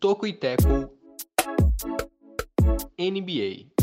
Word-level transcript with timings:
Toco 0.00 0.26
e 0.26 0.32
Teco 0.34 0.90
NBA. 2.98 3.73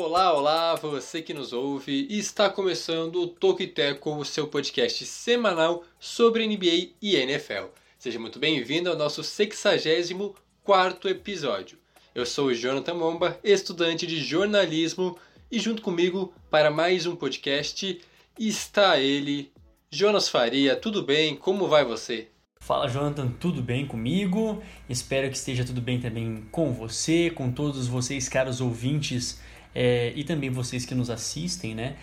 Olá, 0.00 0.32
olá, 0.32 0.74
você 0.76 1.20
que 1.20 1.34
nos 1.34 1.52
ouve. 1.52 2.06
Está 2.08 2.48
começando 2.48 3.16
o 3.20 3.26
Toco 3.26 3.62
e 3.62 3.66
Teco, 3.66 4.14
o 4.14 4.24
seu 4.24 4.46
podcast 4.46 5.04
semanal 5.04 5.82
sobre 5.98 6.46
NBA 6.46 6.90
e 7.02 7.16
NFL. 7.16 7.64
Seja 7.98 8.16
muito 8.16 8.38
bem-vindo 8.38 8.88
ao 8.88 8.96
nosso 8.96 9.24
64 9.24 11.10
episódio. 11.10 11.78
Eu 12.14 12.24
sou 12.24 12.46
o 12.46 12.54
Jonathan 12.54 12.94
Momba, 12.94 13.40
estudante 13.42 14.06
de 14.06 14.20
jornalismo, 14.20 15.18
e 15.50 15.58
junto 15.58 15.82
comigo 15.82 16.32
para 16.48 16.70
mais 16.70 17.04
um 17.04 17.16
podcast 17.16 18.00
está 18.38 19.00
ele, 19.00 19.50
Jonas 19.90 20.28
Faria. 20.28 20.76
Tudo 20.76 21.02
bem? 21.02 21.34
Como 21.34 21.66
vai 21.66 21.84
você? 21.84 22.28
Fala 22.60 22.86
Jonathan, 22.86 23.28
tudo 23.40 23.62
bem 23.62 23.84
comigo? 23.84 24.62
Espero 24.88 25.28
que 25.28 25.36
esteja 25.36 25.64
tudo 25.64 25.80
bem 25.80 26.00
também 26.00 26.46
com 26.52 26.72
você, 26.72 27.30
com 27.30 27.50
todos 27.50 27.88
vocês, 27.88 28.28
caros 28.28 28.60
ouvintes, 28.60 29.40
é, 29.80 30.12
e 30.16 30.24
também 30.24 30.50
vocês 30.50 30.84
que 30.84 30.92
nos 30.92 31.08
assistem, 31.08 31.72
né? 31.72 31.96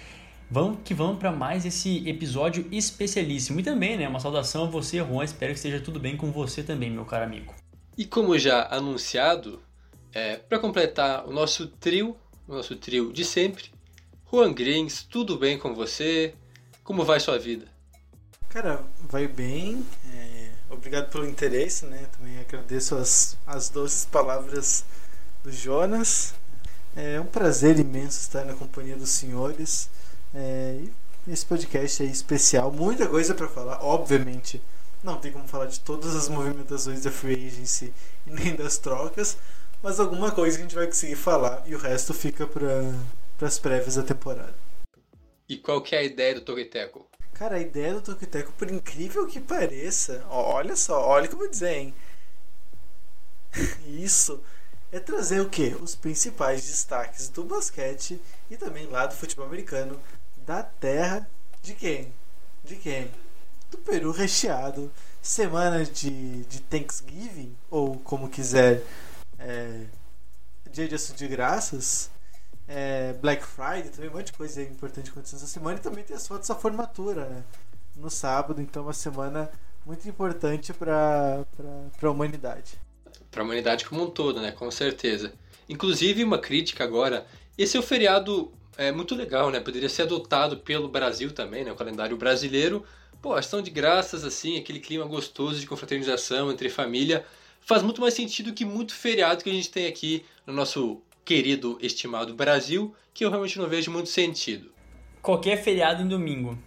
Vamos 0.50 0.78
que 0.86 0.94
vamos 0.94 1.20
para 1.20 1.30
mais 1.30 1.66
esse 1.66 2.08
episódio 2.08 2.66
especialíssimo. 2.72 3.60
E 3.60 3.64
também, 3.64 3.98
né, 3.98 4.08
uma 4.08 4.22
saudação 4.22 4.64
a 4.64 4.68
você, 4.68 5.00
Juan. 5.00 5.26
Espero 5.26 5.52
que 5.52 5.58
esteja 5.58 5.82
tudo 5.82 6.00
bem 6.00 6.16
com 6.16 6.32
você 6.32 6.64
também, 6.64 6.90
meu 6.90 7.04
caro 7.04 7.26
amigo. 7.26 7.54
E 7.98 8.06
como 8.06 8.40
já 8.40 8.66
anunciado, 8.72 9.62
é, 10.14 10.38
para 10.38 10.58
completar 10.58 11.28
o 11.28 11.34
nosso 11.34 11.68
trio, 11.68 12.16
o 12.48 12.54
nosso 12.54 12.78
trio 12.78 13.12
de 13.12 13.26
sempre, 13.26 13.66
Juan 14.32 14.54
Grins, 14.54 15.04
tudo 15.04 15.38
bem 15.38 15.60
com 15.60 15.76
você? 15.76 16.34
Como 16.82 17.04
vai 17.04 17.20
sua 17.20 17.38
vida? 17.38 17.66
Cara, 18.48 18.86
vai 19.10 19.28
bem. 19.28 19.86
É, 20.14 20.50
obrigado 20.70 21.12
pelo 21.12 21.28
interesse, 21.28 21.86
né? 21.88 22.08
Também 22.18 22.40
agradeço 22.40 22.96
as, 22.96 23.38
as 23.46 23.70
doces 23.70 24.06
palavras 24.06 24.86
do 25.44 25.52
Jonas. 25.52 26.34
É 26.96 27.20
um 27.20 27.26
prazer 27.26 27.78
imenso 27.78 28.22
estar 28.22 28.46
na 28.46 28.54
companhia 28.54 28.96
dos 28.96 29.10
senhores. 29.10 29.90
É, 30.34 30.82
esse 31.28 31.46
podcast 31.46 32.04
é 32.04 32.06
especial, 32.06 32.72
muita 32.72 33.06
coisa 33.08 33.34
para 33.34 33.50
falar, 33.50 33.84
obviamente. 33.84 34.62
Não 35.04 35.18
tem 35.18 35.32
como 35.32 35.48
falar 35.48 35.66
de 35.66 35.80
todas 35.82 36.16
as 36.16 36.30
movimentações 36.30 37.04
da 37.04 37.12
free 37.12 37.48
agency 37.48 37.94
e 38.26 38.32
nem 38.32 38.56
das 38.56 38.78
trocas, 38.78 39.38
mas 39.84 40.00
alguma 40.00 40.32
coisa 40.32 40.58
a 40.58 40.62
gente 40.62 40.74
vai 40.74 40.88
conseguir 40.88 41.16
falar 41.16 41.64
e 41.68 41.76
o 41.76 41.78
resto 41.78 42.14
fica 42.14 42.48
para 42.48 43.46
as 43.46 43.60
prévias 43.60 43.96
da 43.96 44.04
temporada. 44.04 44.56
E 45.48 45.58
qual 45.58 45.82
que 45.82 45.96
é 45.96 46.00
a 46.00 46.04
ideia 46.04 46.34
do 46.34 46.42
Togeteco? 46.42 47.06
Cara, 47.36 47.58
a 47.58 47.60
ideia 47.60 47.94
do 47.96 48.02
Toqueteco, 48.02 48.54
por 48.54 48.72
incrível 48.72 49.28
que 49.28 49.42
pareça, 49.42 50.26
olha 50.30 50.74
só, 50.74 51.06
olha 51.06 51.26
o 51.26 51.28
que 51.28 51.36
eu 51.36 51.40
vou 51.40 51.50
dizer, 51.50 51.76
hein? 51.76 51.94
Isso 53.86 54.42
é 54.92 55.00
trazer 55.00 55.42
o 55.42 55.50
que? 55.50 55.76
Os 55.82 55.96
principais 55.96 56.66
destaques 56.66 57.30
do 57.30 57.44
basquete 57.44 58.22
e 58.50 58.58
também 58.58 58.88
lá 58.88 59.06
do 59.06 59.16
futebol 59.16 59.46
americano 59.46 60.00
da 60.46 60.64
terra 60.64 61.28
de 61.62 61.74
quem? 61.74 62.14
De 62.64 62.76
quem? 62.76 63.12
Do 63.72 63.78
Peru 63.80 64.12
recheado. 64.12 64.92
Semana 65.22 65.84
de, 65.84 66.44
de 66.46 66.62
Thanksgiving, 66.62 67.56
ou 67.72 67.98
como 68.02 68.30
quiser, 68.30 68.84
é, 69.40 69.86
Dia 70.72 70.88
de 70.88 70.94
Ação 70.94 71.16
de 71.16 71.28
Graças, 71.28 72.12
é, 72.68 73.14
Black 73.14 73.44
Friday, 73.44 73.90
também 73.90 74.10
um 74.10 74.14
monte 74.14 74.28
de 74.28 74.34
coisa 74.34 74.62
importante 74.62 75.10
acontecendo 75.10 75.40
essa 75.40 75.48
semana. 75.48 75.80
E 75.80 75.82
também 75.82 76.04
tem 76.04 76.16
as 76.16 76.28
fotos 76.28 76.48
da 76.48 76.54
formatura, 76.54 77.26
né? 77.26 77.44
No 77.96 78.12
sábado, 78.12 78.62
então 78.62 78.84
uma 78.84 78.94
semana 78.94 79.50
muito 79.84 80.08
importante 80.08 80.74
para 80.74 81.44
a 82.02 82.10
humanidade. 82.10 82.80
Para 83.36 83.44
a 83.44 83.46
humanidade 83.46 83.84
como 83.84 84.02
um 84.02 84.10
todo, 84.10 84.40
né? 84.40 84.54
Com 84.54 84.72
certeza. 84.72 85.34
Inclusive, 85.68 86.24
uma 86.24 86.38
crítica 86.40 86.86
agora. 86.86 87.28
Esse 87.58 87.76
é 87.76 87.80
o 87.82 87.84
feriado 87.84 88.50
é 88.78 88.94
muito 88.94 89.14
legal, 89.14 89.52
né? 89.52 89.60
Poderia 89.60 89.90
ser 89.90 90.04
adotado 90.04 90.56
pelo 90.56 90.88
Brasil 90.88 91.34
também, 91.34 91.66
né? 91.66 91.72
O 91.74 91.76
calendário 91.76 92.16
brasileiro. 92.16 92.86
Pô, 93.22 93.34
ação 93.34 93.62
de 93.62 93.70
graças, 93.70 94.24
assim, 94.24 94.58
aquele 94.58 94.80
clima 94.80 95.04
gostoso 95.04 95.60
de 95.60 95.68
confraternização 95.68 96.50
entre 96.50 96.70
família. 96.70 97.26
Faz 97.60 97.84
muito 97.84 98.00
mais 98.00 98.14
sentido 98.14 98.54
que 98.54 98.64
muito 98.64 98.96
feriado 98.96 99.44
que 99.44 99.50
a 99.50 99.54
gente 99.54 99.70
tem 99.70 99.88
aqui 99.88 100.24
no 100.48 100.54
nosso 100.54 101.02
querido, 101.26 101.78
estimado 101.82 102.34
Brasil, 102.34 102.96
que 103.14 103.26
eu 103.26 103.30
realmente 103.30 103.60
não 103.60 103.68
vejo 103.68 103.92
muito 103.92 104.08
sentido. 104.08 104.72
Qualquer 105.22 105.62
feriado 105.62 106.02
em 106.02 106.08
domingo. 106.08 106.58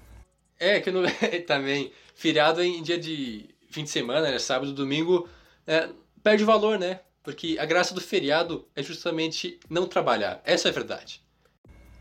É, 0.61 0.81
que 0.81 0.91
eu 0.91 0.93
não. 0.93 1.03
também. 1.49 1.91
Feriado 2.15 2.63
em 2.63 2.83
dia 2.83 2.99
de 2.99 3.49
fim 3.71 3.85
de 3.85 3.89
semana, 3.89 4.31
né? 4.31 4.39
Sábado, 4.39 4.75
domingo, 4.75 5.27
é, 5.67 5.89
perde 6.29 6.45
valor, 6.45 6.79
né? 6.79 7.01
Porque 7.23 7.57
a 7.59 7.65
graça 7.65 7.95
do 7.95 8.03
feriado 8.03 8.69
é 8.77 8.83
justamente 8.83 9.59
não 9.71 9.87
trabalhar. 9.87 10.43
Essa 10.45 10.69
é 10.69 10.71
a 10.71 10.75
verdade. 10.75 11.23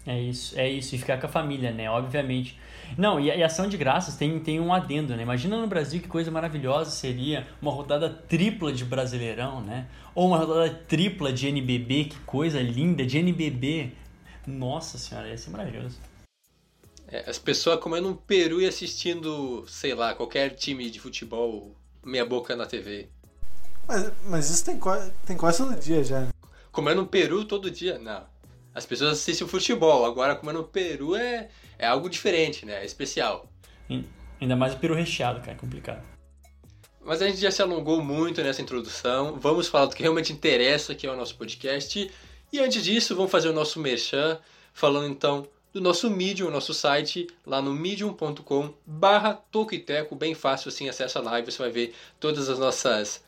É 0.06 0.20
isso, 0.20 0.60
é 0.60 0.70
isso. 0.70 0.96
E 0.96 0.98
ficar 0.98 1.18
com 1.18 1.28
a 1.28 1.30
família, 1.30 1.72
né? 1.72 1.90
Obviamente. 1.90 2.60
Não, 2.98 3.22
e 3.22 3.32
a, 3.32 3.38
e 3.38 3.44
ação 3.44 3.70
de 3.70 3.78
graças 3.78 4.18
tem, 4.18 4.38
tem 4.42 4.60
um 4.60 4.74
adendo, 4.74 5.16
né? 5.16 5.24
Imagina 5.24 5.58
no 5.58 5.68
Brasil 5.68 6.02
que 6.02 6.10
coisa 6.10 6.30
maravilhosa 6.30 6.92
seria 6.92 7.48
uma 7.62 7.72
rodada 7.72 8.10
tripla 8.10 8.74
de 8.74 8.84
Brasileirão, 8.84 9.62
né? 9.62 9.88
Ou 10.14 10.28
uma 10.28 10.40
rodada 10.40 10.70
tripla 10.88 11.32
de 11.32 11.48
NBB, 11.48 12.06
que 12.06 12.20
coisa 12.26 12.62
linda, 12.62 13.06
de 13.06 13.18
NBB. 13.18 13.94
Nossa 14.46 14.98
senhora, 14.98 15.30
ia 15.30 15.38
ser 15.38 15.52
maravilhoso. 15.52 15.98
É, 17.08 17.30
as 17.30 17.40
pessoas 17.40 17.80
comendo 17.80 18.10
um 18.10 18.16
peru 18.16 18.62
e 18.62 18.66
assistindo, 18.66 19.66
sei 19.70 19.94
lá, 19.96 20.14
qualquer 20.14 20.50
time 20.50 20.90
de 20.90 21.00
futebol 21.00 21.74
meia 22.04 22.26
boca 22.26 22.56
na 22.56 22.66
TV. 22.66 23.10
Mas, 23.88 24.12
mas 24.26 24.50
isso 24.50 24.66
tem, 24.66 24.78
quase- 24.78 25.12
tem 25.26 25.38
quase 25.38 25.58
todo 25.60 25.76
dia 25.80 26.04
já. 26.04 26.22
né? 26.22 26.30
Comendo 26.72 27.06
peru 27.08 27.46
todo 27.46 27.72
dia? 27.72 27.98
Não. 27.98 28.24
As 28.74 28.86
pessoas 28.86 29.14
assistem 29.14 29.46
o 29.48 29.50
futebol, 29.50 30.06
agora 30.06 30.36
comendo 30.36 30.64
peru 30.64 31.16
é, 31.16 31.50
é 31.80 31.88
algo 31.88 32.10
diferente, 32.10 32.66
né? 32.66 32.82
É 32.82 32.86
especial. 32.86 33.50
E- 33.90 34.04
Ainda 34.40 34.56
mais 34.56 34.74
o 34.76 34.78
peru 34.78 34.94
recheado, 34.94 35.40
cara, 35.40 35.54
é 35.54 35.56
complicado. 35.56 36.04
Mas 37.04 37.22
a 37.24 37.28
gente 37.28 37.40
já 37.40 37.50
se 37.50 37.62
alongou 37.62 38.04
muito 38.04 38.44
nessa 38.44 38.62
introdução. 38.62 39.40
Vamos 39.40 39.68
falar 39.68 39.86
do 39.88 39.96
que 39.96 40.04
realmente 40.04 40.32
interessa, 40.32 40.94
que 40.94 41.08
é 41.08 41.12
o 41.12 41.16
nosso 41.16 41.36
podcast. 41.38 42.12
E 42.54 42.60
antes 42.60 42.84
disso, 42.84 43.16
vamos 43.16 43.32
fazer 43.32 43.48
o 43.50 43.54
nosso 43.54 43.80
merchan, 43.80 44.38
falando 44.74 45.08
então 45.08 45.48
do 45.74 45.82
nosso 45.82 46.10
Medium, 46.10 46.52
nosso 46.52 46.74
site, 46.74 47.28
lá 47.46 47.62
no 47.62 47.74
medium.com 47.74 48.74
barra 48.86 49.34
Tocoiteco, 49.52 50.16
bem 50.16 50.36
fácil 50.36 50.70
assim, 50.70 50.88
acessa 50.90 51.18
a 51.20 51.22
live, 51.24 51.52
você 51.52 51.58
vai 51.58 51.72
ver 51.72 51.96
todas 52.20 52.48
as 52.50 52.60
nossas 52.60 53.24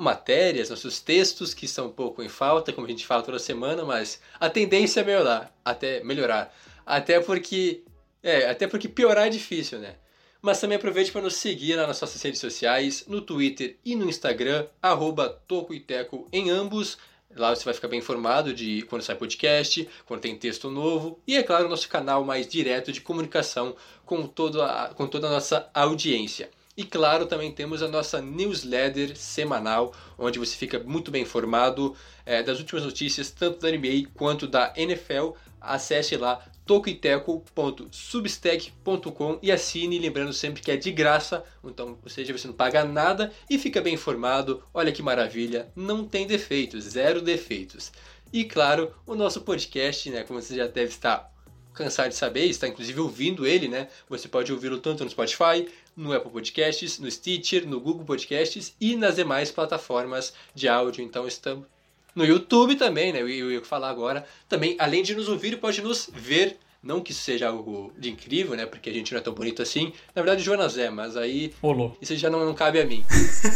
matérias, 0.00 0.70
nossos 0.70 0.98
textos 0.98 1.52
que 1.52 1.66
estão 1.66 1.88
um 1.88 1.92
pouco 1.92 2.22
em 2.22 2.28
falta, 2.28 2.72
como 2.72 2.86
a 2.86 2.90
gente 2.90 3.06
fala 3.06 3.22
toda 3.22 3.38
semana, 3.38 3.84
mas 3.84 4.20
a 4.40 4.48
tendência 4.48 5.00
é 5.00 5.04
melhorar, 5.04 5.54
até 5.62 6.02
melhorar. 6.02 6.54
Até 6.86 7.20
porque 7.20 7.82
é, 8.22 8.48
até 8.48 8.66
porque 8.66 8.88
piorar 8.88 9.26
é 9.26 9.30
difícil, 9.30 9.78
né? 9.78 9.96
Mas 10.40 10.58
também 10.58 10.76
aproveite 10.76 11.12
para 11.12 11.20
nos 11.20 11.36
seguir 11.36 11.76
lá 11.76 11.86
nas 11.86 12.00
nossas 12.00 12.22
redes 12.22 12.40
sociais, 12.40 13.04
no 13.06 13.20
Twitter 13.20 13.76
e 13.84 13.94
no 13.94 14.08
Instagram, 14.08 14.66
arroba 14.80 15.28
Toco 15.46 15.74
e 15.74 15.80
Teco 15.80 16.26
em 16.32 16.48
ambos. 16.48 16.96
Lá 17.36 17.54
você 17.54 17.64
vai 17.64 17.74
ficar 17.74 17.88
bem 17.88 17.98
informado 17.98 18.54
de 18.54 18.82
quando 18.82 19.02
sai 19.02 19.16
podcast, 19.16 19.86
quando 20.06 20.20
tem 20.22 20.36
texto 20.36 20.70
novo 20.70 21.20
e, 21.26 21.36
é 21.36 21.42
claro, 21.42 21.68
nosso 21.68 21.88
canal 21.88 22.24
mais 22.24 22.48
direto 22.48 22.90
de 22.90 23.02
comunicação 23.02 23.76
com, 24.04 24.26
todo 24.26 24.62
a, 24.62 24.92
com 24.94 25.06
toda 25.06 25.28
a 25.28 25.30
nossa 25.30 25.70
audiência. 25.74 26.50
E 26.80 26.84
claro, 26.84 27.26
também 27.26 27.52
temos 27.52 27.82
a 27.82 27.88
nossa 27.88 28.22
newsletter 28.22 29.14
semanal, 29.14 29.92
onde 30.16 30.38
você 30.38 30.56
fica 30.56 30.78
muito 30.78 31.10
bem 31.10 31.24
informado 31.24 31.94
eh, 32.24 32.42
das 32.42 32.58
últimas 32.58 32.82
notícias, 32.82 33.30
tanto 33.30 33.60
da 33.60 33.70
NBA 33.70 34.08
quanto 34.14 34.46
da 34.46 34.72
NFL. 34.74 35.32
Acesse 35.60 36.16
lá 36.16 36.42
tocoiteco.substack.com 36.64 39.38
e 39.42 39.52
assine, 39.52 39.98
lembrando 39.98 40.32
sempre 40.32 40.62
que 40.62 40.70
é 40.70 40.76
de 40.78 40.90
graça, 40.90 41.44
então, 41.62 41.98
ou 42.02 42.08
seja, 42.08 42.32
você 42.32 42.46
não 42.46 42.54
paga 42.54 42.82
nada 42.82 43.30
e 43.50 43.58
fica 43.58 43.82
bem 43.82 43.92
informado. 43.92 44.62
Olha 44.72 44.90
que 44.90 45.02
maravilha, 45.02 45.70
não 45.76 46.06
tem 46.06 46.26
defeitos, 46.26 46.84
zero 46.84 47.20
defeitos. 47.20 47.92
E 48.32 48.44
claro, 48.44 48.90
o 49.06 49.14
nosso 49.14 49.42
podcast, 49.42 50.08
né, 50.08 50.22
como 50.22 50.40
você 50.40 50.56
já 50.56 50.66
deve 50.66 50.92
estar 50.92 51.30
cansado 51.74 52.08
de 52.08 52.14
saber, 52.14 52.46
está 52.46 52.68
inclusive 52.68 53.00
ouvindo 53.00 53.46
ele, 53.46 53.68
né? 53.68 53.88
Você 54.08 54.28
pode 54.28 54.52
ouvi-lo 54.52 54.78
tanto 54.78 55.04
no 55.04 55.10
Spotify, 55.10 55.68
no 55.96 56.12
Apple 56.12 56.30
Podcasts, 56.30 56.98
no 56.98 57.10
Stitcher, 57.10 57.66
no 57.66 57.80
Google 57.80 58.04
Podcasts 58.04 58.74
e 58.80 58.96
nas 58.96 59.16
demais 59.16 59.50
plataformas 59.50 60.32
de 60.54 60.68
áudio. 60.68 61.04
Então 61.04 61.26
estamos 61.26 61.66
no 62.14 62.24
YouTube 62.24 62.76
também, 62.76 63.12
né? 63.12 63.20
Eu 63.20 63.50
ia 63.50 63.64
falar 63.64 63.90
agora. 63.90 64.26
Também, 64.48 64.76
além 64.78 65.02
de 65.02 65.14
nos 65.14 65.28
ouvir, 65.28 65.58
pode 65.58 65.80
nos 65.82 66.10
ver 66.12 66.56
Não 66.82 67.00
que 67.02 67.12
isso 67.12 67.22
seja 67.22 67.48
algo 67.48 67.92
de 67.98 68.10
incrível, 68.10 68.56
né? 68.56 68.64
Porque 68.64 68.88
a 68.88 68.92
gente 68.92 69.12
não 69.12 69.20
é 69.20 69.22
tão 69.22 69.34
bonito 69.34 69.60
assim. 69.60 69.92
Na 70.14 70.22
verdade, 70.22 70.42
Jonas 70.42 70.78
é, 70.78 70.88
mas 70.88 71.14
aí 71.16 71.52
Ô, 71.60 71.72
louco. 71.72 71.98
isso 72.00 72.16
já 72.16 72.30
não, 72.30 72.44
não 72.44 72.54
cabe 72.54 72.80
a 72.80 72.86
mim. 72.86 73.04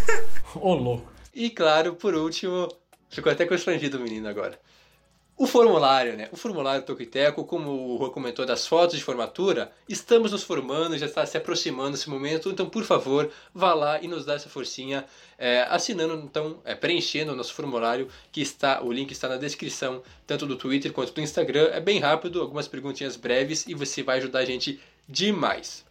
Ô, 0.55 0.75
louco. 0.75 1.11
E 1.33 1.49
claro, 1.49 1.95
por 1.95 2.15
último, 2.15 2.69
ficou 3.09 3.33
até 3.33 3.47
constrangido 3.47 3.97
o 3.97 4.01
menino 4.01 4.29
agora. 4.29 4.61
O 5.37 5.49
formulário, 5.49 6.17
né? 6.17 6.29
O 6.31 6.37
formulário 6.37 6.85
Tocoiteco, 6.85 7.45
como 7.45 7.71
o 7.71 7.97
Rô 7.97 8.09
comentou 8.11 8.47
das 8.47 8.69
fotos 8.69 8.97
de 8.97 9.03
formatura, 9.03 9.73
estamos 9.89 10.31
nos 10.31 10.45
formando, 10.45 10.97
já 10.97 11.07
está 11.07 11.27
se 11.27 11.37
aproximando 11.37 11.97
esse 11.97 12.09
momento, 12.09 12.51
então 12.51 12.69
por 12.69 12.85
favor, 12.85 13.29
vá 13.53 13.75
lá 13.75 14.01
e 14.01 14.07
nos 14.07 14.25
dá 14.25 14.35
essa 14.35 14.49
forcinha, 14.49 15.05
é, 15.37 15.63
assinando, 15.69 16.15
então, 16.25 16.61
é, 16.65 16.77
preenchendo 16.77 17.33
o 17.33 17.35
nosso 17.35 17.53
formulário, 17.53 18.09
que 18.31 18.41
está, 18.41 18.81
o 18.81 18.93
link 18.93 19.11
está 19.11 19.29
na 19.29 19.37
descrição, 19.37 20.05
tanto 20.25 20.47
do 20.47 20.55
Twitter 20.55 20.93
quanto 20.93 21.13
do 21.13 21.21
Instagram. 21.21 21.69
É 21.73 21.81
bem 21.81 21.99
rápido, 21.99 22.41
algumas 22.41 22.69
perguntinhas 22.69 23.17
breves 23.17 23.67
e 23.67 23.75
você 23.75 24.05
vai 24.05 24.19
ajudar 24.19 24.39
a 24.39 24.45
gente 24.45 24.81
demais. 25.09 25.85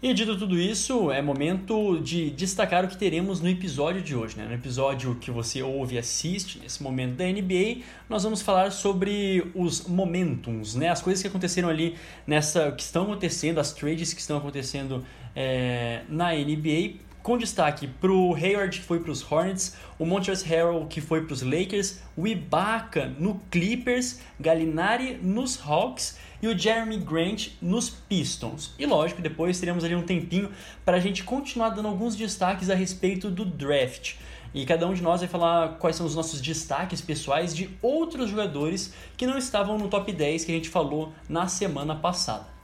E 0.00 0.14
dito 0.14 0.38
tudo 0.38 0.56
isso, 0.56 1.10
é 1.10 1.20
momento 1.20 1.98
de 1.98 2.30
destacar 2.30 2.84
o 2.84 2.88
que 2.88 2.96
teremos 2.96 3.40
no 3.40 3.48
episódio 3.48 4.00
de 4.00 4.14
hoje. 4.14 4.36
Né? 4.36 4.44
No 4.44 4.54
episódio 4.54 5.16
que 5.16 5.28
você 5.28 5.60
ouve 5.60 5.96
e 5.96 5.98
assiste, 5.98 6.60
nesse 6.60 6.80
momento 6.80 7.16
da 7.16 7.24
NBA, 7.24 7.82
nós 8.08 8.22
vamos 8.22 8.40
falar 8.40 8.70
sobre 8.70 9.50
os 9.56 9.88
momentums, 9.88 10.76
né? 10.76 10.88
as 10.88 11.02
coisas 11.02 11.20
que 11.20 11.26
aconteceram 11.26 11.68
ali 11.68 11.96
nessa. 12.24 12.70
que 12.70 12.82
estão 12.82 13.02
acontecendo, 13.02 13.58
as 13.58 13.72
trades 13.72 14.14
que 14.14 14.20
estão 14.20 14.38
acontecendo 14.38 15.04
é, 15.34 16.02
na 16.08 16.32
NBA. 16.32 17.07
Com 17.28 17.36
destaque 17.36 17.86
para 17.86 18.10
o 18.10 18.34
Hayward, 18.34 18.78
que 18.78 18.82
foi 18.86 19.00
para 19.00 19.12
os 19.12 19.22
Hornets, 19.30 19.76
o 19.98 20.06
Montrezl 20.06 20.46
Harrell, 20.46 20.86
que 20.86 20.98
foi 20.98 21.26
para 21.26 21.34
os 21.34 21.42
Lakers, 21.42 21.98
o 22.16 22.26
Ibaka 22.26 23.12
no 23.18 23.38
Clippers, 23.50 24.20
Gallinari 24.40 25.18
nos 25.22 25.60
Hawks 25.62 26.18
e 26.40 26.48
o 26.48 26.58
Jeremy 26.58 26.96
Grant 26.96 27.48
nos 27.60 27.90
Pistons. 27.90 28.72
E 28.78 28.86
lógico, 28.86 29.20
depois 29.20 29.60
teremos 29.60 29.84
ali 29.84 29.94
um 29.94 30.04
tempinho 30.04 30.50
para 30.86 30.96
a 30.96 31.00
gente 31.00 31.22
continuar 31.22 31.68
dando 31.68 31.88
alguns 31.88 32.16
destaques 32.16 32.70
a 32.70 32.74
respeito 32.74 33.30
do 33.30 33.44
draft. 33.44 34.14
E 34.54 34.64
cada 34.64 34.86
um 34.86 34.94
de 34.94 35.02
nós 35.02 35.20
vai 35.20 35.28
falar 35.28 35.76
quais 35.76 35.96
são 35.96 36.06
os 36.06 36.14
nossos 36.14 36.40
destaques 36.40 37.02
pessoais 37.02 37.54
de 37.54 37.68
outros 37.82 38.30
jogadores 38.30 38.94
que 39.18 39.26
não 39.26 39.36
estavam 39.36 39.76
no 39.76 39.88
top 39.88 40.10
10 40.14 40.46
que 40.46 40.52
a 40.52 40.54
gente 40.54 40.70
falou 40.70 41.12
na 41.28 41.46
semana 41.46 41.94
passada. 41.94 42.57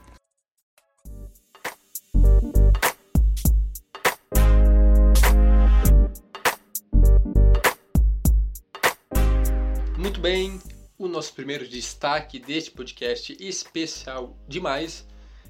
Muito 10.05 10.21
bem, 10.21 10.61
o 10.99 11.07
nosso 11.07 11.33
primeiro 11.33 11.67
destaque 11.67 12.37
deste 12.37 12.69
podcast 12.69 13.35
especial 13.39 14.37
demais. 14.47 15.03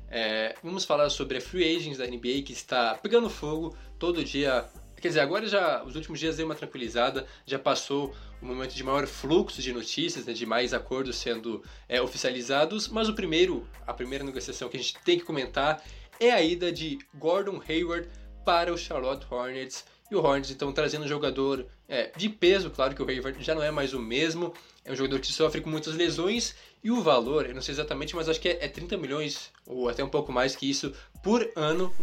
É, 0.10 0.56
vamos 0.64 0.86
falar 0.86 1.10
sobre 1.10 1.40
a 1.40 1.42
Free 1.42 1.76
Agents 1.76 1.98
da 1.98 2.08
NBA 2.08 2.42
que 2.46 2.54
está 2.54 2.96
pegando 2.96 3.30
fogo 3.30 3.76
todo 4.00 4.24
dia. 4.24 4.66
Quer 4.96 5.10
dizer, 5.10 5.20
agora 5.20 5.46
já 5.46 5.84
os 5.84 5.98
últimos 5.98 6.22
dias 6.22 6.38
deu 6.38 6.46
uma 6.46 6.56
tranquilizada, 6.56 7.28
já 7.46 7.60
passou 7.60 8.16
o 8.42 8.46
momento 8.46 8.74
de 8.74 8.82
maior 8.82 9.06
fluxo 9.06 9.62
de 9.62 9.74
notícias, 9.74 10.26
né, 10.26 10.32
de 10.32 10.46
mais 10.46 10.74
acordos 10.74 11.18
sendo 11.18 11.62
é, 11.90 12.02
oficializados, 12.02 12.88
mas 12.88 13.10
o 13.10 13.14
primeiro, 13.14 13.68
a 13.86 13.94
primeira 13.94 14.24
negociação 14.24 14.70
que 14.70 14.78
a 14.78 14.80
gente 14.80 14.98
tem 15.04 15.20
que 15.20 15.26
comentar 15.26 15.84
é 16.18 16.32
a 16.32 16.42
ida 16.42 16.72
de 16.72 16.98
Gordon 17.16 17.62
Hayward 17.68 18.08
para 18.46 18.74
o 18.74 18.78
Charlotte 18.78 19.28
Hornets. 19.30 19.84
E 20.10 20.16
o 20.16 20.24
Hornets 20.24 20.52
então 20.52 20.72
trazendo 20.72 21.04
um 21.04 21.10
jogador 21.10 21.68
é, 21.88 22.12
de 22.16 22.30
peso, 22.30 22.70
claro 22.70 22.96
que 22.96 23.02
o 23.02 23.08
Hayward 23.08 23.44
já 23.44 23.54
não 23.54 23.64
é 23.64 23.72
mais 23.72 23.94
o 23.94 24.00
mesmo, 24.00 24.54
é 24.84 24.92
um 24.92 24.96
jogador 24.96 25.20
que 25.20 25.28
sofre 25.28 25.62
com 25.62 25.70
muitas 25.70 25.96
lesões 25.96 26.56
e 26.84 26.92
o 26.92 27.02
valor, 27.02 27.48
eu 27.48 27.56
não 27.56 27.62
sei 27.62 27.74
exatamente, 27.74 28.16
mas 28.16 28.30
acho 28.30 28.40
que 28.40 28.50
é, 28.50 28.66
é 28.66 28.68
30 28.68 28.98
milhões 28.98 29.52
ou 29.66 29.90
até 29.90 30.04
um 30.04 30.10
pouco 30.10 30.32
mais 30.32 30.56
que 30.56 30.70
isso 30.70 30.94
por 31.24 31.48
ano. 31.56 31.94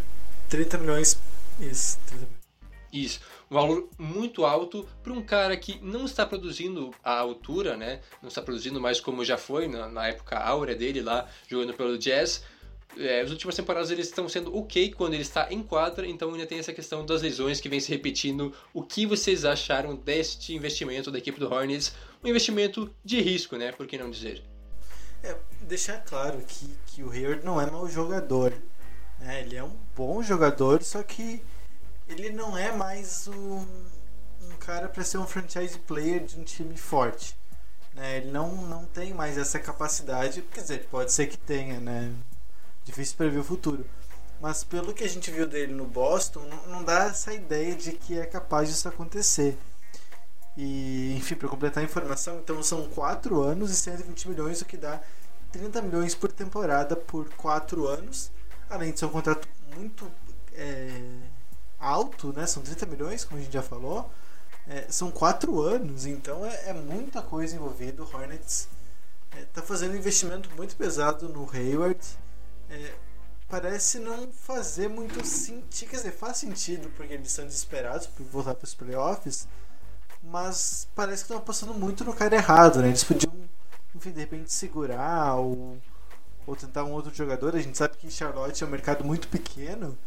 30 0.48 0.78
milhões. 0.78 1.18
Isso, 1.60 1.98
30 2.06 2.26
milhões. 2.26 2.42
Isso, 2.92 3.20
um 3.50 3.54
valor 3.54 3.88
muito 3.98 4.44
alto 4.44 4.86
para 5.02 5.12
um 5.12 5.22
cara 5.22 5.56
que 5.56 5.78
não 5.82 6.04
está 6.04 6.26
produzindo 6.26 6.90
à 7.02 7.18
altura, 7.18 7.76
né? 7.76 8.00
Não 8.20 8.28
está 8.28 8.42
produzindo 8.42 8.80
mais 8.80 9.00
como 9.00 9.24
já 9.24 9.38
foi 9.38 9.66
na, 9.66 9.88
na 9.88 10.08
época 10.08 10.38
áurea 10.38 10.74
dele 10.74 11.00
lá 11.00 11.26
jogando 11.48 11.72
pelo 11.72 11.96
Jazz. 11.96 12.44
É, 12.98 13.22
as 13.22 13.30
últimas 13.30 13.56
temporadas 13.56 13.90
eles 13.90 14.06
estão 14.06 14.28
sendo 14.28 14.54
ok 14.56 14.92
quando 14.92 15.14
ele 15.14 15.22
está 15.22 15.50
em 15.50 15.62
quadra, 15.62 16.06
então 16.06 16.30
ainda 16.32 16.46
tem 16.46 16.58
essa 16.58 16.72
questão 16.72 17.06
das 17.06 17.22
lesões 17.22 17.60
que 17.60 17.68
vem 17.68 17.80
se 17.80 17.90
repetindo. 17.90 18.52
O 18.74 18.82
que 18.82 19.06
vocês 19.06 19.44
acharam 19.44 19.96
deste 19.96 20.54
investimento 20.54 21.10
da 21.10 21.18
equipe 21.18 21.40
do 21.40 21.52
Hornets? 21.52 21.94
Um 22.22 22.28
investimento 22.28 22.94
de 23.04 23.20
risco, 23.20 23.56
né? 23.56 23.72
Por 23.72 23.86
que 23.86 23.96
não 23.96 24.10
dizer? 24.10 24.42
É, 25.22 25.36
deixar 25.62 26.02
claro 26.04 26.42
que, 26.46 26.68
que 26.86 27.02
o 27.02 27.10
Hayward 27.10 27.44
não 27.44 27.60
é 27.60 27.70
mau 27.70 27.88
jogador. 27.88 28.52
Né? 29.18 29.40
Ele 29.40 29.56
é 29.56 29.64
um 29.64 29.76
bom 29.96 30.22
jogador, 30.22 30.82
só 30.82 31.02
que 31.02 31.42
ele 32.08 32.30
não 32.30 32.58
é 32.58 32.72
mais 32.72 33.28
um, 33.28 33.66
um 34.42 34.56
cara 34.58 34.88
para 34.88 35.04
ser 35.04 35.18
um 35.18 35.26
franchise 35.26 35.78
player 35.78 36.24
de 36.24 36.38
um 36.38 36.44
time 36.44 36.76
forte. 36.76 37.36
Né? 37.94 38.18
Ele 38.18 38.30
não, 38.30 38.54
não 38.66 38.84
tem 38.84 39.14
mais 39.14 39.38
essa 39.38 39.58
capacidade. 39.58 40.42
Quer 40.42 40.60
dizer, 40.60 40.86
pode 40.90 41.12
ser 41.12 41.26
que 41.26 41.38
tenha, 41.38 41.80
né? 41.80 42.12
Difícil 42.84 43.16
prever 43.16 43.38
o 43.38 43.44
futuro. 43.44 43.86
Mas 44.40 44.64
pelo 44.64 44.92
que 44.92 45.04
a 45.04 45.08
gente 45.08 45.30
viu 45.30 45.46
dele 45.46 45.72
no 45.72 45.86
Boston, 45.86 46.40
não, 46.40 46.66
não 46.66 46.84
dá 46.84 47.04
essa 47.04 47.32
ideia 47.32 47.76
de 47.76 47.92
que 47.92 48.18
é 48.18 48.26
capaz 48.26 48.68
disso 48.68 48.88
acontecer. 48.88 49.56
E, 50.56 51.14
enfim, 51.16 51.34
para 51.34 51.48
completar 51.48 51.82
a 51.82 51.86
informação, 51.86 52.38
então 52.38 52.62
são 52.62 52.88
4 52.88 53.40
anos 53.40 53.70
e 53.70 53.76
120 53.76 54.28
milhões, 54.28 54.60
o 54.60 54.64
que 54.64 54.76
dá 54.76 55.00
30 55.52 55.80
milhões 55.82 56.14
por 56.14 56.30
temporada 56.32 56.96
por 56.96 57.28
4 57.34 57.86
anos. 57.86 58.30
Além 58.68 58.92
de 58.92 58.98
ser 58.98 59.06
um 59.06 59.10
contrato 59.10 59.48
muito 59.76 60.10
é, 60.54 60.88
alto, 61.78 62.32
né? 62.32 62.46
São 62.46 62.62
30 62.62 62.86
milhões, 62.86 63.24
como 63.24 63.40
a 63.40 63.42
gente 63.44 63.52
já 63.52 63.62
falou. 63.62 64.10
É, 64.68 64.86
são 64.88 65.10
4 65.10 65.60
anos, 65.60 66.06
então 66.06 66.44
é, 66.44 66.70
é, 66.70 66.72
muita 66.72 67.22
coisa 67.22 67.56
envolvida. 67.56 68.02
O 68.02 68.06
Hornets 68.06 68.68
está 69.40 69.62
fazendo 69.62 69.92
um 69.92 69.96
investimento 69.96 70.50
muito 70.56 70.76
pesado 70.76 71.28
no 71.28 71.48
Hayward. 71.50 72.00
Parece 73.48 73.98
não 73.98 74.32
fazer 74.32 74.88
muito 74.88 75.24
sentido. 75.26 75.90
Quer 75.90 75.96
dizer, 75.96 76.12
faz 76.12 76.38
sentido 76.38 76.90
porque 76.96 77.14
eles 77.14 77.32
são 77.32 77.44
desesperados 77.44 78.06
por 78.06 78.24
voltar 78.24 78.54
para 78.54 78.64
os 78.64 78.74
playoffs 78.74 79.46
mas 80.22 80.88
parece 80.94 81.22
que 81.22 81.24
estão 81.24 81.38
apostando 81.38 81.74
muito 81.74 82.04
no 82.04 82.14
cara 82.14 82.36
errado, 82.36 82.80
né? 82.80 82.88
Eles 82.88 83.02
podiam, 83.02 83.32
enfim, 83.94 84.12
de 84.12 84.20
repente 84.20 84.52
segurar 84.52 85.34
ou, 85.36 85.78
ou 86.46 86.54
tentar 86.54 86.84
um 86.84 86.92
outro 86.92 87.12
jogador. 87.12 87.56
A 87.56 87.60
gente 87.60 87.76
sabe 87.76 87.96
que 87.96 88.10
Charlotte 88.10 88.62
é 88.62 88.66
um 88.66 88.70
mercado 88.70 89.04
muito 89.04 89.26
pequeno, 89.28 89.98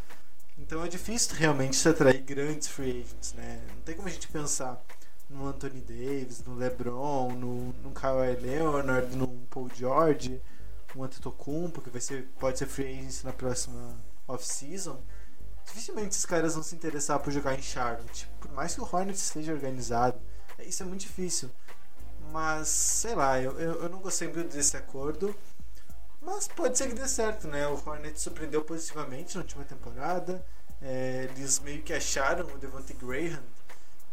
então 0.57 0.83
é 0.83 0.87
difícil 0.87 1.35
realmente 1.35 1.75
se 1.75 1.89
atrair 1.89 2.21
grandes 2.21 2.67
free 2.67 3.01
agents, 3.01 3.33
né? 3.33 3.61
Não 3.75 3.81
tem 3.81 3.95
como 3.95 4.07
a 4.07 4.11
gente 4.11 4.27
pensar 4.29 4.81
no 5.29 5.47
Anthony 5.47 5.81
Davis, 5.81 6.43
no 6.45 6.55
LeBron, 6.55 7.33
no, 7.33 7.73
no 7.83 7.91
Kawhi 7.91 8.35
Leonard, 8.35 9.15
no 9.15 9.27
Paul 9.49 9.69
George, 9.75 10.41
no 10.95 11.03
Antetokounmpo, 11.03 11.81
que 11.81 11.89
vai 11.89 12.01
ser, 12.01 12.27
pode 12.39 12.57
ser 12.57 12.67
free 12.67 12.99
agent 12.99 13.23
na 13.23 13.33
próxima 13.33 13.95
off-season 14.27 14.99
dificilmente 15.65 16.09
esses 16.09 16.25
caras 16.25 16.53
vão 16.53 16.63
se 16.63 16.75
interessar 16.75 17.19
por 17.19 17.31
jogar 17.31 17.55
em 17.55 17.61
Charlotte. 17.61 18.29
Por 18.39 18.51
mais 18.51 18.75
que 18.75 18.81
o 18.81 18.83
Hornets 18.89 19.21
esteja 19.21 19.51
organizado, 19.51 20.19
isso 20.59 20.83
é 20.83 20.85
muito 20.85 21.01
difícil. 21.01 21.49
Mas, 22.31 22.67
sei 22.67 23.15
lá, 23.15 23.39
eu, 23.41 23.59
eu, 23.59 23.83
eu 23.83 23.89
não 23.89 23.99
gostei 23.99 24.27
muito 24.27 24.53
desse 24.53 24.77
acordo. 24.77 25.35
Mas 26.21 26.47
pode 26.47 26.77
ser 26.77 26.87
que 26.87 26.95
dê 26.95 27.07
certo, 27.07 27.47
né? 27.47 27.67
O 27.67 27.73
Hornets 27.73 28.21
surpreendeu 28.21 28.63
positivamente 28.63 29.35
na 29.35 29.41
última 29.41 29.63
temporada. 29.63 30.43
É, 30.81 31.29
eles 31.31 31.59
meio 31.59 31.81
que 31.81 31.93
acharam 31.93 32.45
o 32.47 32.57
Devontae 32.57 32.95
Graham, 32.95 33.43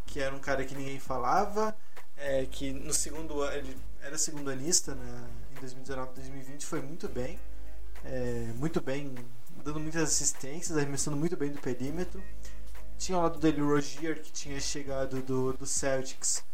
que 0.07 0.21
era 0.21 0.35
um 0.35 0.39
cara 0.39 0.65
que 0.65 0.75
ninguém 0.75 0.99
falava, 1.01 1.75
é, 2.23 2.47
que 2.47 2.73
no 2.73 2.93
segundo 2.95 3.43
ano, 3.43 3.57
ele 3.57 3.77
era 4.01 4.17
segundo 4.17 4.51
anista 4.51 4.95
né? 4.95 5.29
em 5.57 5.61
2019 5.61 6.15
2020, 6.15 6.67
foi 6.67 6.81
muito 6.81 7.09
bem. 7.09 7.39
É, 8.05 8.53
muito 8.57 8.81
bem 8.81 9.15
dando 9.65 9.79
muitas 9.81 10.03
assistências, 10.03 10.77
arremessando 10.77 11.17
muito 11.17 11.37
bem 11.37 11.51
do 11.51 11.61
perímetro. 11.61 12.23
Tinha 12.99 13.17
ao 13.17 13.25
lado 13.25 13.39
dele 13.39 13.61
o 13.61 13.69
Rogier, 13.69 14.21
que 14.21 14.31
tinha 14.33 14.61
chegado 14.61 15.21
do, 15.23 15.53
do 15.53 15.67
Celtics, 15.67 16.45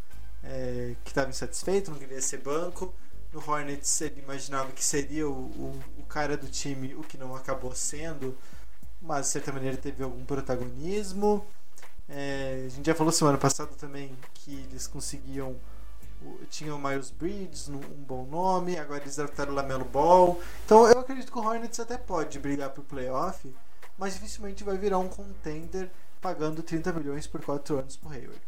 é, 0.42 0.94
que 1.04 1.10
estava 1.10 1.30
insatisfeito, 1.30 1.90
não 1.90 1.98
queria 1.98 2.20
ser 2.20 2.38
banco. 2.38 2.94
No 3.32 3.42
Hornets 3.46 4.00
ele 4.00 4.20
imaginava 4.20 4.72
que 4.72 4.82
seria 4.82 5.28
o, 5.28 5.32
o, 5.32 5.82
o, 5.98 6.02
cara 6.04 6.37
do 6.37 6.48
time, 6.48 6.94
o 6.94 7.02
que 7.02 7.18
não 7.18 7.34
acabou 7.37 7.75
sendo, 7.75 8.37
mas 9.02 9.26
de 9.26 9.32
certa 9.32 9.52
maneira 9.52 9.76
teve 9.76 10.02
algum 10.02 10.25
protagonismo. 10.25 11.46
É, 12.08 12.64
a 12.66 12.68
gente 12.70 12.86
já 12.86 12.94
falou 12.94 13.12
semana 13.12 13.36
passada 13.36 13.70
também 13.74 14.16
que 14.32 14.54
eles 14.70 14.86
conseguiam 14.86 15.56
tinha 16.50 16.74
o 16.74 16.78
Miles 16.78 17.10
Bridges, 17.10 17.68
um 17.68 17.78
bom 17.78 18.26
nome, 18.26 18.76
agora 18.76 19.02
eles 19.02 19.16
draftaram 19.16 19.52
o 19.52 19.54
Lamelo 19.54 19.84
Ball. 19.84 20.40
Então 20.64 20.86
eu 20.88 20.98
acredito 21.00 21.30
que 21.30 21.38
o 21.38 21.42
Hornets 21.42 21.78
até 21.78 21.96
pode 21.96 22.38
brigar 22.38 22.70
pro 22.70 22.82
playoff, 22.82 23.52
mas 23.96 24.14
dificilmente 24.14 24.64
vai 24.64 24.76
virar 24.76 24.98
um 24.98 25.08
contender 25.08 25.88
pagando 26.20 26.62
30 26.62 26.92
milhões 26.92 27.26
por 27.26 27.40
4 27.44 27.78
anos 27.78 27.96
pro 27.96 28.10
Hayward. 28.10 28.40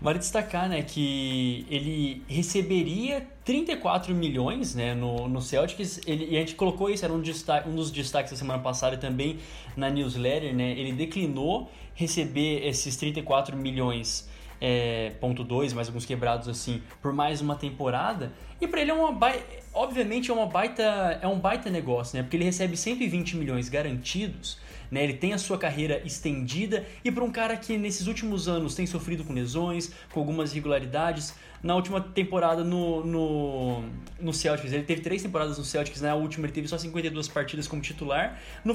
Vale 0.00 0.18
destacar, 0.18 0.68
né, 0.68 0.82
que 0.82 1.66
ele 1.70 2.22
receberia 2.28 3.26
34 3.44 4.14
milhões, 4.14 4.74
né, 4.74 4.94
no, 4.94 5.26
no 5.26 5.40
Celtics, 5.40 6.00
ele, 6.06 6.26
e 6.26 6.36
a 6.36 6.40
gente 6.40 6.54
colocou 6.54 6.90
isso, 6.90 7.02
era 7.02 7.14
um, 7.14 7.20
destaque, 7.20 7.66
um 7.66 7.74
dos 7.74 7.90
destaques 7.90 8.30
da 8.30 8.36
semana 8.36 8.62
passada 8.62 8.98
também 8.98 9.38
na 9.74 9.88
newsletter, 9.88 10.54
né, 10.54 10.72
ele 10.72 10.92
declinou 10.92 11.70
receber 11.96 12.64
esses 12.64 12.94
34 12.96 13.56
milhões 13.56 14.28
é, 14.60 15.12
ponto 15.20 15.42
2, 15.42 15.72
mais 15.72 15.88
alguns 15.88 16.06
quebrados 16.06 16.48
assim, 16.48 16.82
por 17.02 17.12
mais 17.12 17.40
uma 17.40 17.56
temporada. 17.56 18.32
E 18.60 18.68
para 18.68 18.80
ele 18.80 18.90
é 18.90 18.94
uma 18.94 19.12
baita, 19.12 19.44
obviamente 19.74 20.30
é 20.30 20.34
uma 20.34 20.46
baita, 20.46 20.82
é 21.20 21.26
um 21.26 21.38
baita 21.38 21.68
negócio, 21.68 22.16
né? 22.16 22.22
Porque 22.22 22.36
ele 22.36 22.44
recebe 22.44 22.76
120 22.76 23.36
milhões 23.36 23.68
garantidos 23.68 24.58
né? 24.90 25.02
Ele 25.04 25.14
tem 25.14 25.32
a 25.32 25.38
sua 25.38 25.58
carreira 25.58 26.02
estendida 26.04 26.84
e 27.04 27.10
para 27.10 27.24
um 27.24 27.30
cara 27.30 27.56
que 27.56 27.76
nesses 27.76 28.06
últimos 28.06 28.48
anos 28.48 28.74
tem 28.74 28.86
sofrido 28.86 29.24
com 29.24 29.32
lesões, 29.32 29.92
com 30.12 30.20
algumas 30.20 30.52
irregularidades, 30.52 31.34
na 31.62 31.74
última 31.74 32.00
temporada 32.00 32.62
no, 32.62 33.04
no, 33.04 33.82
no 34.20 34.32
Celtics, 34.32 34.72
ele 34.72 34.84
teve 34.84 35.00
três 35.00 35.22
temporadas 35.22 35.58
no 35.58 35.64
Celtics, 35.64 36.00
na 36.00 36.14
última 36.14 36.46
ele 36.46 36.52
teve 36.52 36.68
só 36.68 36.78
52 36.78 37.28
partidas 37.28 37.66
como 37.66 37.82
titular, 37.82 38.38
no 38.64 38.74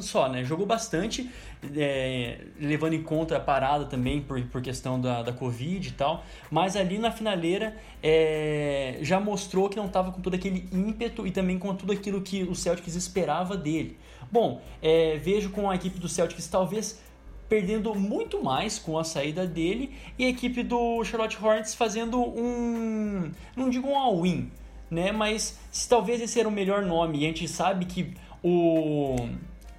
só, 0.00 0.28
né? 0.28 0.44
Jogou 0.44 0.64
bastante, 0.64 1.28
é, 1.76 2.38
levando 2.58 2.94
em 2.94 3.02
conta 3.02 3.36
a 3.36 3.40
parada 3.40 3.84
também 3.84 4.22
por, 4.22 4.40
por 4.44 4.62
questão 4.62 5.00
da, 5.00 5.22
da 5.22 5.32
Covid 5.32 5.86
e 5.86 5.92
tal, 5.92 6.24
mas 6.50 6.76
ali 6.76 6.98
na 6.98 7.10
finaleira 7.10 7.76
é, 8.02 8.98
já 9.02 9.20
mostrou 9.20 9.68
que 9.68 9.76
não 9.76 9.86
estava 9.86 10.12
com 10.12 10.20
todo 10.20 10.34
aquele 10.34 10.66
ímpeto 10.72 11.26
e 11.26 11.30
também 11.30 11.58
com 11.58 11.74
tudo 11.74 11.92
aquilo 11.92 12.22
que 12.22 12.42
o 12.44 12.54
Celtics 12.54 12.94
esperava 12.94 13.56
dele. 13.56 13.98
Bom, 14.30 14.60
é, 14.80 15.16
vejo 15.16 15.50
com 15.50 15.68
a 15.68 15.74
equipe 15.74 15.98
do 15.98 16.08
Celtics 16.08 16.46
talvez 16.46 17.00
perdendo 17.48 17.92
muito 17.96 18.42
mais 18.42 18.78
com 18.78 18.96
a 18.96 19.02
saída 19.02 19.44
dele 19.44 19.92
e 20.16 20.24
a 20.24 20.28
equipe 20.28 20.62
do 20.62 21.02
Charlotte 21.04 21.36
Hornets 21.42 21.74
fazendo 21.74 22.20
um, 22.20 23.32
não 23.56 23.68
digo 23.68 23.88
um 23.88 23.98
all-in, 23.98 24.48
né? 24.88 25.10
Mas 25.10 25.58
se 25.72 25.88
talvez 25.88 26.20
esse 26.20 26.38
era 26.38 26.48
o 26.48 26.52
melhor 26.52 26.82
nome 26.82 27.18
e 27.18 27.24
a 27.24 27.26
gente 27.26 27.48
sabe 27.48 27.86
que 27.86 28.14
o 28.40 29.16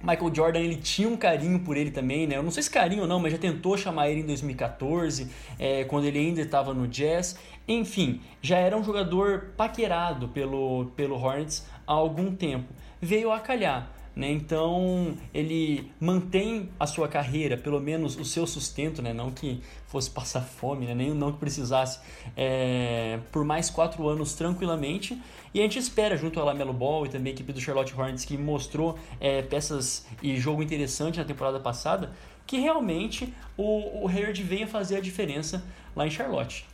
Michael 0.02 0.34
Jordan 0.34 0.60
ele 0.60 0.76
tinha 0.76 1.08
um 1.08 1.16
carinho 1.16 1.60
por 1.60 1.76
ele 1.76 1.90
também, 1.90 2.26
né? 2.26 2.36
Eu 2.36 2.42
não 2.42 2.50
sei 2.50 2.62
se 2.62 2.70
carinho 2.70 3.02
ou 3.02 3.08
não, 3.08 3.20
mas 3.20 3.32
já 3.32 3.38
tentou 3.38 3.78
chamar 3.78 4.10
ele 4.10 4.20
em 4.20 4.26
2014, 4.26 5.30
é, 5.58 5.84
quando 5.84 6.04
ele 6.04 6.18
ainda 6.18 6.42
estava 6.42 6.74
no 6.74 6.86
Jazz. 6.86 7.38
Enfim, 7.66 8.20
já 8.42 8.58
era 8.58 8.76
um 8.76 8.82
jogador 8.84 9.52
paquerado 9.56 10.28
pelo, 10.28 10.86
pelo 10.96 11.14
Hornets 11.14 11.64
há 11.86 11.92
algum 11.92 12.34
tempo. 12.34 12.68
Veio 13.00 13.30
a 13.32 13.38
calhar. 13.38 13.91
Né? 14.14 14.30
Então 14.30 15.16
ele 15.32 15.90
mantém 15.98 16.68
a 16.78 16.86
sua 16.86 17.08
carreira, 17.08 17.56
pelo 17.56 17.80
menos 17.80 18.16
o 18.16 18.24
seu 18.24 18.46
sustento, 18.46 19.00
né? 19.00 19.12
não 19.12 19.30
que 19.30 19.62
fosse 19.86 20.10
passar 20.10 20.42
fome, 20.42 20.86
né? 20.86 20.94
Nem 20.94 21.14
não 21.14 21.32
que 21.32 21.38
precisasse, 21.38 21.98
é, 22.36 23.18
por 23.30 23.44
mais 23.44 23.70
quatro 23.70 24.06
anos 24.08 24.34
tranquilamente. 24.34 25.20
E 25.54 25.60
a 25.60 25.62
gente 25.62 25.78
espera, 25.78 26.16
junto 26.16 26.38
ao 26.38 26.46
Lamelo 26.46 26.72
Ball 26.72 27.06
e 27.06 27.08
também 27.08 27.32
a 27.32 27.34
equipe 27.34 27.52
do 27.52 27.60
Charlotte 27.60 27.94
Hornets, 27.94 28.24
que 28.24 28.36
mostrou 28.36 28.98
é, 29.20 29.42
peças 29.42 30.06
e 30.22 30.36
jogo 30.36 30.62
interessante 30.62 31.18
na 31.18 31.24
temporada 31.24 31.60
passada, 31.60 32.12
que 32.46 32.58
realmente 32.58 33.32
o, 33.56 34.04
o 34.04 34.08
Hayward 34.08 34.42
venha 34.42 34.66
fazer 34.66 34.96
a 34.96 35.00
diferença 35.00 35.64
lá 35.94 36.06
em 36.06 36.10
Charlotte. 36.10 36.66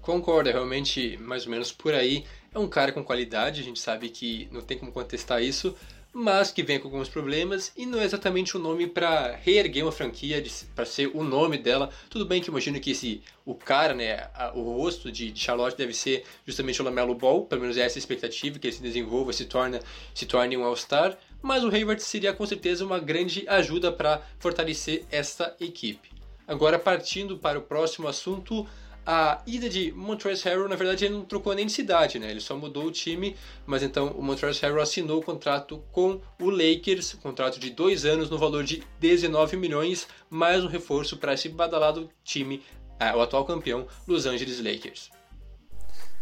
Concordo, 0.00 0.48
é 0.48 0.52
realmente 0.52 1.16
mais 1.18 1.46
ou 1.46 1.50
menos 1.50 1.72
por 1.72 1.92
aí. 1.92 2.24
É 2.56 2.58
um 2.58 2.66
cara 2.66 2.90
com 2.90 3.04
qualidade, 3.04 3.60
a 3.60 3.62
gente 3.62 3.78
sabe 3.78 4.08
que 4.08 4.48
não 4.50 4.62
tem 4.62 4.78
como 4.78 4.90
contestar 4.90 5.42
isso, 5.42 5.76
mas 6.10 6.50
que 6.50 6.62
vem 6.62 6.80
com 6.80 6.88
alguns 6.88 7.06
problemas 7.06 7.70
e 7.76 7.84
não 7.84 8.00
é 8.00 8.04
exatamente 8.06 8.56
o 8.56 8.58
nome 8.58 8.86
para 8.86 9.36
reerguer 9.36 9.84
uma 9.84 9.92
franquia, 9.92 10.42
para 10.74 10.86
ser 10.86 11.10
o 11.12 11.22
nome 11.22 11.58
dela. 11.58 11.90
Tudo 12.08 12.24
bem 12.24 12.40
que 12.40 12.48
imagino 12.48 12.80
que 12.80 12.92
esse, 12.92 13.20
o 13.44 13.54
cara, 13.54 13.92
né, 13.92 14.30
a, 14.34 14.52
o 14.54 14.74
rosto 14.74 15.12
de, 15.12 15.30
de, 15.30 15.38
Charlotte 15.38 15.76
deve 15.76 15.92
ser 15.92 16.24
justamente 16.46 16.80
o 16.80 16.84
Lamelo 16.86 17.14
Ball, 17.14 17.44
pelo 17.44 17.60
menos 17.60 17.76
é 17.76 17.82
essa 17.82 17.98
a 17.98 18.00
expectativa, 18.00 18.58
que 18.58 18.68
ele 18.68 18.74
se 18.74 18.80
desenvolva, 18.80 19.34
se, 19.34 19.44
torna, 19.44 19.78
se 20.14 20.24
torne 20.24 20.56
um 20.56 20.64
All-Star, 20.64 21.18
mas 21.42 21.62
o 21.62 21.68
Hayward 21.68 22.02
seria 22.02 22.32
com 22.32 22.46
certeza 22.46 22.86
uma 22.86 22.98
grande 22.98 23.46
ajuda 23.46 23.92
para 23.92 24.22
fortalecer 24.38 25.04
esta 25.10 25.54
equipe. 25.60 26.08
Agora 26.48 26.78
partindo 26.78 27.36
para 27.36 27.58
o 27.58 27.62
próximo 27.62 28.08
assunto, 28.08 28.66
a 29.06 29.40
ida 29.46 29.68
de 29.68 29.92
Montrezl 29.92 30.48
Harrell, 30.48 30.68
na 30.68 30.74
verdade, 30.74 31.04
ele 31.04 31.14
não 31.14 31.24
trocou 31.24 31.54
nem 31.54 31.66
de 31.66 31.72
cidade, 31.72 32.18
né? 32.18 32.28
Ele 32.28 32.40
só 32.40 32.56
mudou 32.56 32.86
o 32.86 32.90
time, 32.90 33.36
mas 33.64 33.82
então 33.84 34.08
o 34.08 34.22
Montrezl 34.22 34.60
Harrell 34.66 34.82
assinou 34.82 35.20
o 35.20 35.22
contrato 35.22 35.80
com 35.92 36.20
o 36.40 36.50
Lakers, 36.50 37.14
contrato 37.14 37.60
de 37.60 37.70
dois 37.70 38.04
anos 38.04 38.28
no 38.28 38.36
valor 38.36 38.64
de 38.64 38.82
19 38.98 39.56
milhões, 39.56 40.08
mais 40.28 40.64
um 40.64 40.66
reforço 40.66 41.16
para 41.18 41.34
esse 41.34 41.48
badalado 41.48 42.10
time, 42.24 42.64
é, 42.98 43.14
o 43.14 43.22
atual 43.22 43.44
campeão, 43.44 43.86
Los 44.08 44.26
Angeles 44.26 44.58
Lakers. 44.58 45.10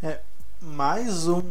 É, 0.03 0.21
mais 0.61 1.27
um, 1.27 1.43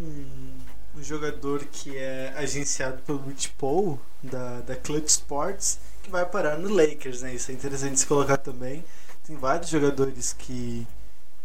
um 0.95 1.01
jogador 1.01 1.65
que 1.65 1.97
é 1.97 2.31
agenciado 2.37 3.01
pelo 3.01 3.23
Rich 3.23 3.49
Paul, 3.57 3.99
da, 4.21 4.61
da 4.61 4.75
Clutch 4.75 5.09
Sports, 5.09 5.79
que 6.03 6.11
vai 6.11 6.25
parar 6.27 6.59
no 6.59 6.71
Lakers, 6.71 7.23
né? 7.23 7.33
Isso 7.33 7.49
é 7.49 7.55
interessante 7.55 7.99
se 7.99 8.05
colocar 8.05 8.37
também. 8.37 8.83
Tem 9.25 9.35
vários 9.35 9.71
jogadores 9.71 10.33
que 10.33 10.85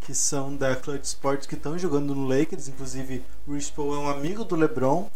que 0.09 0.15
são 0.15 0.57
da 0.57 0.75
Clutch 0.75 1.05
Sports 1.05 1.47
que 1.47 1.55
estão 1.55 1.79
jogando 1.79 2.15
no 2.15 2.27
Lakers, 2.27 2.67
inclusive 2.67 3.23
o 3.47 3.53
Rich 3.53 3.73
Paul 3.73 3.95
é 3.95 3.99
um 3.99 4.09
amigo 4.09 4.43
do 4.43 4.57
LeBron. 4.57 5.11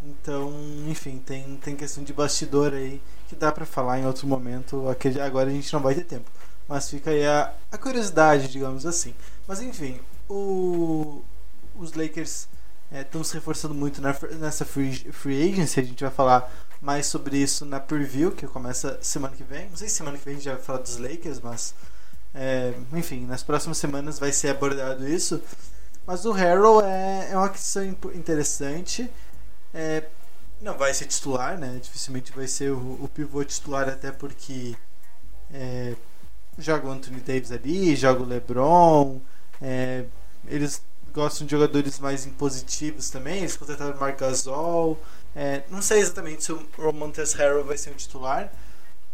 Então, 0.00 0.52
enfim, 0.86 1.18
tem, 1.18 1.56
tem 1.56 1.74
questão 1.74 2.04
de 2.04 2.12
bastidor 2.12 2.72
aí 2.72 3.02
que 3.28 3.34
dá 3.34 3.50
para 3.50 3.66
falar 3.66 3.98
em 3.98 4.06
outro 4.06 4.24
momento. 4.24 4.84
Agora 5.20 5.50
a 5.50 5.52
gente 5.52 5.72
não 5.72 5.80
vai 5.80 5.96
ter 5.96 6.04
tempo. 6.04 6.30
Mas 6.68 6.88
fica 6.88 7.10
aí 7.10 7.26
a, 7.26 7.52
a 7.72 7.76
curiosidade, 7.76 8.46
digamos 8.46 8.86
assim. 8.86 9.16
Mas 9.48 9.60
enfim, 9.60 9.98
o, 10.28 11.24
os 11.74 11.94
Lakers 11.94 12.46
estão 12.92 13.22
é, 13.22 13.24
se 13.24 13.34
reforçando 13.34 13.74
muito 13.74 14.00
na, 14.00 14.14
nessa 14.38 14.64
free, 14.64 14.94
free 15.10 15.50
agency. 15.50 15.80
A 15.80 15.82
gente 15.82 16.04
vai 16.04 16.12
falar 16.12 16.48
mais 16.80 17.06
sobre 17.06 17.36
isso 17.36 17.66
na 17.66 17.80
preview, 17.80 18.30
que 18.30 18.46
começa 18.46 18.96
semana 19.02 19.34
que 19.34 19.42
vem. 19.42 19.68
Não 19.70 19.76
sei 19.76 19.88
se 19.88 19.96
semana 19.96 20.16
que 20.16 20.24
vem 20.24 20.34
a 20.34 20.36
gente 20.38 20.48
vai 20.48 20.62
falar 20.62 20.78
dos 20.78 20.98
Lakers, 20.98 21.40
mas 21.40 21.74
é, 22.36 22.74
enfim, 22.92 23.24
nas 23.24 23.42
próximas 23.42 23.78
semanas 23.78 24.18
vai 24.18 24.30
ser 24.30 24.50
abordado 24.50 25.08
isso. 25.08 25.42
Mas 26.06 26.24
o 26.24 26.32
Harrow 26.32 26.82
é, 26.84 27.30
é 27.32 27.36
uma 27.36 27.48
questão 27.48 27.82
interessante. 27.84 29.10
É, 29.74 30.04
não 30.60 30.76
vai 30.76 30.92
ser 30.94 31.06
titular, 31.06 31.58
né? 31.58 31.78
Dificilmente 31.82 32.32
vai 32.32 32.46
ser 32.46 32.70
o, 32.72 32.98
o 33.02 33.10
pivô 33.12 33.42
titular, 33.42 33.88
até 33.88 34.12
porque 34.12 34.76
é, 35.52 35.94
joga 36.58 36.86
o 36.86 36.90
Anthony 36.90 37.20
Davis 37.20 37.50
ali, 37.50 37.96
joga 37.96 38.22
o 38.22 38.26
LeBron. 38.26 39.20
É, 39.60 40.04
eles 40.46 40.82
gostam 41.12 41.46
de 41.46 41.50
jogadores 41.52 41.98
mais 41.98 42.26
impositivos 42.26 43.08
também. 43.10 43.38
Eles 43.38 43.56
contrataram 43.56 43.96
o 43.96 44.00
Marc 44.00 44.20
Gasol. 44.20 45.00
É, 45.34 45.62
não 45.70 45.80
sei 45.80 46.00
exatamente 46.00 46.44
se 46.44 46.52
o 46.52 46.66
Romantes 46.76 47.32
Harrow 47.32 47.64
vai 47.64 47.76
ser 47.76 47.90
o 47.90 47.94
titular, 47.94 48.52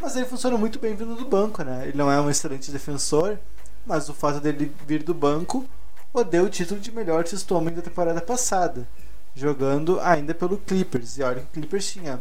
mas 0.03 0.17
ele 0.17 0.27
funciona 0.27 0.59
muito 0.59 0.81
bem 0.81 0.97
vindo 0.97 1.15
do 1.15 1.25
banco, 1.25 1.63
né? 1.63 1.85
Ele 1.87 1.97
não 1.97 2.11
é 2.11 2.21
um 2.21 2.29
excelente 2.29 2.73
defensor, 2.73 3.39
mas 3.87 4.09
o 4.09 4.15
fato 4.15 4.41
dele 4.41 4.75
vir 4.85 5.05
do 5.05 5.15
banco 5.15 5.65
o 6.13 6.25
deu 6.25 6.45
o 6.45 6.51
título 6.51 6.81
de 6.81 6.93
melhor 6.93 7.27
sexto 7.27 7.55
homem 7.55 7.73
da 7.73 7.81
temporada 7.81 8.21
passada, 8.21 8.87
jogando 9.35 9.99
ainda 10.01 10.35
pelo 10.35 10.59
Clippers. 10.59 11.17
E 11.17 11.23
olha 11.23 11.41
que 11.41 11.47
o 11.47 11.51
Clippers 11.53 11.91
tinha 11.91 12.21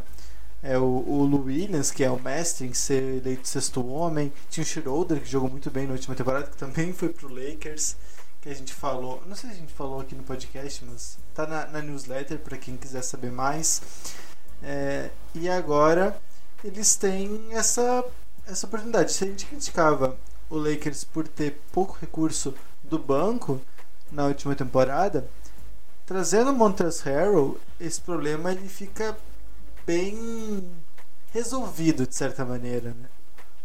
é, 0.63 0.77
o, 0.77 0.83
o 0.83 1.25
Lou 1.25 1.43
Williams, 1.45 1.91
que 1.91 2.03
é 2.03 2.09
o 2.09 2.21
mestre 2.21 2.67
em 2.67 2.73
ser 2.73 3.01
eleito 3.17 3.47
sexto 3.47 3.85
homem, 3.85 4.31
tinha 4.49 4.63
o 4.63 4.67
Schroeder, 4.67 5.19
que 5.19 5.29
jogou 5.29 5.49
muito 5.49 5.69
bem 5.69 5.87
na 5.87 5.93
última 5.93 6.15
temporada, 6.15 6.47
que 6.47 6.55
também 6.55 6.93
foi 6.93 7.09
pro 7.09 7.27
Lakers, 7.27 7.97
que 8.39 8.47
a 8.47 8.53
gente 8.53 8.73
falou, 8.73 9.21
não 9.27 9.35
sei 9.35 9.49
se 9.49 9.55
a 9.55 9.59
gente 9.59 9.73
falou 9.73 9.99
aqui 9.99 10.15
no 10.15 10.23
podcast, 10.23 10.85
mas 10.85 11.17
tá 11.33 11.45
na, 11.45 11.65
na 11.67 11.81
newsletter 11.81 12.37
para 12.37 12.57
quem 12.57 12.77
quiser 12.77 13.01
saber 13.01 13.31
mais. 13.31 13.81
É, 14.63 15.09
e 15.33 15.49
agora 15.49 16.15
eles 16.63 16.95
têm 16.95 17.47
essa, 17.51 18.03
essa 18.47 18.65
oportunidade. 18.65 19.13
Se 19.13 19.23
a 19.23 19.27
gente 19.27 19.45
criticava 19.45 20.17
o 20.49 20.57
Lakers 20.57 21.03
por 21.03 21.27
ter 21.27 21.59
pouco 21.71 21.97
recurso 21.99 22.53
do 22.83 22.99
banco 22.99 23.59
na 24.11 24.25
última 24.25 24.55
temporada, 24.55 25.27
trazendo 26.05 26.51
o 26.51 26.53
Montrezl 26.53 27.05
Harrell, 27.05 27.59
esse 27.79 28.01
problema 28.01 28.51
ele 28.51 28.67
fica 28.67 29.17
bem 29.85 30.69
resolvido 31.33 32.05
de 32.05 32.13
certa 32.13 32.43
maneira, 32.43 32.89
né? 32.89 33.09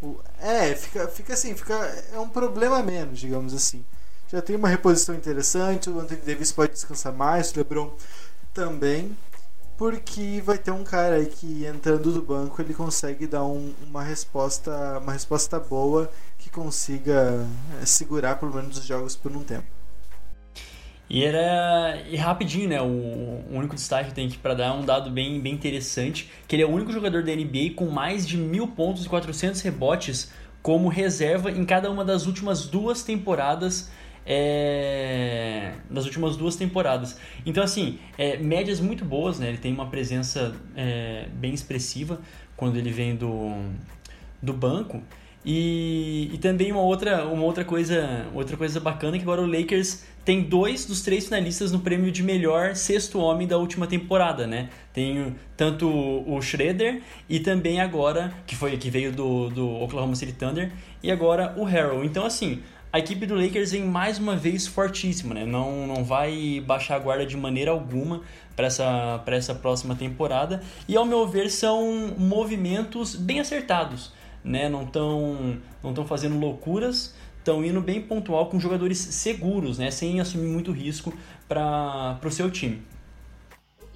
O, 0.00 0.20
é, 0.40 0.74
fica, 0.74 1.08
fica 1.08 1.32
assim, 1.34 1.54
fica, 1.54 1.74
é 2.12 2.20
um 2.20 2.28
problema 2.28 2.82
menos, 2.82 3.18
digamos 3.18 3.52
assim. 3.54 3.84
Já 4.28 4.42
tem 4.42 4.56
uma 4.56 4.68
reposição 4.68 5.14
interessante, 5.14 5.88
o 5.90 5.98
Anthony 5.98 6.20
Davis 6.20 6.52
pode 6.52 6.72
descansar 6.72 7.12
mais, 7.12 7.50
o 7.50 7.58
LeBron 7.58 7.92
também 8.52 9.16
porque 9.76 10.42
vai 10.44 10.58
ter 10.58 10.70
um 10.70 10.84
cara 10.84 11.16
aí 11.16 11.26
que 11.26 11.64
entrando 11.66 12.12
do 12.12 12.22
banco 12.22 12.60
ele 12.60 12.72
consegue 12.72 13.26
dar 13.26 13.44
um, 13.44 13.74
uma 13.86 14.02
resposta 14.02 14.98
uma 14.98 15.12
resposta 15.12 15.60
boa 15.60 16.10
que 16.38 16.50
consiga 16.50 17.46
é, 17.80 17.86
segurar 17.86 18.36
pelo 18.38 18.54
menos 18.54 18.78
os 18.78 18.84
jogos 18.84 19.16
por 19.16 19.32
um 19.36 19.42
tempo. 19.42 19.66
E 21.08 21.24
era 21.24 22.02
e 22.08 22.16
rapidinho, 22.16 22.68
né? 22.68 22.80
O, 22.82 22.86
o 22.86 23.48
único 23.52 23.76
destaque 23.76 24.08
que 24.08 24.14
tem 24.14 24.26
aqui 24.26 24.38
para 24.38 24.54
dar 24.54 24.66
é 24.66 24.72
um 24.72 24.84
dado 24.84 25.08
bem, 25.10 25.40
bem 25.40 25.54
interessante, 25.54 26.30
que 26.48 26.56
ele 26.56 26.62
é 26.62 26.66
o 26.66 26.70
único 26.70 26.92
jogador 26.92 27.22
da 27.22 27.34
NBA 27.34 27.74
com 27.76 27.86
mais 27.86 28.26
de 28.26 28.36
mil 28.36 28.66
pontos 28.68 29.04
e 29.04 29.08
400 29.08 29.60
rebotes 29.60 30.32
como 30.62 30.88
reserva 30.88 31.50
em 31.50 31.64
cada 31.64 31.88
uma 31.90 32.04
das 32.04 32.26
últimas 32.26 32.66
duas 32.66 33.04
temporadas 33.04 33.88
é, 34.26 35.72
nas 35.88 36.04
últimas 36.04 36.36
duas 36.36 36.56
temporadas. 36.56 37.16
Então, 37.46 37.62
assim, 37.62 37.98
é, 38.18 38.36
médias 38.36 38.80
muito 38.80 39.04
boas, 39.04 39.38
né? 39.38 39.48
Ele 39.48 39.58
tem 39.58 39.72
uma 39.72 39.86
presença 39.86 40.54
é, 40.76 41.26
bem 41.32 41.54
expressiva 41.54 42.20
quando 42.56 42.76
ele 42.76 42.90
vem 42.90 43.14
do, 43.14 43.52
do 44.42 44.52
banco. 44.52 45.00
E, 45.48 46.28
e 46.34 46.38
também 46.38 46.72
uma 46.72 46.80
outra, 46.80 47.24
uma 47.24 47.44
outra 47.44 47.64
coisa 47.64 48.26
outra 48.34 48.56
coisa 48.56 48.80
bacana 48.80 49.14
é 49.14 49.18
que 49.20 49.22
agora 49.22 49.40
o 49.40 49.46
Lakers 49.46 50.04
tem 50.24 50.42
dois 50.42 50.84
dos 50.84 51.02
três 51.02 51.26
finalistas 51.26 51.70
no 51.70 51.78
prêmio 51.78 52.10
de 52.10 52.20
melhor 52.20 52.74
sexto 52.74 53.20
homem 53.20 53.46
da 53.46 53.56
última 53.56 53.86
temporada, 53.86 54.44
né? 54.44 54.70
Tem 54.92 55.36
tanto 55.56 55.88
o 55.88 56.42
Schroeder 56.42 57.00
e 57.28 57.38
também 57.38 57.80
agora, 57.80 58.34
que 58.44 58.56
foi 58.56 58.76
que 58.76 58.90
veio 58.90 59.12
do, 59.12 59.48
do 59.50 59.70
Oklahoma 59.70 60.16
City 60.16 60.32
Thunder, 60.32 60.72
e 61.00 61.12
agora 61.12 61.54
o 61.56 61.62
Harrell. 61.62 62.04
Então, 62.04 62.26
assim, 62.26 62.60
a 62.96 62.98
equipe 62.98 63.26
do 63.26 63.34
Lakers 63.34 63.72
vem 63.72 63.84
mais 63.84 64.18
uma 64.18 64.34
vez 64.34 64.66
fortíssima, 64.66 65.34
né? 65.34 65.44
Não, 65.44 65.86
não 65.86 66.02
vai 66.02 66.62
baixar 66.66 66.96
a 66.96 66.98
guarda 66.98 67.26
de 67.26 67.36
maneira 67.36 67.70
alguma 67.70 68.22
para 68.56 68.66
essa, 68.66 69.22
essa 69.26 69.54
próxima 69.54 69.94
temporada. 69.94 70.62
E 70.88 70.96
ao 70.96 71.04
meu 71.04 71.26
ver, 71.28 71.50
são 71.50 72.14
movimentos 72.16 73.14
bem 73.14 73.38
acertados 73.40 74.12
né? 74.46 74.68
Não 74.68 74.84
estão 74.84 75.58
não 75.82 75.92
tão 75.92 76.06
fazendo 76.06 76.38
loucuras, 76.38 77.14
estão 77.38 77.64
indo 77.64 77.80
bem 77.80 78.00
pontual 78.00 78.46
com 78.46 78.60
jogadores 78.60 78.98
seguros, 78.98 79.76
né? 79.76 79.90
Sem 79.90 80.20
assumir 80.20 80.46
muito 80.46 80.70
risco 80.70 81.12
para 81.48 82.18
o 82.24 82.30
seu 82.30 82.50
time. 82.50 82.80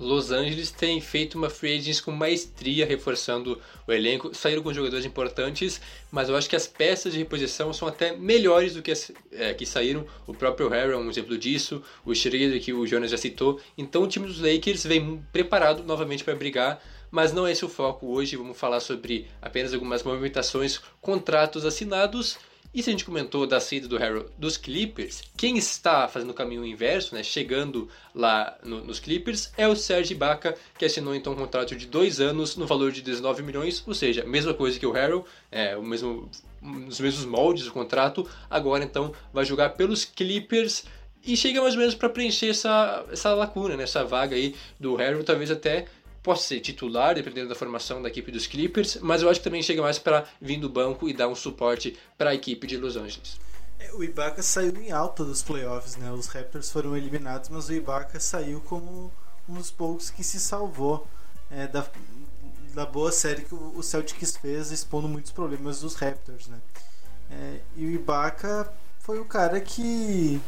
Los 0.01 0.33
Angeles 0.33 0.71
tem 0.71 0.99
feito 1.01 1.37
uma 1.37 1.51
free 1.51 1.75
agents 1.75 2.01
com 2.01 2.11
maestria, 2.11 2.87
reforçando 2.87 3.61
o 3.87 3.93
elenco. 3.93 4.35
Saíram 4.35 4.63
com 4.63 4.73
jogadores 4.73 5.05
importantes, 5.05 5.81
mas 6.11 6.31
eu 6.31 6.37
acho 6.37 6.49
que 6.49 6.57
as 6.57 6.67
peças 6.67 7.13
de 7.13 7.19
reposição 7.19 7.71
são 7.73 7.87
até 7.87 8.17
melhores 8.17 8.75
do 8.75 8.83
que 8.83 8.91
as 8.91 9.13
é, 9.31 9.53
que 9.53 9.67
saíram. 9.67 10.07
O 10.27 10.33
próprio 10.33 10.69
Harry 10.69 10.93
é 10.93 10.97
um 10.97 11.11
exemplo 11.11 11.37
disso, 11.37 11.83
o 12.05 12.15
Schroeder 12.15 12.61
que 12.63 12.73
o 12.73 12.87
Jonas 12.87 13.11
já 13.11 13.19
citou. 13.19 13.61
Então 13.77 14.03
o 14.03 14.09
time 14.09 14.27
dos 14.27 14.41
Lakers 14.41 14.85
vem 14.85 15.23
preparado 15.31 15.85
novamente 15.85 16.25
para 16.25 16.35
brigar 16.35 16.83
mas 17.11 17.33
não 17.33 17.47
é 17.47 17.53
esse 17.53 17.65
o 17.65 17.69
foco 17.69 18.07
hoje. 18.07 18.37
Vamos 18.37 18.57
falar 18.57 18.81
sobre 18.81 19.27
apenas 19.43 19.75
algumas 19.75 20.03
movimentações, 20.03 20.81
contratos 21.01 21.65
assinados. 21.65 22.39
E 22.73 22.83
se 22.85 22.89
a 22.89 22.93
gente 22.93 23.05
comentou 23.05 23.49
da 23.49 23.59
saída 23.59 23.89
do 23.89 23.97
Harrell 23.97 24.31
dos 24.39 24.57
Clippers, 24.57 25.25
quem 25.37 25.59
está 25.59 26.07
fazendo 26.07 26.31
o 26.31 26.35
caminho 26.35 26.65
inverso, 26.65 27.17
né, 27.17 27.23
chegando 27.25 27.89
lá 28.15 28.57
no, 28.63 28.85
nos 28.85 29.01
Clippers, 29.01 29.53
é 29.57 29.67
o 29.67 29.75
Serge 29.75 30.15
Ibaka, 30.15 30.57
que 30.79 30.85
assinou 30.85 31.13
então 31.13 31.33
um 31.33 31.37
contrato 31.37 31.75
de 31.75 31.87
dois 31.87 32.21
anos 32.21 32.55
no 32.55 32.69
valor 32.69 32.93
de 32.93 33.03
19 33.03 33.43
milhões, 33.43 33.83
ou 33.85 33.93
seja, 33.93 34.25
mesma 34.25 34.55
coisa 34.55 34.79
que 34.79 34.87
o 34.87 34.93
Harrell, 34.93 35.27
é, 35.51 35.77
o 35.77 35.83
mesmo, 35.83 36.31
os 36.87 37.01
mesmos 37.01 37.25
moldes 37.25 37.65
do 37.65 37.73
contrato, 37.73 38.29
agora 38.49 38.85
então 38.85 39.13
vai 39.33 39.45
jogar 39.45 39.71
pelos 39.71 40.05
Clippers 40.05 40.85
e 41.25 41.37
chega 41.37 41.61
mais 41.61 41.75
ou 41.75 41.81
menos 41.81 41.97
para 41.97 42.09
preencher 42.09 42.51
essa, 42.51 43.05
essa 43.11 43.35
lacuna, 43.35 43.77
né, 43.77 43.83
essa 43.83 44.05
vaga 44.05 44.37
aí 44.37 44.55
do 44.79 44.95
Harrell, 44.95 45.25
talvez 45.25 45.51
até 45.51 45.87
possa 46.23 46.49
ser 46.49 46.61
titular, 46.61 47.15
dependendo 47.15 47.49
da 47.49 47.55
formação 47.55 48.03
da 48.03 48.09
equipe 48.09 48.31
dos 48.31 48.47
Clippers, 48.47 48.99
mas 49.01 49.23
eu 49.23 49.29
acho 49.29 49.41
que 49.41 49.45
também 49.45 49.63
chega 49.63 49.83
mais 49.83 49.99
para 49.99 50.27
vir 50.41 50.59
do 50.59 50.69
banco 50.69 51.09
e 51.09 51.13
dar 51.13 51.29
um 51.29 51.35
suporte 51.35 51.99
para 52.19 52.31
a 52.31 52.35
equipe 52.35 52.67
de 52.67 52.77
Los 52.77 52.97
Angeles. 52.97 53.39
É, 53.79 53.93
o 53.95 54.05
Ibaka 54.05 54.43
saiu 54.43 54.77
em 54.77 54.93
alta 54.93 55.25
dos 55.25 55.43
playoffs, 55.43 55.97
né? 55.97 56.11
Os 56.13 56.27
Raptors 56.27 56.71
foram 56.71 56.97
eliminados, 56.97 57.49
mas 57.49 57.69
o 57.69 57.73
Ibaka 57.73 58.21
saiu 58.21 58.61
como 58.61 59.11
um 59.49 59.55
dos 59.55 59.71
poucos 59.71 60.11
que 60.11 60.23
se 60.23 60.39
salvou 60.39 61.07
é, 61.51 61.67
da, 61.67 61.87
da 62.75 62.85
boa 62.85 63.11
série 63.11 63.43
que 63.43 63.55
o 63.55 63.83
Celtics 63.83 64.37
fez, 64.37 64.71
expondo 64.71 65.09
muitos 65.09 65.33
problemas 65.33 65.81
dos 65.81 65.95
Raptors, 65.95 66.47
né? 66.49 66.61
É, 67.31 67.61
e 67.77 67.87
o 67.87 67.91
Ibaka 67.91 68.71
foi 68.99 69.19
o 69.19 69.25
cara 69.25 69.61
que 69.61 70.41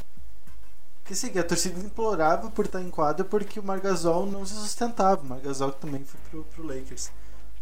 que 1.04 1.14
sim, 1.14 1.37
a 1.38 1.44
torcida 1.44 1.78
implorava 1.80 2.50
por 2.50 2.66
estar 2.66 2.80
em 2.80 2.90
quadra 2.90 3.25
porque 3.25 3.59
o 3.59 3.62
Margasol 3.62 4.26
não 4.26 4.47
se 4.47 4.54
sustentava. 4.54 5.23
O 5.23 5.26
Margasol 5.26 5.73
também 5.73 6.04
foi 6.04 6.21
pro, 6.30 6.44
pro 6.44 6.66
Lakers. 6.66 7.11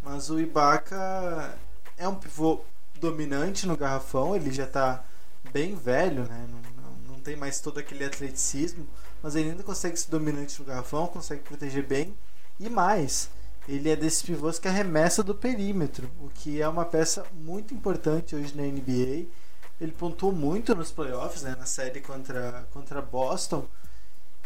Mas 0.03 0.29
o 0.29 0.39
Ibaka 0.39 1.57
é 1.97 2.07
um 2.07 2.15
pivô 2.15 2.61
dominante 2.99 3.67
no 3.67 3.75
garrafão, 3.75 4.35
ele 4.35 4.51
já 4.51 4.63
está 4.63 5.03
bem 5.51 5.75
velho, 5.75 6.23
né? 6.23 6.47
Não, 6.49 6.83
não, 6.83 7.13
não, 7.13 7.19
tem 7.19 7.35
mais 7.35 7.59
todo 7.59 7.79
aquele 7.79 8.05
atleticismo, 8.05 8.87
mas 9.21 9.35
ele 9.35 9.51
ainda 9.51 9.63
consegue 9.63 9.97
ser 9.97 10.09
dominante 10.09 10.59
no 10.59 10.65
garrafão, 10.65 11.07
consegue 11.07 11.41
proteger 11.41 11.85
bem. 11.85 12.15
E 12.59 12.69
mais, 12.69 13.29
ele 13.67 13.89
é 13.89 13.95
desses 13.95 14.21
pivôs 14.21 14.59
que 14.59 14.67
arremessa 14.67 15.23
do 15.23 15.35
perímetro, 15.35 16.09
o 16.19 16.29
que 16.29 16.61
é 16.61 16.67
uma 16.67 16.85
peça 16.85 17.25
muito 17.33 17.73
importante 17.73 18.35
hoje 18.35 18.55
na 18.55 18.63
NBA 18.63 19.27
ele 19.81 19.91
pontuou 19.91 20.31
muito 20.31 20.75
nos 20.75 20.91
playoffs, 20.91 21.41
né, 21.41 21.55
na 21.57 21.65
série 21.65 22.01
contra, 22.01 22.67
contra 22.71 23.01
Boston. 23.01 23.65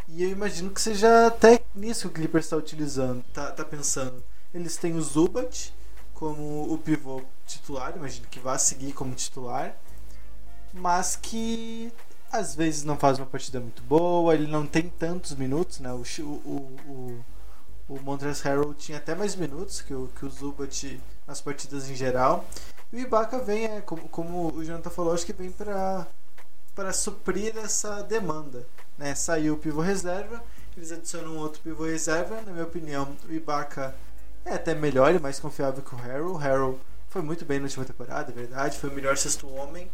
E 0.07 0.23
eu 0.23 0.29
imagino 0.29 0.69
que 0.69 0.79
seja 0.79 1.27
até 1.27 1.61
nisso 1.75 2.03
que 2.03 2.07
o 2.07 2.11
Clippers 2.11 2.45
está 2.45 2.55
utilizando, 2.55 3.21
tá, 3.33 3.51
tá 3.51 3.65
pensando. 3.65 4.23
Eles 4.53 4.77
têm 4.77 4.95
o 4.95 5.01
Zubat 5.01 5.73
como 6.13 6.71
o 6.71 6.77
pivô 6.77 7.21
titular, 7.45 7.93
imagino 7.97 8.25
que 8.27 8.39
vá 8.39 8.57
seguir 8.57 8.93
como 8.93 9.13
titular, 9.13 9.75
mas 10.71 11.17
que 11.17 11.91
às 12.31 12.55
vezes 12.55 12.85
não 12.85 12.97
faz 12.97 13.19
uma 13.19 13.25
partida 13.25 13.59
muito 13.59 13.83
boa, 13.83 14.33
ele 14.33 14.47
não 14.47 14.65
tem 14.65 14.87
tantos 14.87 15.35
minutos, 15.35 15.79
né? 15.79 15.91
O, 15.91 16.03
o, 16.21 16.79
o, 16.87 17.25
o 17.89 17.99
Montrezl 18.01 18.47
Harrell 18.47 18.73
tinha 18.73 18.99
até 18.99 19.13
mais 19.13 19.35
minutos 19.35 19.81
que 19.81 19.93
o, 19.93 20.09
que 20.15 20.25
o 20.25 20.29
Zubat 20.29 21.01
nas 21.27 21.41
partidas 21.41 21.89
em 21.89 21.95
geral. 21.95 22.45
E 22.95 22.99
o 22.99 23.01
Ibaka 23.01 23.39
vem, 23.39 23.65
é, 23.65 23.81
como, 23.81 24.07
como 24.07 24.55
o 24.55 24.63
Jonathan 24.63 24.89
falou, 24.89 25.13
acho 25.13 25.25
que 25.25 25.33
vem 25.33 25.51
para 25.51 26.07
para 26.73 26.93
suprir 26.93 27.57
essa 27.57 28.01
demanda. 28.01 28.65
Né? 28.97 29.13
Saiu 29.13 29.55
o 29.55 29.57
pivô 29.57 29.81
reserva, 29.81 30.41
eles 30.77 30.93
adicionam 30.93 31.37
outro 31.37 31.61
pivô 31.61 31.83
reserva. 31.83 32.41
Na 32.41 32.53
minha 32.53 32.63
opinião, 32.63 33.17
o 33.27 33.33
Ibaka 33.33 33.93
é 34.45 34.53
até 34.53 34.73
melhor 34.73 35.13
e 35.13 35.19
mais 35.19 35.41
confiável 35.41 35.83
que 35.83 35.93
o 35.93 35.97
Harrell. 35.97 36.27
O 36.27 36.37
Harrell 36.37 36.79
foi 37.09 37.21
muito 37.21 37.43
bem 37.43 37.59
na 37.59 37.65
última 37.65 37.83
temporada, 37.83 38.31
é 38.31 38.33
verdade, 38.33 38.77
foi 38.77 38.89
o 38.89 38.93
melhor 38.93 39.17
sexto 39.17 39.53
homem, 39.53 39.91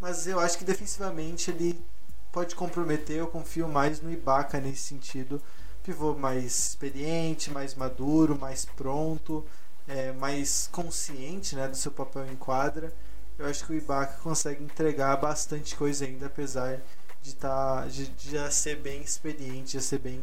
mas 0.00 0.28
eu 0.28 0.38
acho 0.38 0.56
que 0.56 0.64
defensivamente 0.64 1.50
ele 1.50 1.84
pode 2.30 2.54
comprometer. 2.54 3.16
Eu 3.16 3.26
confio 3.26 3.66
mais 3.66 4.00
no 4.00 4.10
Ibaka 4.12 4.60
nesse 4.60 4.82
sentido. 4.82 5.42
Pivô 5.82 6.14
mais 6.14 6.68
experiente, 6.68 7.50
mais 7.50 7.74
maduro, 7.74 8.38
mais 8.38 8.64
pronto 8.64 9.44
é, 9.88 10.12
mais 10.12 10.68
consciente 10.72 11.54
né, 11.54 11.68
do 11.68 11.76
seu 11.76 11.90
papel 11.90 12.26
em 12.26 12.36
quadra, 12.36 12.92
eu 13.38 13.46
acho 13.46 13.64
que 13.64 13.72
o 13.72 13.76
Ibaka 13.76 14.18
consegue 14.22 14.64
entregar 14.64 15.16
bastante 15.16 15.76
coisa 15.76 16.04
ainda, 16.04 16.26
apesar 16.26 16.80
de, 17.22 17.34
tá, 17.34 17.86
de, 17.86 18.08
de 18.08 18.30
já 18.30 18.50
ser 18.50 18.76
bem 18.76 19.02
experiente, 19.02 19.74
já 19.74 19.80
ser 19.80 19.98
bem. 19.98 20.22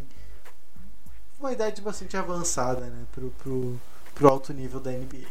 uma 1.40 1.52
idade 1.52 1.82
bastante 1.82 2.18
avançada 2.18 2.82
né, 2.82 3.06
pro, 3.12 3.30
pro, 3.32 3.80
pro 4.16 4.28
alto 4.28 4.54
nível 4.54 4.80
da 4.80 4.92
NBA. 4.92 5.28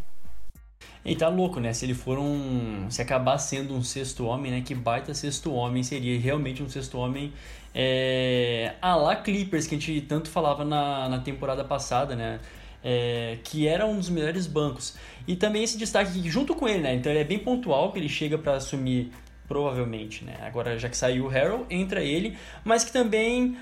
E 1.05 1.16
tá 1.16 1.29
louco, 1.29 1.59
né? 1.59 1.73
Se 1.73 1.85
ele 1.85 1.95
for 1.95 2.16
um. 2.16 2.88
Se 2.88 3.03
acabar 3.03 3.37
sendo 3.38 3.75
um 3.75 3.83
sexto 3.83 4.25
homem, 4.25 4.53
né? 4.53 4.61
Que 4.61 4.75
baita 4.75 5.12
sexto 5.14 5.53
homem 5.53 5.83
seria 5.83 6.18
realmente 6.21 6.62
um 6.62 6.68
sexto 6.68 6.97
homem 6.97 7.33
é, 7.75 8.75
a 8.81 8.95
lá 8.95 9.16
Clippers, 9.16 9.66
que 9.66 9.75
a 9.75 9.79
gente 9.79 10.01
tanto 10.03 10.29
falava 10.31 10.64
na, 10.64 11.09
na 11.09 11.18
temporada 11.21 11.64
passada, 11.64 12.14
né? 12.14 12.40
É, 12.83 13.38
que 13.45 13.66
era 13.66 13.87
um 13.87 13.97
dos 13.97 14.09
melhores 14.09 14.47
bancos. 14.47 14.97
E 15.27 15.37
também 15.37 15.62
esse 15.62 15.79
destaque 15.79 16.18
aqui, 16.18 16.31
junto 16.31 16.55
com 16.55 16.68
ele, 16.68 16.81
né? 16.81 16.95
Então 16.95 17.11
ele 17.12 17.21
é 17.21 17.25
bem 17.25 17.38
pontual, 17.38 17.92
que 17.92 17.99
ele 17.99 18.09
chega 18.09 18.37
para 18.37 18.55
assumir 18.55 19.12
provavelmente, 19.53 20.25
né? 20.25 20.35
Agora 20.40 20.79
já 20.79 20.88
que 20.88 20.97
saiu 20.97 21.27
o 21.27 21.29
Harrell, 21.29 21.66
entra 21.68 22.01
ele, 22.01 22.38
mas 22.64 22.85
que 22.85 22.90
também 22.90 23.59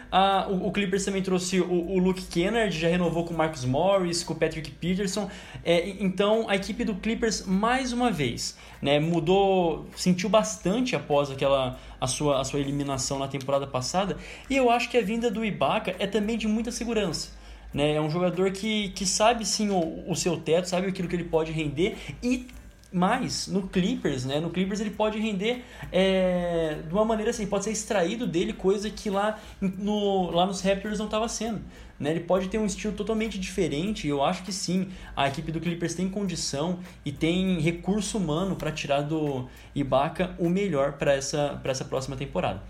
o, 0.49 0.69
o, 0.69 0.73
Clippers 0.73 1.05
também 1.05 1.21
trouxe 1.21 1.61
o, 1.61 1.69
o, 1.69 1.99
Luke 1.99 2.23
Kennard, 2.27 2.79
já 2.79 2.89
renovou 2.89 3.25
com 3.25 3.35
o 3.35 3.37
Marcus 3.37 3.65
Morris, 3.65 4.23
com 4.23 4.33
o 4.33 4.37
Patrick 4.37 4.71
Peterson, 4.71 5.29
é, 5.65 5.89
então 6.01 6.49
a 6.49 6.55
equipe 6.55 6.85
do 6.85 6.95
Clippers 6.95 7.45
mais 7.45 7.93
uma 7.93 8.09
vez, 8.09 8.57
né? 8.81 9.01
Mudou, 9.01 9.87
sentiu 9.97 10.29
bastante 10.29 10.95
após 10.95 11.29
aquela 11.29 11.77
a 12.01 12.07
sua, 12.07 12.41
a 12.41 12.45
sua 12.45 12.61
eliminação 12.61 13.19
na 13.19 13.27
temporada 13.27 13.67
passada, 13.67 14.17
e 14.49 14.57
eu 14.57 14.71
acho 14.71 14.89
que 14.89 14.97
a 14.97 15.03
vinda 15.03 15.29
do 15.29 15.45
Ibaka 15.45 15.97
é 15.99 16.07
também 16.07 16.39
de 16.39 16.47
muita 16.47 16.71
segurança. 16.71 17.40
Né? 17.73 17.95
É 17.95 18.01
um 18.01 18.11
jogador 18.11 18.51
que, 18.51 18.91
que 18.91 19.07
sabe 19.07 19.47
sim 19.47 19.71
o, 19.71 20.11
o 20.11 20.17
seu 20.17 20.37
teto, 20.37 20.69
sabe 20.69 20.89
aquilo 20.89 21.09
que 21.09 21.17
ele 21.17 21.25
pode 21.25 21.53
render 21.53 21.97
e 22.23 22.47
mais 22.93 23.47
no 23.47 23.69
Clippers, 23.69 24.25
né? 24.25 24.41
No 24.41 24.51
Clippers 24.51 24.81
ele 24.81 24.91
pode 24.91 25.19
render 25.19 25.63
é, 25.93 26.79
de 26.87 26.93
uma 26.93 27.05
maneira 27.05 27.31
assim, 27.31 27.47
pode 27.47 27.65
ser 27.65 27.71
extraído 27.71 28.27
dele 28.27 28.53
coisa 28.53 28.91
que 28.91 29.09
lá, 29.09 29.39
no, 29.61 30.31
lá 30.31 30.45
nos 30.47 30.61
Raptors 30.61 30.99
não 30.99 31.07
estava 31.07 31.29
sendo. 31.29 31.61
Né? 31.99 32.11
Ele 32.11 32.21
pode 32.21 32.49
ter 32.49 32.59
um 32.59 32.67
estilo 32.67 32.95
totalmente 32.95 33.39
diferente. 33.39 34.09
Eu 34.09 34.25
acho 34.25 34.43
que 34.43 34.53
sim, 34.53 34.89
a 35.15 35.29
equipe 35.29 35.53
do 35.53 35.61
Clippers 35.61 35.95
tem 35.95 36.09
condição 36.09 36.81
e 37.05 37.13
tem 37.13 37.61
recurso 37.61 38.19
humano 38.19 38.57
para 38.57 38.73
tirar 38.73 39.03
do 39.03 39.49
Ibaka 39.75 40.35
o 40.39 40.49
melhor 40.49 40.95
para 40.95 41.13
essa, 41.13 41.61
essa 41.63 41.85
próxima 41.85 42.17
temporada. 42.17 42.63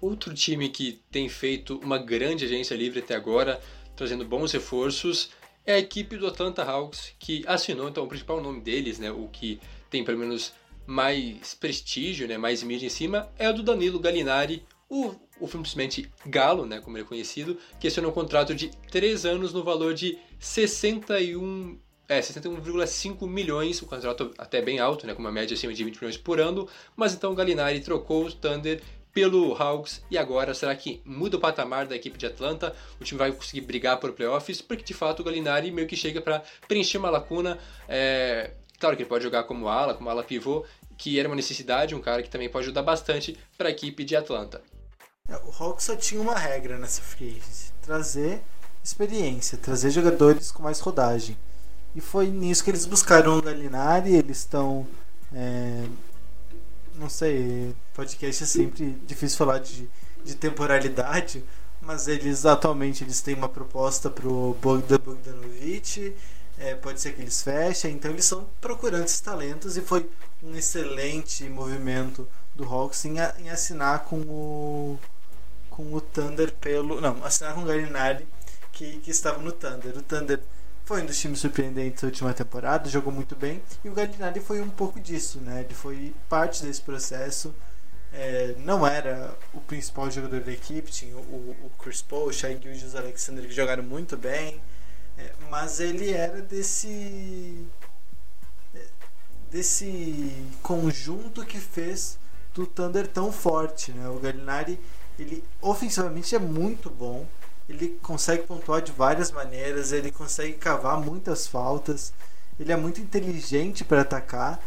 Outro 0.00 0.34
time 0.34 0.68
que 0.68 1.00
tem 1.10 1.28
feito 1.28 1.78
uma 1.78 1.98
grande 1.98 2.44
agência 2.44 2.74
livre 2.74 2.98
até 3.00 3.14
agora 3.14 3.60
trazendo 3.96 4.24
bons 4.24 4.52
reforços, 4.52 5.30
é 5.64 5.74
a 5.74 5.78
equipe 5.78 6.16
do 6.16 6.26
Atlanta 6.26 6.62
Hawks, 6.62 7.12
que 7.18 7.42
assinou 7.46 7.88
então 7.88 8.04
o 8.04 8.08
principal 8.08 8.40
nome 8.40 8.60
deles, 8.60 8.98
né, 8.98 9.10
o 9.10 9.26
que 9.28 9.60
tem 9.90 10.04
pelo 10.04 10.18
menos 10.18 10.52
mais 10.86 11.54
prestígio, 11.54 12.28
né, 12.28 12.38
mais 12.38 12.62
mídia 12.62 12.86
em 12.86 12.90
cima, 12.90 13.28
é 13.36 13.50
o 13.50 13.52
do 13.52 13.62
Danilo 13.62 13.98
Gallinari, 13.98 14.64
o, 14.88 15.14
o 15.40 15.48
simplesmente 15.48 16.08
Galo, 16.24 16.64
né, 16.64 16.80
como 16.80 16.96
ele 16.96 17.04
é 17.04 17.08
conhecido, 17.08 17.58
que 17.80 17.88
assinou 17.88 18.12
um 18.12 18.14
contrato 18.14 18.54
de 18.54 18.68
3 18.90 19.26
anos 19.26 19.52
no 19.52 19.64
valor 19.64 19.92
de 19.94 20.16
61 20.38 21.78
é, 22.08 22.20
61,5 22.20 23.26
milhões, 23.26 23.82
o 23.82 23.86
contrato 23.86 24.32
até 24.38 24.62
bem 24.62 24.78
alto, 24.78 25.06
né, 25.06 25.14
com 25.14 25.20
uma 25.20 25.32
média 25.32 25.54
acima 25.54 25.74
de 25.74 25.82
20 25.82 25.96
milhões 25.96 26.16
por 26.16 26.40
ano, 26.40 26.68
mas 26.94 27.12
então 27.12 27.32
o 27.32 27.34
Gallinari 27.34 27.80
trocou 27.80 28.26
o 28.26 28.32
Thunder 28.32 28.80
pelo 29.16 29.54
Hawks 29.54 30.02
e 30.10 30.18
agora 30.18 30.52
será 30.52 30.76
que 30.76 31.00
muda 31.02 31.38
o 31.38 31.40
patamar 31.40 31.86
da 31.86 31.96
equipe 31.96 32.18
de 32.18 32.26
Atlanta? 32.26 32.76
O 33.00 33.04
time 33.04 33.18
vai 33.18 33.32
conseguir 33.32 33.62
brigar 33.62 33.98
por 33.98 34.12
playoffs? 34.12 34.60
Porque 34.60 34.84
de 34.84 34.92
fato 34.92 35.20
o 35.20 35.24
Gallinari 35.24 35.72
meio 35.72 35.88
que 35.88 35.96
chega 35.96 36.20
para 36.20 36.42
preencher 36.68 36.98
uma 36.98 37.08
lacuna. 37.08 37.58
É... 37.88 38.50
Claro 38.78 38.94
que 38.94 39.04
ele 39.04 39.08
pode 39.08 39.24
jogar 39.24 39.44
como 39.44 39.68
ala, 39.68 39.94
como 39.94 40.10
ala 40.10 40.22
pivô, 40.22 40.66
que 40.98 41.18
era 41.18 41.26
uma 41.26 41.34
necessidade, 41.34 41.94
um 41.94 42.00
cara 42.02 42.22
que 42.22 42.28
também 42.28 42.50
pode 42.50 42.66
ajudar 42.66 42.82
bastante 42.82 43.38
para 43.56 43.70
a 43.70 43.72
equipe 43.72 44.04
de 44.04 44.14
Atlanta. 44.14 44.60
É, 45.26 45.36
o 45.36 45.50
Hawks 45.50 45.86
só 45.86 45.96
tinha 45.96 46.20
uma 46.20 46.38
regra 46.38 46.76
nessa 46.76 47.00
free 47.00 47.40
trazer 47.80 48.42
experiência, 48.84 49.56
trazer 49.56 49.92
jogadores 49.92 50.52
com 50.52 50.62
mais 50.62 50.78
rodagem. 50.78 51.38
E 51.94 52.02
foi 52.02 52.26
nisso 52.26 52.62
que 52.62 52.68
eles 52.68 52.84
buscaram 52.84 53.38
o 53.38 53.42
Gallinari, 53.42 54.14
eles 54.14 54.40
estão. 54.40 54.86
É, 55.32 55.86
não 56.96 57.08
sei, 57.08 57.74
podcast 57.94 58.42
é 58.42 58.46
sempre 58.46 58.98
difícil 59.06 59.38
falar 59.38 59.58
de, 59.58 59.88
de 60.24 60.34
temporalidade, 60.34 61.44
mas 61.80 62.08
eles 62.08 62.46
atualmente 62.46 63.04
eles 63.04 63.20
têm 63.20 63.34
uma 63.34 63.48
proposta 63.48 64.10
pro 64.10 64.56
Bogdan 64.60 64.98
Bogdanovic, 64.98 66.14
é, 66.58 66.74
pode 66.74 67.00
ser 67.00 67.12
que 67.12 67.22
eles 67.22 67.42
fechem, 67.42 67.92
então 67.92 68.10
eles 68.10 68.24
são 68.24 68.46
procurantes 68.60 69.20
talentos 69.20 69.76
e 69.76 69.82
foi 69.82 70.08
um 70.42 70.54
excelente 70.54 71.44
movimento 71.48 72.26
do 72.54 72.64
Hawks 72.64 73.04
em, 73.04 73.16
em 73.38 73.50
assinar 73.50 74.04
com 74.04 74.20
o 74.20 74.98
com 75.76 75.92
o 75.92 76.00
Thunder 76.00 76.52
pelo. 76.54 77.00
Não, 77.00 77.22
assinar 77.22 77.54
com 77.54 77.62
o 77.62 77.66
Gallinari 77.66 78.26
que, 78.72 78.98
que 78.98 79.10
estava 79.10 79.38
no 79.42 79.52
Thunder. 79.52 79.96
O 79.96 80.02
Thunder 80.02 80.40
foi 80.86 81.02
um 81.02 81.06
dos 81.06 81.18
times 81.18 81.40
surpreendentes 81.40 82.00
da 82.00 82.06
última 82.06 82.32
temporada, 82.32 82.88
jogou 82.88 83.12
muito 83.12 83.34
bem. 83.34 83.60
E 83.84 83.88
o 83.88 83.92
Gallinari 83.92 84.38
foi 84.38 84.60
um 84.60 84.70
pouco 84.70 85.00
disso, 85.00 85.40
né? 85.40 85.62
Ele 85.62 85.74
foi 85.74 86.14
parte 86.28 86.62
desse 86.62 86.80
processo. 86.80 87.52
É, 88.12 88.54
não 88.60 88.86
era 88.86 89.36
o 89.52 89.60
principal 89.60 90.08
jogador 90.08 90.40
da 90.40 90.52
equipe, 90.52 90.90
tinha 90.92 91.16
o, 91.16 91.56
o 91.64 91.70
Chris 91.76 92.00
Paul, 92.00 92.28
o 92.28 92.32
Shai 92.32 92.56
Gilgeous 92.62 92.94
Alexander 92.94 93.44
que 93.44 93.52
jogaram 93.52 93.82
muito 93.82 94.16
bem, 94.16 94.60
é, 95.18 95.32
mas 95.50 95.80
ele 95.80 96.12
era 96.12 96.40
desse 96.40 97.66
é, 98.72 98.86
desse 99.50 100.32
conjunto 100.62 101.44
que 101.44 101.58
fez 101.58 102.16
do 102.54 102.64
Thunder 102.64 103.08
tão 103.08 103.32
forte, 103.32 103.90
né? 103.90 104.08
O 104.08 104.20
Gallinari, 104.20 104.78
ele 105.18 105.42
ofensivamente 105.60 106.34
é 106.34 106.38
muito 106.38 106.88
bom, 106.88 107.26
ele 107.68 107.98
consegue 108.02 108.44
pontuar 108.44 108.80
de 108.80 108.92
várias 108.92 109.30
maneiras, 109.30 109.92
ele 109.92 110.10
consegue 110.10 110.54
cavar 110.54 111.00
muitas 111.00 111.46
faltas, 111.46 112.12
ele 112.58 112.72
é 112.72 112.76
muito 112.76 113.00
inteligente 113.00 113.84
para 113.84 114.02
atacar 114.02 114.60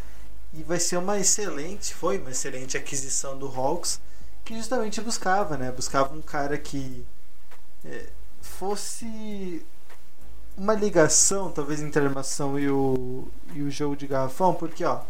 e 0.53 0.63
vai 0.63 0.79
ser 0.79 0.97
uma 0.97 1.17
excelente, 1.17 1.93
foi 1.93 2.17
uma 2.17 2.31
excelente 2.31 2.77
aquisição 2.77 3.37
do 3.37 3.47
Hawks 3.47 3.99
que 4.43 4.55
justamente 4.55 4.99
buscava, 5.01 5.57
né? 5.57 5.71
Buscava 5.71 6.13
um 6.15 6.21
cara 6.21 6.57
que 6.57 7.05
é, 7.85 8.07
fosse 8.41 9.65
uma 10.57 10.73
ligação, 10.73 11.51
talvez 11.51 11.81
entre 11.81 12.01
a 12.01 12.05
armação 12.05 12.59
e 12.59 12.69
o, 12.69 13.27
e 13.53 13.61
o 13.61 13.71
jogo 13.71 13.95
de 13.95 14.07
garrafão, 14.07 14.53
porque 14.53 14.83
ó, 14.83 15.01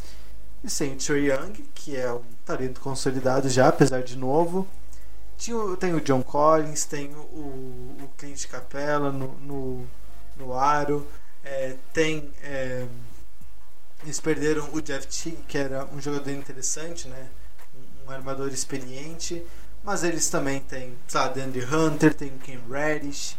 e 0.64 0.70
sem 0.70 0.94
o 0.94 0.98
Trey 0.98 1.32
Young, 1.32 1.54
que 1.74 1.96
é 1.96 2.12
um 2.12 2.22
talento 2.46 2.82
consolidado 2.82 3.50
já, 3.50 3.70
apesar 3.70 4.04
de 4.04 4.18
novo, 4.18 4.68
tinha, 5.40 5.58
tem 5.78 5.96
o 5.96 6.02
John 6.02 6.22
Collins, 6.22 6.86
tem 6.86 7.10
o, 7.16 7.96
o 8.04 8.12
Clint 8.18 8.46
Capella 8.48 9.12
no, 9.12 9.34
no, 9.40 9.88
no 10.38 10.54
aro, 10.54 11.08
é, 11.44 11.76
tem. 11.94 12.32
É, 12.44 12.86
eles 14.04 14.20
perderam 14.20 14.70
o 14.72 14.82
Jeff 14.82 15.08
Teague, 15.08 15.44
que 15.48 15.58
era 15.58 15.86
um 15.86 16.00
jogador 16.00 16.30
interessante, 16.32 17.08
né? 17.08 17.28
um, 18.06 18.12
armador 18.12 18.50
experiente, 18.50 19.46
mas 19.84 20.04
eles 20.04 20.30
também 20.30 20.60
têm, 20.60 20.98
sabe, 21.08 21.42
Andy 21.42 21.64
Hunter, 21.64 22.14
tem 22.14 22.30
o 22.30 22.40
Ken 22.40 22.60
Reddish, 22.70 23.36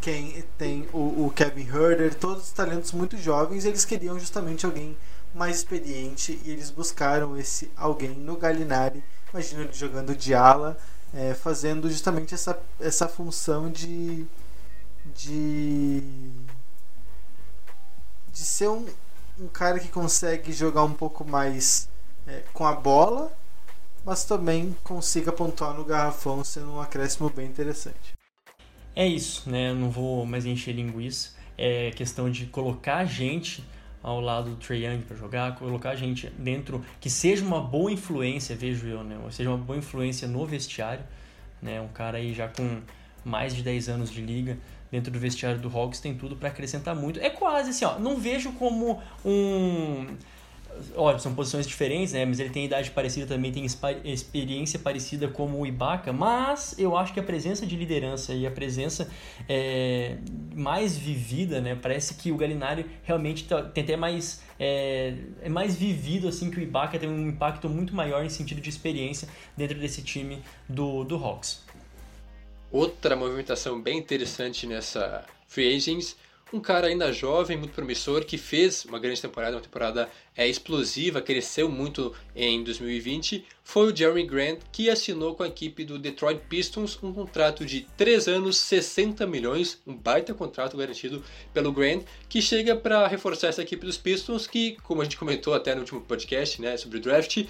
quem 0.00 0.44
tem 0.56 0.88
o, 0.92 1.26
o, 1.26 1.32
Kevin 1.34 1.66
Herder, 1.66 2.14
todos 2.14 2.50
talentos 2.52 2.92
muito 2.92 3.16
jovens, 3.16 3.64
eles 3.64 3.84
queriam 3.84 4.18
justamente 4.18 4.64
alguém 4.64 4.96
mais 5.34 5.56
experiente 5.56 6.40
e 6.44 6.50
eles 6.50 6.70
buscaram 6.70 7.36
esse 7.36 7.70
alguém 7.76 8.10
no 8.10 8.36
Gallinari. 8.36 9.02
Imagina 9.32 9.62
ele 9.62 9.72
jogando 9.72 10.14
de 10.14 10.34
ala, 10.34 10.78
é, 11.14 11.34
fazendo 11.34 11.90
justamente 11.90 12.34
essa, 12.34 12.58
essa 12.80 13.08
função 13.08 13.70
de, 13.70 14.26
de, 15.14 16.00
de 18.32 18.38
ser 18.38 18.68
um, 18.68 18.86
um 19.38 19.48
cara 19.48 19.78
que 19.78 19.88
consegue 19.88 20.52
jogar 20.52 20.84
um 20.84 20.92
pouco 20.92 21.24
mais 21.24 21.88
é, 22.26 22.42
com 22.52 22.66
a 22.66 22.72
bola, 22.72 23.32
mas 24.04 24.24
também 24.24 24.76
consiga 24.84 25.32
pontuar 25.32 25.74
no 25.74 25.84
garrafão, 25.84 26.44
sendo 26.44 26.72
um 26.72 26.80
acréscimo 26.80 27.30
bem 27.30 27.46
interessante. 27.46 28.14
É 28.94 29.06
isso, 29.06 29.48
né? 29.50 29.74
Não 29.74 29.90
vou 29.90 30.24
mais 30.24 30.46
encher 30.46 30.72
linguiça. 30.72 31.30
É 31.58 31.90
questão 31.90 32.30
de 32.30 32.46
colocar 32.46 33.04
gente 33.04 33.64
ao 34.02 34.20
lado 34.20 34.50
do 34.50 34.56
Trae 34.56 34.84
Young 34.84 35.02
para 35.02 35.16
jogar, 35.16 35.56
colocar 35.56 35.90
a 35.90 35.96
gente 35.96 36.28
dentro 36.38 36.84
que 37.00 37.10
seja 37.10 37.44
uma 37.44 37.60
boa 37.60 37.90
influência, 37.90 38.54
vejo 38.54 38.86
eu, 38.86 39.02
né? 39.02 39.18
Ou 39.24 39.32
seja 39.32 39.50
uma 39.50 39.58
boa 39.58 39.78
influência 39.78 40.28
no 40.28 40.46
vestiário, 40.46 41.04
né? 41.60 41.80
Um 41.80 41.88
cara 41.88 42.18
aí 42.18 42.32
já 42.32 42.48
com 42.48 42.80
mais 43.24 43.54
de 43.54 43.62
10 43.62 43.88
anos 43.88 44.10
de 44.10 44.20
liga 44.20 44.56
dentro 44.90 45.10
do 45.10 45.18
vestiário 45.18 45.58
do 45.58 45.68
Hawks 45.68 46.00
tem 46.00 46.14
tudo 46.14 46.36
para 46.36 46.48
acrescentar 46.48 46.94
muito. 46.94 47.18
É 47.20 47.30
quase 47.30 47.70
assim, 47.70 47.84
ó, 47.84 47.98
não 47.98 48.16
vejo 48.16 48.52
como 48.52 49.02
um 49.24 50.06
Olha, 50.94 51.18
são 51.18 51.34
posições 51.34 51.66
diferentes, 51.66 52.12
né? 52.12 52.24
Mas 52.24 52.40
ele 52.40 52.50
tem 52.50 52.64
idade 52.64 52.90
parecida 52.90 53.26
também, 53.26 53.52
tem 53.52 53.64
experiência 54.04 54.78
parecida 54.78 55.28
como 55.28 55.58
o 55.58 55.66
Ibaka, 55.66 56.12
mas 56.12 56.78
eu 56.78 56.96
acho 56.96 57.12
que 57.12 57.20
a 57.20 57.22
presença 57.22 57.66
de 57.66 57.76
liderança 57.76 58.34
e 58.34 58.46
a 58.46 58.50
presença 58.50 59.10
é, 59.48 60.16
mais 60.54 60.96
vivida, 60.96 61.60
né? 61.60 61.78
Parece 61.80 62.14
que 62.14 62.30
o 62.30 62.36
Galinari 62.36 62.86
realmente 63.02 63.44
tá, 63.44 63.62
tem 63.62 63.84
até 63.84 63.96
mais 63.96 64.42
é, 64.58 65.14
é, 65.42 65.48
mais 65.48 65.76
vivido 65.76 66.28
assim 66.28 66.50
que 66.50 66.58
o 66.58 66.62
Ibaka 66.62 66.98
tem 66.98 67.08
um 67.08 67.28
impacto 67.28 67.68
muito 67.68 67.94
maior 67.94 68.24
em 68.24 68.28
sentido 68.28 68.60
de 68.60 68.70
experiência 68.70 69.28
dentro 69.56 69.78
desse 69.78 70.02
time 70.02 70.42
do, 70.68 71.04
do 71.04 71.16
Hawks. 71.16 71.64
Outra 72.70 73.14
movimentação 73.14 73.80
bem 73.80 73.98
interessante 73.98 74.66
nessa 74.66 75.24
free 75.46 75.76
agents 75.76 76.16
um 76.52 76.60
cara 76.60 76.86
ainda 76.86 77.12
jovem, 77.12 77.56
muito 77.56 77.72
promissor, 77.72 78.24
que 78.24 78.38
fez 78.38 78.84
uma 78.84 78.98
grande 78.98 79.20
temporada, 79.20 79.56
uma 79.56 79.62
temporada 79.62 80.08
é, 80.36 80.46
explosiva, 80.46 81.20
cresceu 81.20 81.68
muito 81.68 82.14
em 82.36 82.62
2020, 82.62 83.44
foi 83.64 83.92
o 83.92 83.96
Jeremy 83.96 84.24
Grant, 84.24 84.60
que 84.70 84.88
assinou 84.88 85.34
com 85.34 85.42
a 85.42 85.48
equipe 85.48 85.84
do 85.84 85.98
Detroit 85.98 86.40
Pistons 86.48 86.98
um 87.02 87.12
contrato 87.12 87.66
de 87.66 87.86
3 87.96 88.28
anos, 88.28 88.58
60 88.58 89.26
milhões, 89.26 89.80
um 89.84 89.94
baita 89.94 90.32
contrato 90.34 90.76
garantido 90.76 91.22
pelo 91.52 91.72
Grant, 91.72 92.04
que 92.28 92.40
chega 92.40 92.76
para 92.76 93.08
reforçar 93.08 93.48
essa 93.48 93.62
equipe 93.62 93.84
dos 93.84 93.96
Pistons, 93.96 94.46
que, 94.46 94.76
como 94.84 95.00
a 95.00 95.04
gente 95.04 95.16
comentou 95.16 95.52
até 95.52 95.74
no 95.74 95.80
último 95.80 96.00
podcast 96.00 96.62
né, 96.62 96.76
sobre 96.76 96.98
o 96.98 97.00
draft, 97.00 97.44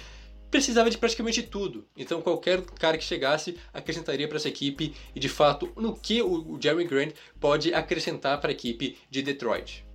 precisava 0.49 0.89
de 0.89 0.97
praticamente 0.97 1.43
tudo. 1.43 1.85
Então 1.95 2.21
qualquer 2.21 2.61
cara 2.79 2.97
que 2.97 3.03
chegasse 3.03 3.57
acrescentaria 3.73 4.27
para 4.27 4.37
essa 4.37 4.49
equipe 4.49 4.95
e 5.13 5.19
de 5.19 5.29
fato 5.29 5.71
no 5.75 5.95
que 5.95 6.21
o 6.21 6.57
Jerry 6.61 6.85
Grant 6.85 7.13
pode 7.39 7.73
acrescentar 7.73 8.39
para 8.39 8.49
a 8.49 8.53
equipe 8.53 8.97
de 9.09 9.21
Detroit. 9.21 9.85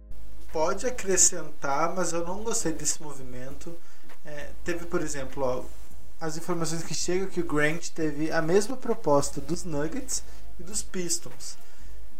Pode 0.52 0.86
acrescentar, 0.86 1.94
mas 1.94 2.12
eu 2.12 2.24
não 2.26 2.42
gostei 2.42 2.72
desse 2.72 3.02
movimento. 3.02 3.74
É, 4.24 4.50
teve, 4.62 4.84
por 4.84 5.00
exemplo, 5.00 5.42
ó, 5.42 5.64
as 6.20 6.36
informações 6.36 6.82
que 6.82 6.94
chegam 6.94 7.26
que 7.26 7.40
o 7.40 7.44
Grant 7.44 7.88
teve 7.88 8.30
a 8.30 8.42
mesma 8.42 8.76
proposta 8.76 9.40
dos 9.40 9.64
Nuggets 9.64 10.22
e 10.60 10.62
dos 10.62 10.82
Pistons. 10.82 11.56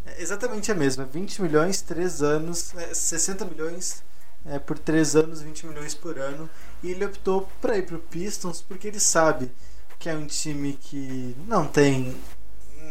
É 0.05 0.21
exatamente 0.21 0.73
a 0.73 0.75
mesma, 0.75 1.05
20 1.05 1.43
milhões, 1.43 1.83
3 1.83 2.23
anos, 2.23 2.75
é, 2.75 2.95
60 2.95 3.45
milhões 3.45 4.03
é, 4.47 4.59
por 4.59 4.79
3 4.79 5.17
anos, 5.17 5.43
20 5.43 5.67
milhões 5.67 5.95
por 5.95 6.19
ano. 6.19 6.49
E 6.83 6.91
ele 6.91 7.05
optou 7.05 7.49
para 7.61 7.79
ir 7.79 7.87
para 7.87 7.97
o 7.97 8.01
Pistons 8.01 8.61
porque 8.61 8.89
ele 8.89 9.01
sabe 9.01 9.51
que 9.99 10.09
é 10.09 10.15
um 10.15 10.27
time 10.27 10.73
que 10.75 11.37
não 11.47 11.67
tem 11.67 12.17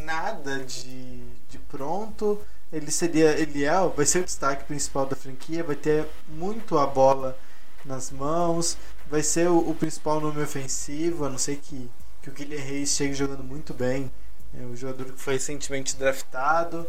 nada 0.05 0.59
de, 0.59 1.21
de 1.49 1.57
pronto. 1.69 2.39
Ele 2.71 2.89
seria, 2.89 3.31
ele 3.37 3.65
é, 3.65 3.87
vai 3.95 4.05
ser 4.05 4.19
o 4.19 4.23
destaque 4.23 4.63
principal 4.63 5.05
da 5.05 5.15
franquia, 5.15 5.63
vai 5.63 5.75
ter 5.75 6.07
muito 6.29 6.77
a 6.77 6.87
bola 6.87 7.37
nas 7.83 8.11
mãos, 8.11 8.77
vai 9.09 9.21
ser 9.21 9.49
o, 9.49 9.57
o 9.57 9.75
principal 9.75 10.21
nome 10.21 10.41
ofensivo, 10.41 11.25
a 11.25 11.29
não 11.29 11.37
ser 11.37 11.57
que, 11.57 11.89
que 12.21 12.29
o 12.29 12.33
Guilherme 12.33 12.65
Reis 12.65 12.91
chegue 12.91 13.13
jogando 13.13 13.43
muito 13.43 13.73
bem, 13.73 14.09
é 14.57 14.63
o 14.65 14.75
jogador 14.75 15.05
que 15.11 15.21
foi 15.21 15.33
recentemente 15.33 15.95
draftado, 15.97 16.87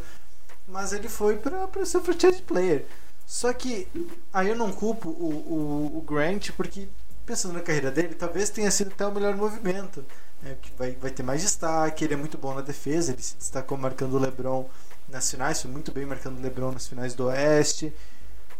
mas 0.68 0.92
ele 0.92 1.08
foi 1.08 1.36
para 1.36 1.84
ser 1.84 2.00
franchise 2.00 2.42
player. 2.42 2.84
Só 3.32 3.50
que 3.54 3.88
aí 4.30 4.50
eu 4.50 4.54
não 4.54 4.70
culpo 4.70 5.08
o, 5.08 5.94
o, 5.94 5.98
o 5.98 6.00
Grant 6.02 6.50
porque 6.50 6.86
pensando 7.24 7.54
na 7.54 7.62
carreira 7.62 7.90
dele, 7.90 8.14
talvez 8.14 8.50
tenha 8.50 8.70
sido 8.70 8.92
até 8.92 9.06
o 9.06 9.10
melhor 9.10 9.34
movimento. 9.34 10.04
É, 10.44 10.54
que 10.60 10.70
vai, 10.76 10.90
vai 10.92 11.10
ter 11.10 11.22
mais 11.22 11.40
destaque, 11.40 12.04
ele 12.04 12.12
é 12.12 12.16
muito 12.16 12.36
bom 12.36 12.52
na 12.52 12.60
defesa, 12.60 13.10
ele 13.10 13.22
se 13.22 13.34
destacou 13.36 13.78
marcando 13.78 14.14
o 14.14 14.18
LeBron 14.18 14.68
nas 15.08 15.30
finais, 15.30 15.62
foi 15.62 15.70
muito 15.70 15.90
bem 15.90 16.04
marcando 16.04 16.38
o 16.38 16.42
LeBron 16.42 16.72
nas 16.72 16.86
finais 16.86 17.14
do 17.14 17.24
Oeste. 17.28 17.90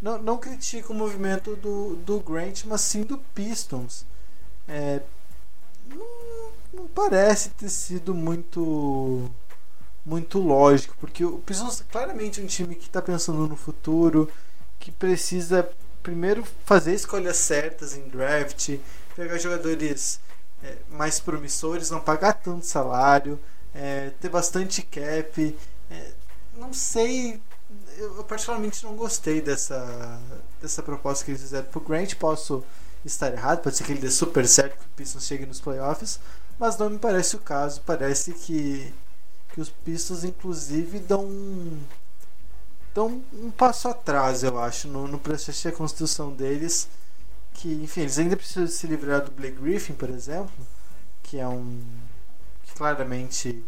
Não, 0.01 0.17
não 0.17 0.39
critico 0.39 0.95
o 0.95 0.97
movimento 0.97 1.55
do, 1.55 1.97
do 1.97 2.21
Grant, 2.21 2.65
mas 2.65 2.81
sim 2.81 3.03
do 3.03 3.19
Pistons. 3.19 4.07
É, 4.67 5.03
não, 5.87 6.51
não 6.73 6.87
parece 6.89 7.51
ter 7.51 7.69
sido 7.69 8.15
muito 8.15 9.31
muito 10.05 10.39
lógico, 10.39 10.97
porque 10.99 11.25
o 11.25 11.39
Pistons 11.41 11.83
é 11.83 11.85
claramente 11.93 12.41
um 12.41 12.47
time 12.47 12.75
que 12.75 12.87
está 12.87 13.03
pensando 13.03 13.47
no 13.47 13.55
futuro, 13.55 14.29
que 14.83 14.91
precisa 14.91 15.71
primeiro 16.03 16.45
fazer 16.65 16.93
escolhas 16.93 17.37
certas 17.37 17.97
em 17.97 18.09
draft, 18.09 18.77
pegar 19.15 19.39
jogadores 19.39 20.19
é, 20.61 20.77
mais 20.91 21.21
promissores, 21.21 21.89
não 21.89 22.01
pagar 22.01 22.33
tanto 22.33 22.67
salário, 22.67 23.39
é, 23.73 24.11
ter 24.21 24.29
bastante 24.29 24.83
cap. 24.83 25.57
É, 25.89 26.11
não 26.57 26.73
sei, 26.73 27.41
eu 27.97 28.25
particularmente 28.25 28.83
não 28.83 28.97
gostei 28.97 29.41
dessa, 29.41 30.21
dessa 30.61 30.83
proposta 30.83 31.25
que 31.25 31.31
eles 31.31 31.43
fizeram 31.43 31.67
pro 31.67 31.81
Grant. 31.81 32.17
Posso 32.17 32.65
estar 33.05 33.33
errado, 33.33 33.63
pode 33.63 33.77
ser 33.77 33.85
que 33.85 33.93
ele 33.93 34.01
dê 34.01 34.11
super 34.11 34.47
certo 34.49 34.77
que 34.77 34.85
o 34.85 34.97
Pistons 34.97 35.25
chegue 35.25 35.47
nos 35.47 35.61
playoffs, 35.61 36.19
mas 36.59 36.77
não 36.77 36.91
me 36.91 36.99
parece 36.99 37.37
o 37.37 37.39
caso. 37.39 37.81
Parece 37.87 38.33
que, 38.33 38.93
que 39.55 39.61
os 39.61 39.71
Pistons, 39.71 40.25
inclusive, 40.25 40.99
dão 40.99 41.25
um, 41.25 41.81
dão 42.95 43.23
um 43.33 43.51
passo 43.51 43.89
atrás, 43.89 44.43
eu 44.43 44.59
acho, 44.59 44.89
no, 44.89 45.07
no 45.09 45.19
processo 45.19 45.63
de 45.63 45.69
reconstrução 45.69 46.33
deles. 46.33 46.89
Que, 47.55 47.73
enfim, 47.83 48.03
eles 48.03 48.19
ainda 48.19 48.37
precisam 48.37 48.67
se 48.67 48.87
livrar 48.87 49.23
do 49.23 49.31
Blake 49.31 49.57
Griffin, 49.61 49.93
por 49.95 50.11
exemplo, 50.11 50.53
que 51.23 51.39
é 51.39 51.47
um. 51.47 51.81
que 52.65 52.75
claramente 52.75 53.63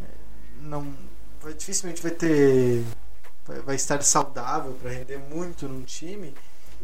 é, 0.00 0.04
não. 0.62 0.94
Vai, 1.40 1.54
dificilmente 1.54 2.02
vai 2.02 2.12
ter. 2.12 2.84
vai, 3.46 3.60
vai 3.60 3.76
estar 3.76 4.02
saudável 4.02 4.72
para 4.80 4.90
render 4.90 5.18
muito 5.18 5.68
num 5.68 5.82
time 5.82 6.34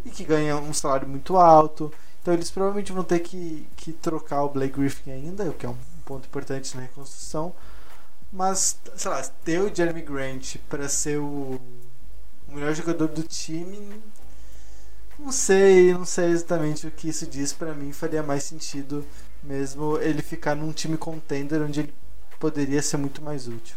e 0.05 0.11
que 0.11 0.25
ganha 0.25 0.57
um 0.57 0.73
salário 0.75 1.09
muito 1.09 1.37
alto. 1.37 1.93
Então 2.21 2.35
eles 2.35 2.51
provavelmente 2.51 2.93
vão 2.93 3.05
ter 3.05 3.21
que, 3.21 3.67
que 3.77 3.93
trocar 3.93 4.43
o 4.45 4.49
Blake 4.49 4.79
Griffin 4.79 5.11
ainda, 5.11 5.45
o 5.45 5.53
que 5.53 5.67
é 5.67 5.69
um 5.69 5.77
ponto 6.05 6.27
importante 6.27 6.75
na 6.77 6.83
reconstrução. 6.83 7.53
Mas, 8.33 8.81
sei 8.97 9.11
lá, 9.11 9.23
ter 9.45 9.61
o 9.61 9.75
Jeremy 9.75 10.01
Grant 10.01 10.57
para 10.69 10.89
ser 10.89 11.19
o, 11.19 11.61
melhor 12.49 12.75
jogador 12.75 13.09
do 13.09 13.23
time, 13.23 13.79
não 15.19 15.33
sei, 15.33 15.93
não 15.93 16.05
sei 16.05 16.27
exatamente 16.27 16.87
o 16.87 16.91
que 16.91 17.09
isso 17.09 17.27
diz 17.27 17.53
para 17.53 17.75
mim. 17.75 17.93
Faria 17.93 18.23
mais 18.23 18.45
sentido 18.45 19.05
mesmo 19.43 19.99
ele 19.99 20.23
ficar 20.23 20.55
num 20.55 20.73
time 20.73 20.97
contender 20.97 21.61
onde 21.61 21.81
ele 21.81 21.95
poderia 22.39 22.81
ser 22.81 22.97
muito 22.97 23.23
mais 23.23 23.49
útil. 23.49 23.77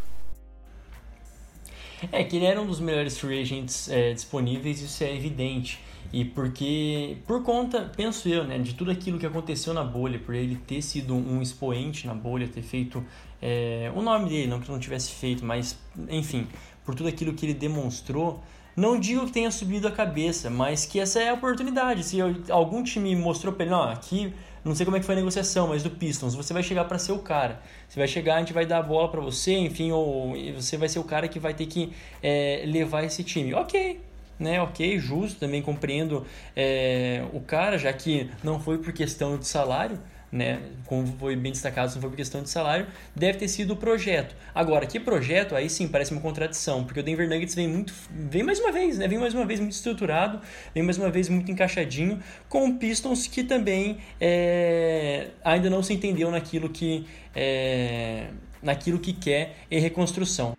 É 2.12 2.24
que 2.24 2.36
ele 2.36 2.46
era 2.46 2.62
um 2.62 2.68
dos 2.68 2.80
melhores 2.80 3.18
free 3.18 3.42
agents 3.42 3.90
é, 3.90 4.14
disponíveis, 4.14 4.82
isso 4.82 5.04
é 5.04 5.16
evidente. 5.16 5.80
E 6.14 6.24
porque, 6.24 7.18
por 7.26 7.44
conta, 7.44 7.92
penso 7.96 8.30
eu, 8.30 8.44
né, 8.44 8.60
de 8.60 8.74
tudo 8.74 8.92
aquilo 8.92 9.18
que 9.18 9.26
aconteceu 9.26 9.74
na 9.74 9.84
bolha, 9.84 10.20
por 10.20 10.36
ele 10.36 10.56
ter 10.56 10.82
sido 10.82 11.16
um 11.16 11.42
expoente 11.42 12.06
na 12.06 12.14
bolha, 12.14 12.48
ter 12.48 12.62
feito 12.62 13.04
é, 13.42 13.92
o 13.96 14.02
nome 14.02 14.30
dele, 14.30 14.48
não 14.48 14.60
que 14.60 14.72
não 14.72 14.80
tivesse 14.80 15.12
feito, 15.12 15.46
mas 15.46 15.78
enfim, 16.10 16.48
por 16.86 16.96
tudo 16.96 17.10
aquilo 17.10 17.34
que 17.34 17.46
ele 17.46 17.54
demonstrou, 17.54 18.44
não 18.76 19.00
digo 19.00 19.26
que 19.26 19.32
tenha 19.32 19.50
subido 19.52 19.88
a 19.88 19.92
cabeça, 19.92 20.50
mas 20.50 20.86
que 20.86 21.00
essa 21.00 21.22
é 21.22 21.30
a 21.30 21.34
oportunidade. 21.34 22.04
Se 22.04 22.18
algum 22.50 22.84
time 22.84 23.16
mostrou 23.16 23.54
para 23.54 23.66
ele, 23.66 23.74
aqui 23.74 24.34
não 24.66 24.74
sei 24.74 24.84
como 24.84 24.98
é 24.98 25.00
que 25.00 25.06
foi 25.06 25.14
a 25.14 25.18
negociação, 25.18 25.68
mas 25.68 25.84
do 25.84 25.92
Pistons, 25.92 26.34
você 26.34 26.52
vai 26.52 26.64
chegar 26.64 26.86
para 26.86 26.98
ser 26.98 27.12
o 27.12 27.20
cara. 27.20 27.62
Você 27.88 28.00
vai 28.00 28.08
chegar, 28.08 28.38
a 28.38 28.40
gente 28.40 28.52
vai 28.52 28.66
dar 28.66 28.80
a 28.80 28.82
bola 28.82 29.10
para 29.10 29.22
você, 29.22 29.54
enfim, 29.54 29.92
ou 29.92 30.34
você 30.56 30.76
vai 30.76 30.90
ser 30.90 30.98
o 30.98 31.04
cara 31.04 31.28
que 31.28 31.40
vai 31.40 31.54
ter 31.54 31.68
que 31.68 31.94
é, 32.22 32.64
levar 32.66 33.04
esse 33.04 33.24
time. 33.24 33.54
Ok, 33.54 34.02
né? 34.40 34.60
Ok, 34.60 34.98
justo, 34.98 35.40
também 35.40 35.62
compreendo 35.62 36.26
é, 36.56 37.24
o 37.32 37.40
cara, 37.42 37.78
já 37.78 37.94
que 37.94 38.30
não 38.44 38.60
foi 38.60 38.80
por 38.80 38.92
questão 38.92 39.38
de 39.38 39.48
salário, 39.48 40.00
né? 40.32 40.62
Como 40.86 41.08
foi 41.18 41.36
bem 41.36 41.52
destacado, 41.52 41.94
não 41.94 42.02
foi 42.02 42.10
por 42.10 42.16
questão 42.16 42.42
de 42.44 42.50
salário, 42.50 42.88
deve 43.16 43.38
ter 43.38 43.48
sido 43.48 43.74
o 43.74 43.76
projeto. 43.76 44.36
Agora, 44.54 44.86
que 44.86 45.00
projeto? 45.00 45.56
Aí 45.56 45.70
sim 45.70 45.88
parece 45.88 46.12
uma 46.12 46.22
contradição, 46.22 46.84
porque 46.84 47.00
o 47.00 47.04
Denver 47.04 47.28
Nuggets 47.30 47.56
vem 47.56 47.68
muito, 47.68 47.94
vem 48.10 48.44
mais 48.44 48.60
uma 48.60 48.72
vez, 48.72 48.98
né? 48.98 49.08
Vem 49.08 49.18
mais 49.18 49.34
uma 49.34 49.46
vez 49.46 49.60
muito 49.60 49.74
estruturado, 49.74 50.42
vem 50.74 50.84
mais 50.84 50.98
uma 50.98 51.10
vez 51.10 51.30
muito 51.30 51.52
encaixadinho, 51.52 52.22
com 52.50 52.68
o 52.68 52.78
Pistons 52.78 53.28
que 53.28 53.44
também 53.44 54.00
é, 54.20 55.28
ainda 55.44 55.70
não 55.70 55.82
se 55.82 55.94
entendeu 55.94 56.30
naquilo 56.32 56.70
que 56.70 57.06
é, 57.36 58.28
naquilo 58.62 59.00
que 59.00 59.14
quer 59.14 59.58
em 59.70 59.80
reconstrução. 59.80 60.58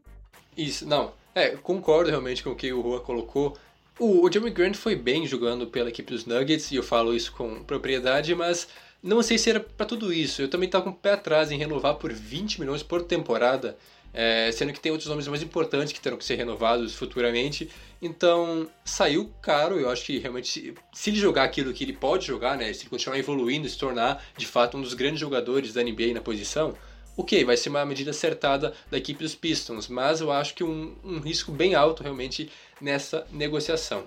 Isso, 0.56 0.86
não. 0.86 1.12
É, 1.34 1.50
concordo 1.50 2.08
realmente 2.08 2.42
com 2.42 2.50
o 2.50 2.56
que 2.56 2.72
o 2.72 2.80
Rua 2.80 3.00
colocou. 3.00 3.58
O, 3.98 4.26
o 4.26 4.32
Jeremy 4.32 4.50
Grant 4.50 4.74
foi 4.74 4.94
bem 4.94 5.26
jogando 5.26 5.66
pela 5.66 5.88
equipe 5.88 6.10
dos 6.10 6.24
Nuggets, 6.24 6.70
e 6.70 6.76
eu 6.76 6.82
falo 6.82 7.14
isso 7.14 7.32
com 7.32 7.62
propriedade, 7.64 8.34
mas 8.34 8.68
não 9.06 9.22
sei 9.22 9.38
se 9.38 9.50
era 9.50 9.60
para 9.60 9.86
tudo 9.86 10.12
isso. 10.12 10.42
Eu 10.42 10.48
também 10.48 10.66
estava 10.66 10.84
com 10.84 10.90
o 10.90 10.94
pé 10.94 11.12
atrás 11.12 11.50
em 11.50 11.58
renovar 11.58 11.94
por 11.94 12.12
20 12.12 12.60
milhões 12.60 12.82
por 12.82 13.02
temporada, 13.02 13.78
é, 14.12 14.50
sendo 14.52 14.72
que 14.72 14.80
tem 14.80 14.90
outros 14.90 15.08
nomes 15.08 15.28
mais 15.28 15.42
importantes 15.42 15.92
que 15.92 16.00
terão 16.00 16.16
que 16.16 16.24
ser 16.24 16.34
renovados 16.34 16.94
futuramente. 16.94 17.70
Então, 18.02 18.68
saiu 18.84 19.30
caro. 19.40 19.78
Eu 19.78 19.88
acho 19.90 20.04
que 20.04 20.18
realmente, 20.18 20.74
se, 20.92 21.10
ele 21.10 21.18
jogar 21.18 21.44
aquilo 21.44 21.72
que 21.72 21.84
ele 21.84 21.92
pode 21.92 22.26
jogar, 22.26 22.56
né, 22.56 22.72
se 22.72 22.82
ele 22.82 22.90
continuar 22.90 23.18
evoluindo, 23.18 23.68
se 23.68 23.78
tornar 23.78 24.24
de 24.36 24.46
fato 24.46 24.76
um 24.76 24.82
dos 24.82 24.94
grandes 24.94 25.20
jogadores 25.20 25.72
da 25.72 25.82
NBA 25.82 26.12
na 26.12 26.20
posição, 26.20 26.74
ok, 27.16 27.44
vai 27.44 27.56
ser 27.56 27.68
uma 27.68 27.84
medida 27.86 28.10
acertada 28.10 28.74
da 28.90 28.98
equipe 28.98 29.22
dos 29.22 29.34
Pistons, 29.34 29.88
mas 29.88 30.20
eu 30.20 30.30
acho 30.32 30.54
que 30.54 30.64
um, 30.64 30.94
um 31.04 31.18
risco 31.20 31.52
bem 31.52 31.74
alto 31.74 32.02
realmente 32.02 32.50
nessa 32.80 33.26
negociação. 33.30 34.06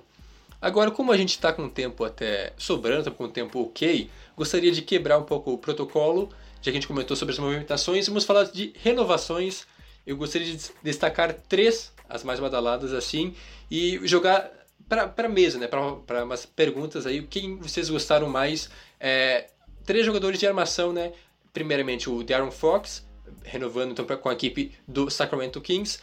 Agora, 0.61 0.91
como 0.91 1.11
a 1.11 1.17
gente 1.17 1.29
está 1.29 1.53
com 1.53 1.65
o 1.65 1.69
tempo 1.69 2.03
até 2.03 2.51
sobrando, 2.57 3.05
tá 3.05 3.11
com 3.11 3.23
o 3.23 3.29
tempo 3.29 3.61
ok, 3.61 4.09
gostaria 4.39 4.71
de 4.71 4.81
quebrar 4.81 5.17
um 5.17 5.23
pouco 5.23 5.51
o 5.51 5.57
protocolo, 5.57 6.29
já 6.61 6.63
que 6.63 6.69
a 6.69 6.73
gente 6.73 6.87
comentou 6.87 7.15
sobre 7.17 7.33
as 7.33 7.39
movimentações, 7.39 8.07
vamos 8.07 8.23
falar 8.23 8.45
de 8.45 8.71
renovações. 8.81 9.67
Eu 10.07 10.15
gostaria 10.15 10.47
de 10.47 10.71
destacar 10.81 11.33
três, 11.33 11.91
as 12.07 12.23
mais 12.23 12.39
badaladas 12.39 12.93
assim, 12.93 13.35
e 13.69 13.99
jogar 14.07 14.49
para 14.87 15.13
a 15.17 15.29
mesa, 15.29 15.59
né, 15.59 15.67
para 15.67 16.23
umas 16.23 16.45
perguntas 16.45 17.05
aí, 17.05 17.21
quem 17.21 17.57
vocês 17.57 17.89
gostaram 17.89 18.29
mais. 18.29 18.69
É, 18.97 19.49
três 19.85 20.05
jogadores 20.05 20.39
de 20.39 20.47
armação, 20.47 20.93
né? 20.93 21.11
Primeiramente 21.51 22.09
o 22.09 22.23
Darren 22.23 22.49
Fox, 22.49 23.05
renovando 23.43 23.91
então 23.91 24.05
com 24.17 24.29
a 24.29 24.33
equipe 24.33 24.71
do 24.87 25.09
Sacramento 25.09 25.59
Kings, 25.59 25.99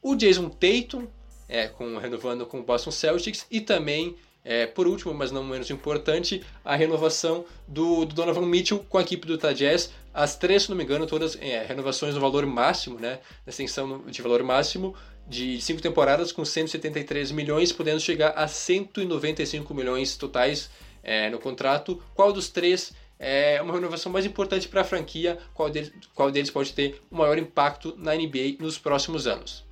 o 0.00 0.14
Jason 0.14 0.48
Tatum, 0.48 1.08
é, 1.48 1.66
com, 1.66 1.98
renovando 1.98 2.46
com 2.46 2.60
o 2.60 2.62
Boston 2.62 2.92
Celtics, 2.92 3.44
e 3.50 3.60
também, 3.60 4.16
é, 4.44 4.66
por 4.66 4.86
último, 4.86 5.14
mas 5.14 5.30
não 5.30 5.44
menos 5.44 5.70
importante, 5.70 6.42
a 6.64 6.74
renovação 6.74 7.44
do, 7.66 8.04
do 8.04 8.14
Donovan 8.14 8.46
Mitchell 8.46 8.84
com 8.88 8.98
a 8.98 9.02
equipe 9.02 9.26
do 9.26 9.34
Utah 9.34 9.52
Jazz. 9.52 9.92
As 10.12 10.36
três, 10.36 10.64
se 10.64 10.70
não 10.70 10.76
me 10.76 10.84
engano, 10.84 11.06
todas 11.06 11.36
é, 11.40 11.64
renovações 11.64 12.14
no 12.14 12.20
valor 12.20 12.44
máximo, 12.44 12.98
né, 12.98 13.20
na 13.46 13.50
extensão 13.50 14.02
de 14.06 14.20
valor 14.20 14.42
máximo 14.42 14.94
de 15.26 15.60
cinco 15.60 15.80
temporadas 15.80 16.32
com 16.32 16.44
173 16.44 17.30
milhões, 17.30 17.72
podendo 17.72 18.00
chegar 18.00 18.30
a 18.30 18.48
195 18.48 19.72
milhões 19.72 20.16
totais 20.16 20.70
é, 21.02 21.30
no 21.30 21.38
contrato. 21.38 22.02
Qual 22.14 22.32
dos 22.32 22.48
três 22.48 22.92
é 23.18 23.62
uma 23.62 23.72
renovação 23.72 24.10
mais 24.10 24.26
importante 24.26 24.68
para 24.68 24.80
a 24.80 24.84
franquia? 24.84 25.38
Qual 25.54 25.70
deles, 25.70 25.92
qual 26.14 26.30
deles 26.30 26.50
pode 26.50 26.72
ter 26.72 27.00
o 27.10 27.16
maior 27.16 27.38
impacto 27.38 27.94
na 27.96 28.14
NBA 28.14 28.56
nos 28.58 28.78
próximos 28.78 29.26
anos? 29.26 29.64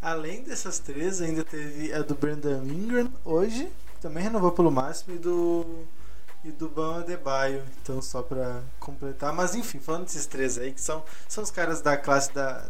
Além 0.00 0.42
dessas 0.42 0.78
três, 0.78 1.20
ainda 1.20 1.44
teve 1.44 1.92
a 1.92 2.00
do 2.02 2.14
Brandon 2.14 2.62
Ingram 2.64 3.12
hoje, 3.24 3.70
também 4.00 4.22
renovou 4.22 4.52
pelo 4.52 4.70
máximo, 4.70 5.14
e 5.14 5.18
do 5.18 5.86
e 6.42 6.50
do 6.50 6.68
Bam 6.68 7.00
Adebayo, 7.00 7.62
então 7.82 8.00
só 8.00 8.22
para 8.22 8.62
completar. 8.78 9.32
Mas 9.32 9.54
enfim, 9.54 9.78
falando 9.78 10.04
desses 10.04 10.26
três 10.26 10.56
aí, 10.58 10.72
que 10.72 10.80
são, 10.80 11.04
são 11.28 11.44
os 11.44 11.50
caras 11.50 11.82
da 11.82 11.96
classe 11.96 12.32
da, 12.32 12.66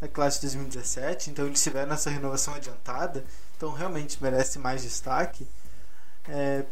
da 0.00 0.08
classe 0.08 0.36
de 0.36 0.46
2017, 0.46 1.30
então 1.30 1.46
eles 1.46 1.62
tiveram 1.62 1.94
essa 1.94 2.10
renovação 2.10 2.54
adiantada, 2.54 3.24
então 3.56 3.72
realmente 3.72 4.22
merece 4.22 4.58
mais 4.58 4.82
destaque. 4.82 5.46
É, 6.28 6.64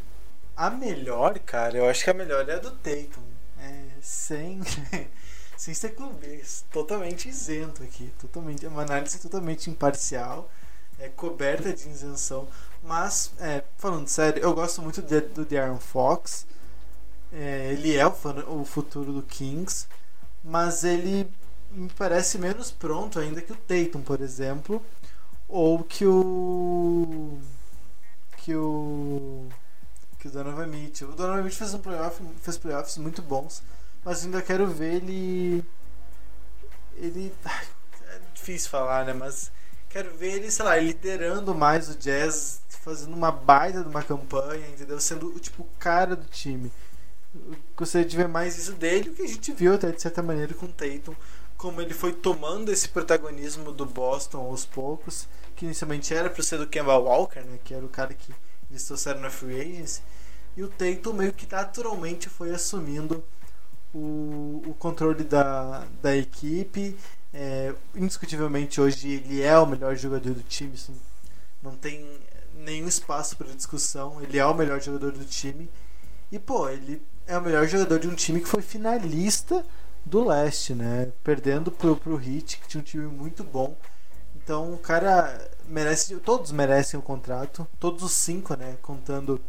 a 0.56 0.70
melhor, 0.70 1.38
cara, 1.40 1.78
eu 1.78 1.88
acho 1.88 2.04
que 2.04 2.10
a 2.10 2.14
melhor 2.14 2.48
é 2.48 2.54
a 2.54 2.58
do 2.58 2.70
Tatum. 2.72 3.22
É, 3.58 3.84
sem 4.02 4.60
sem 5.56 5.74
ser 5.74 5.90
clubista, 5.90 6.66
totalmente 6.72 7.28
isento 7.28 7.82
aqui, 7.82 8.12
totalmente, 8.20 8.66
é 8.66 8.68
uma 8.68 8.82
análise 8.82 9.18
totalmente 9.18 9.70
imparcial, 9.70 10.50
é 10.98 11.08
coberta 11.08 11.72
de 11.72 11.88
isenção, 11.88 12.48
mas 12.82 13.32
é, 13.38 13.62
falando 13.76 14.08
sério, 14.08 14.42
eu 14.42 14.54
gosto 14.54 14.82
muito 14.82 15.02
de, 15.02 15.20
do 15.20 15.44
Darren 15.44 15.78
Fox, 15.78 16.46
é, 17.32 17.72
ele 17.72 17.96
é 17.96 18.06
o, 18.06 18.12
o 18.60 18.64
futuro 18.64 19.12
do 19.12 19.22
Kings, 19.22 19.86
mas 20.42 20.84
ele 20.84 21.28
me 21.70 21.88
parece 21.88 22.38
menos 22.38 22.70
pronto 22.70 23.18
ainda 23.18 23.42
que 23.42 23.52
o 23.52 23.56
Tatum, 23.56 24.02
por 24.02 24.20
exemplo, 24.20 24.80
ou 25.48 25.82
que 25.82 26.06
o 26.06 27.38
que 28.38 28.54
o 28.54 29.48
que 30.18 30.28
o 30.28 30.30
Donovan 30.30 30.66
Mitchell. 30.66 31.10
O 31.10 31.14
Donovan 31.14 31.42
Mitchell 31.42 31.58
fez, 31.58 31.74
um 31.74 31.78
playoff, 31.78 32.22
fez 32.40 32.56
playoffs 32.56 32.96
muito 32.98 33.20
bons, 33.22 33.62
mas 34.04 34.24
ainda 34.24 34.42
quero 34.42 34.66
ver 34.66 34.94
ele. 34.96 35.64
Ele. 36.96 37.32
É 38.08 38.20
difícil 38.34 38.70
falar, 38.70 39.06
né? 39.06 39.12
Mas 39.12 39.50
quero 39.88 40.14
ver 40.16 40.34
ele, 40.34 40.50
sei 40.50 40.64
lá, 40.64 40.76
liderando 40.76 41.54
mais 41.54 41.88
o 41.88 41.96
Jazz, 41.96 42.60
fazendo 42.68 43.14
uma 43.14 43.32
baita 43.32 43.82
de 43.82 43.88
uma 43.88 44.02
campanha, 44.02 44.68
entendeu? 44.68 45.00
Sendo 45.00 45.28
o 45.28 45.40
tipo 45.40 45.66
cara 45.78 46.14
do 46.14 46.26
time. 46.26 46.70
Gostaria 47.76 48.06
de 48.06 48.16
ver 48.16 48.28
mais 48.28 48.58
isso 48.58 48.72
dele, 48.74 49.10
o 49.10 49.14
que 49.14 49.22
a 49.22 49.26
gente 49.26 49.52
viu 49.52 49.74
até 49.74 49.90
de 49.90 50.00
certa 50.00 50.22
maneira 50.22 50.54
com 50.54 50.66
o 50.66 50.72
Tatum, 50.72 51.14
como 51.56 51.80
ele 51.80 51.92
foi 51.92 52.12
tomando 52.12 52.70
esse 52.70 52.88
protagonismo 52.88 53.72
do 53.72 53.84
Boston 53.84 54.38
aos 54.38 54.64
poucos, 54.64 55.26
que 55.56 55.64
inicialmente 55.64 56.14
era 56.14 56.30
para 56.30 56.42
ser 56.44 56.58
do 56.58 56.66
Kemba 56.66 56.96
Walker, 56.96 57.40
né? 57.40 57.58
Que 57.64 57.74
era 57.74 57.84
o 57.84 57.88
cara 57.88 58.14
que 58.14 58.32
eles 58.70 58.84
trouxeram 58.84 59.20
na 59.20 59.30
Free 59.30 59.60
Agency. 59.60 60.02
E 60.56 60.62
o 60.62 60.68
Tatum 60.68 61.14
meio 61.14 61.32
que 61.32 61.50
naturalmente 61.50 62.28
foi 62.28 62.54
assumindo 62.54 63.24
o, 63.94 64.62
o 64.66 64.74
controle 64.78 65.24
da, 65.24 65.86
da 66.02 66.16
equipe. 66.16 66.96
É, 67.32 67.74
indiscutivelmente 67.94 68.80
hoje 68.80 69.08
ele 69.08 69.42
é 69.42 69.58
o 69.58 69.66
melhor 69.66 69.96
jogador 69.96 70.34
do 70.34 70.42
time, 70.42 70.74
isso 70.74 70.92
não 71.60 71.74
tem 71.74 72.06
nenhum 72.54 72.88
espaço 72.88 73.36
para 73.36 73.52
discussão. 73.54 74.20
Ele 74.20 74.38
é 74.38 74.46
o 74.46 74.54
melhor 74.54 74.80
jogador 74.80 75.12
do 75.12 75.24
time. 75.24 75.70
E 76.30 76.38
pô, 76.38 76.68
ele 76.68 77.02
é 77.26 77.36
o 77.38 77.42
melhor 77.42 77.66
jogador 77.66 77.98
de 77.98 78.08
um 78.08 78.14
time 78.14 78.40
que 78.40 78.48
foi 78.48 78.62
finalista 78.62 79.64
do 80.04 80.24
leste, 80.24 80.74
né? 80.74 81.12
Perdendo 81.22 81.70
pro, 81.70 81.96
pro 81.96 82.20
Heat, 82.20 82.58
que 82.58 82.68
tinha 82.68 82.80
um 82.80 82.84
time 82.84 83.06
muito 83.06 83.42
bom. 83.42 83.76
Então 84.36 84.74
o 84.74 84.78
cara 84.78 85.48
merece. 85.66 86.16
Todos 86.16 86.52
merecem 86.52 86.98
o 86.98 87.02
contrato. 87.02 87.66
Todos 87.78 88.02
os 88.02 88.12
cinco, 88.12 88.54
né? 88.54 88.76
Contando 88.82 89.40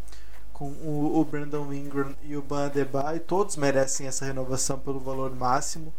com 0.55 0.69
o, 0.69 1.19
o 1.19 1.25
Brandon 1.25 1.71
Ingram 1.73 2.15
e 2.23 2.37
o 2.37 2.41
Ban 2.41 2.67
Adebayo, 2.67 3.19
todos 3.19 3.57
merecem 3.57 4.07
essa 4.07 4.23
renovação 4.23 4.79
pelo 4.79 5.01
valor 5.01 5.35
máximo. 5.35 5.93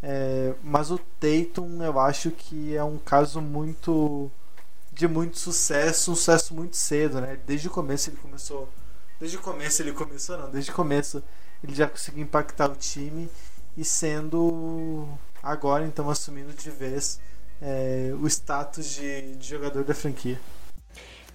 É, 0.00 0.54
mas 0.62 0.92
o 0.92 0.98
Tatum 0.98 1.82
eu 1.82 1.98
acho 1.98 2.30
que 2.30 2.76
é 2.76 2.84
um 2.84 2.96
caso 2.96 3.40
muito 3.40 4.30
de 4.92 5.08
muito 5.08 5.36
sucesso, 5.36 6.12
um 6.12 6.14
sucesso 6.14 6.54
muito 6.54 6.76
cedo, 6.76 7.20
né? 7.20 7.38
Desde 7.44 7.66
o 7.66 7.70
começo 7.72 8.08
ele 8.08 8.16
começou, 8.18 8.68
desde 9.18 9.36
o 9.36 9.40
começo 9.40 9.82
ele 9.82 9.92
começou 9.92 10.38
não, 10.38 10.48
desde 10.48 10.70
o 10.70 10.74
começo 10.74 11.20
ele 11.64 11.74
já 11.74 11.88
conseguiu 11.88 12.22
impactar 12.22 12.70
o 12.70 12.76
time 12.76 13.28
e 13.76 13.84
sendo 13.84 15.08
agora 15.42 15.84
então 15.84 16.08
assumindo 16.08 16.52
de 16.52 16.70
vez 16.70 17.18
é, 17.60 18.12
o 18.20 18.28
status 18.28 18.86
de, 18.94 19.34
de 19.34 19.48
jogador 19.48 19.82
da 19.82 19.94
franquia. 19.94 20.38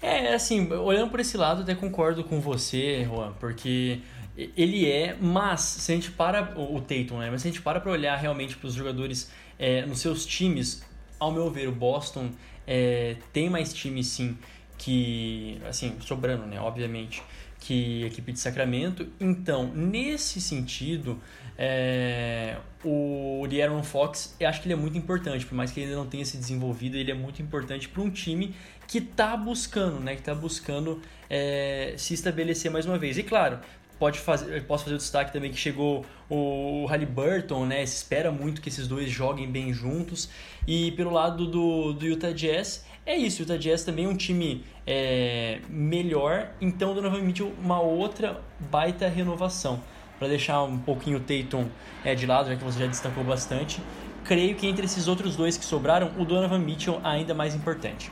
É, 0.04 0.34
assim, 0.34 0.70
olhando 0.70 1.10
por 1.10 1.22
esse 1.22 1.38
lado, 1.38 1.62
até 1.62 1.74
concordo 1.74 2.26
com 2.26 2.42
você, 2.42 3.06
Juan, 3.06 3.32
porque 3.40 4.02
ele 4.36 4.86
é, 4.92 5.16
mas 5.18 5.62
se 5.62 5.94
a 5.94 5.96
gente 5.96 6.12
para 6.12 6.60
o 6.60 6.82
Tatum, 6.82 7.20
né? 7.20 7.30
Mas 7.32 7.42
se 7.42 7.48
a 7.48 7.52
gente 7.52 7.62
para 7.62 7.80
para 7.80 7.90
olhar 7.90 8.18
realmente 8.18 8.58
para 8.58 8.68
os 8.68 8.74
jogadores 8.74 9.32
é, 9.58 9.86
nos 9.86 10.00
seus 10.00 10.26
times, 10.26 10.84
ao 11.18 11.32
meu 11.32 11.50
ver, 11.50 11.70
o 11.70 11.72
Boston 11.72 12.32
é, 12.68 13.16
tem 13.32 13.50
mais 13.50 13.74
times 13.74 14.08
sim 14.08 14.38
que, 14.78 15.62
assim, 15.70 15.96
sobrando, 16.02 16.46
né? 16.48 16.60
Obviamente, 16.60 17.24
que 17.64 18.04
a 18.04 18.08
equipe 18.08 18.32
de 18.34 18.40
Sacramento. 18.40 19.08
Então, 19.20 19.72
nesse 19.74 20.42
sentido, 20.42 21.20
é, 21.58 22.58
o 22.84 23.46
De'Aaron 23.50 23.84
Fox, 23.84 24.36
eu 24.40 24.50
acho 24.50 24.62
que 24.62 24.68
ele 24.68 24.74
é 24.74 24.78
muito 24.78 24.98
importante, 24.98 25.46
por 25.46 25.56
mais 25.56 25.72
que 25.72 25.80
ele 25.80 25.88
ainda 25.88 25.98
não 25.98 26.08
tenha 26.08 26.26
se 26.26 26.38
desenvolvido, 26.38 26.98
ele 26.98 27.10
é 27.10 27.14
muito 27.14 27.42
importante 27.42 27.88
para 27.88 28.02
um 28.02 28.10
time 28.10 28.54
que 28.86 28.98
está 28.98 29.38
buscando, 29.38 30.00
né, 30.02 30.14
que 30.14 30.22
está 30.22 30.36
buscando 30.36 31.02
é, 31.30 31.94
se 31.98 32.14
estabelecer 32.14 32.70
mais 32.70 32.86
uma 32.86 32.98
vez. 32.98 33.18
E 33.18 33.24
claro, 33.24 33.60
pode 33.98 34.20
fazer, 34.20 34.62
posso 34.66 34.84
fazer 34.84 34.96
o 34.96 35.00
destaque 35.00 35.32
também 35.32 35.50
que 35.50 35.58
chegou 35.58 36.06
o 36.30 36.86
Halliburton, 36.88 37.66
né, 37.66 37.86
se 37.86 37.96
espera 37.96 38.30
muito 38.30 38.62
que 38.62 38.68
esses 38.68 38.90
dois 38.90 39.10
joguem 39.10 39.50
bem 39.50 39.72
juntos. 39.72 40.30
E 40.68 40.92
pelo 40.92 41.12
lado 41.12 41.48
do, 41.48 41.94
do 41.94 42.06
Utah 42.06 42.34
Jazz, 42.34 42.86
é 43.06 43.18
isso, 43.18 43.42
o 43.42 43.46
Utah 43.46 43.58
Jazz 43.58 43.84
também 43.84 44.06
é 44.06 44.08
um 44.08 44.16
time 44.16 44.64
é, 44.88 45.60
melhor, 45.70 46.52
então 46.62 46.94
Donovan 46.94 47.22
Mitchell 47.22 47.54
uma 47.60 47.80
outra 47.82 48.42
baita 48.60 49.08
renovação 49.08 49.82
para 50.18 50.28
deixar 50.28 50.64
um 50.64 50.80
pouquinho 50.80 51.18
o 51.18 51.20
Tatum 51.20 51.68
é, 52.04 52.16
de 52.16 52.26
lado, 52.26 52.50
já 52.50 52.56
que 52.56 52.64
você 52.64 52.80
já 52.80 52.88
destacou 52.88 53.24
bastante, 53.24 53.82
creio 54.24 54.56
que 54.56 54.68
entre 54.68 54.86
esses 54.86 55.08
outros 55.08 55.36
dois 55.36 55.58
que 55.58 55.66
sobraram, 55.66 56.12
o 56.18 56.24
Donovan 56.24 56.60
Mitchell 56.60 57.02
ainda 57.04 57.34
mais 57.34 57.54
importante. 57.54 58.10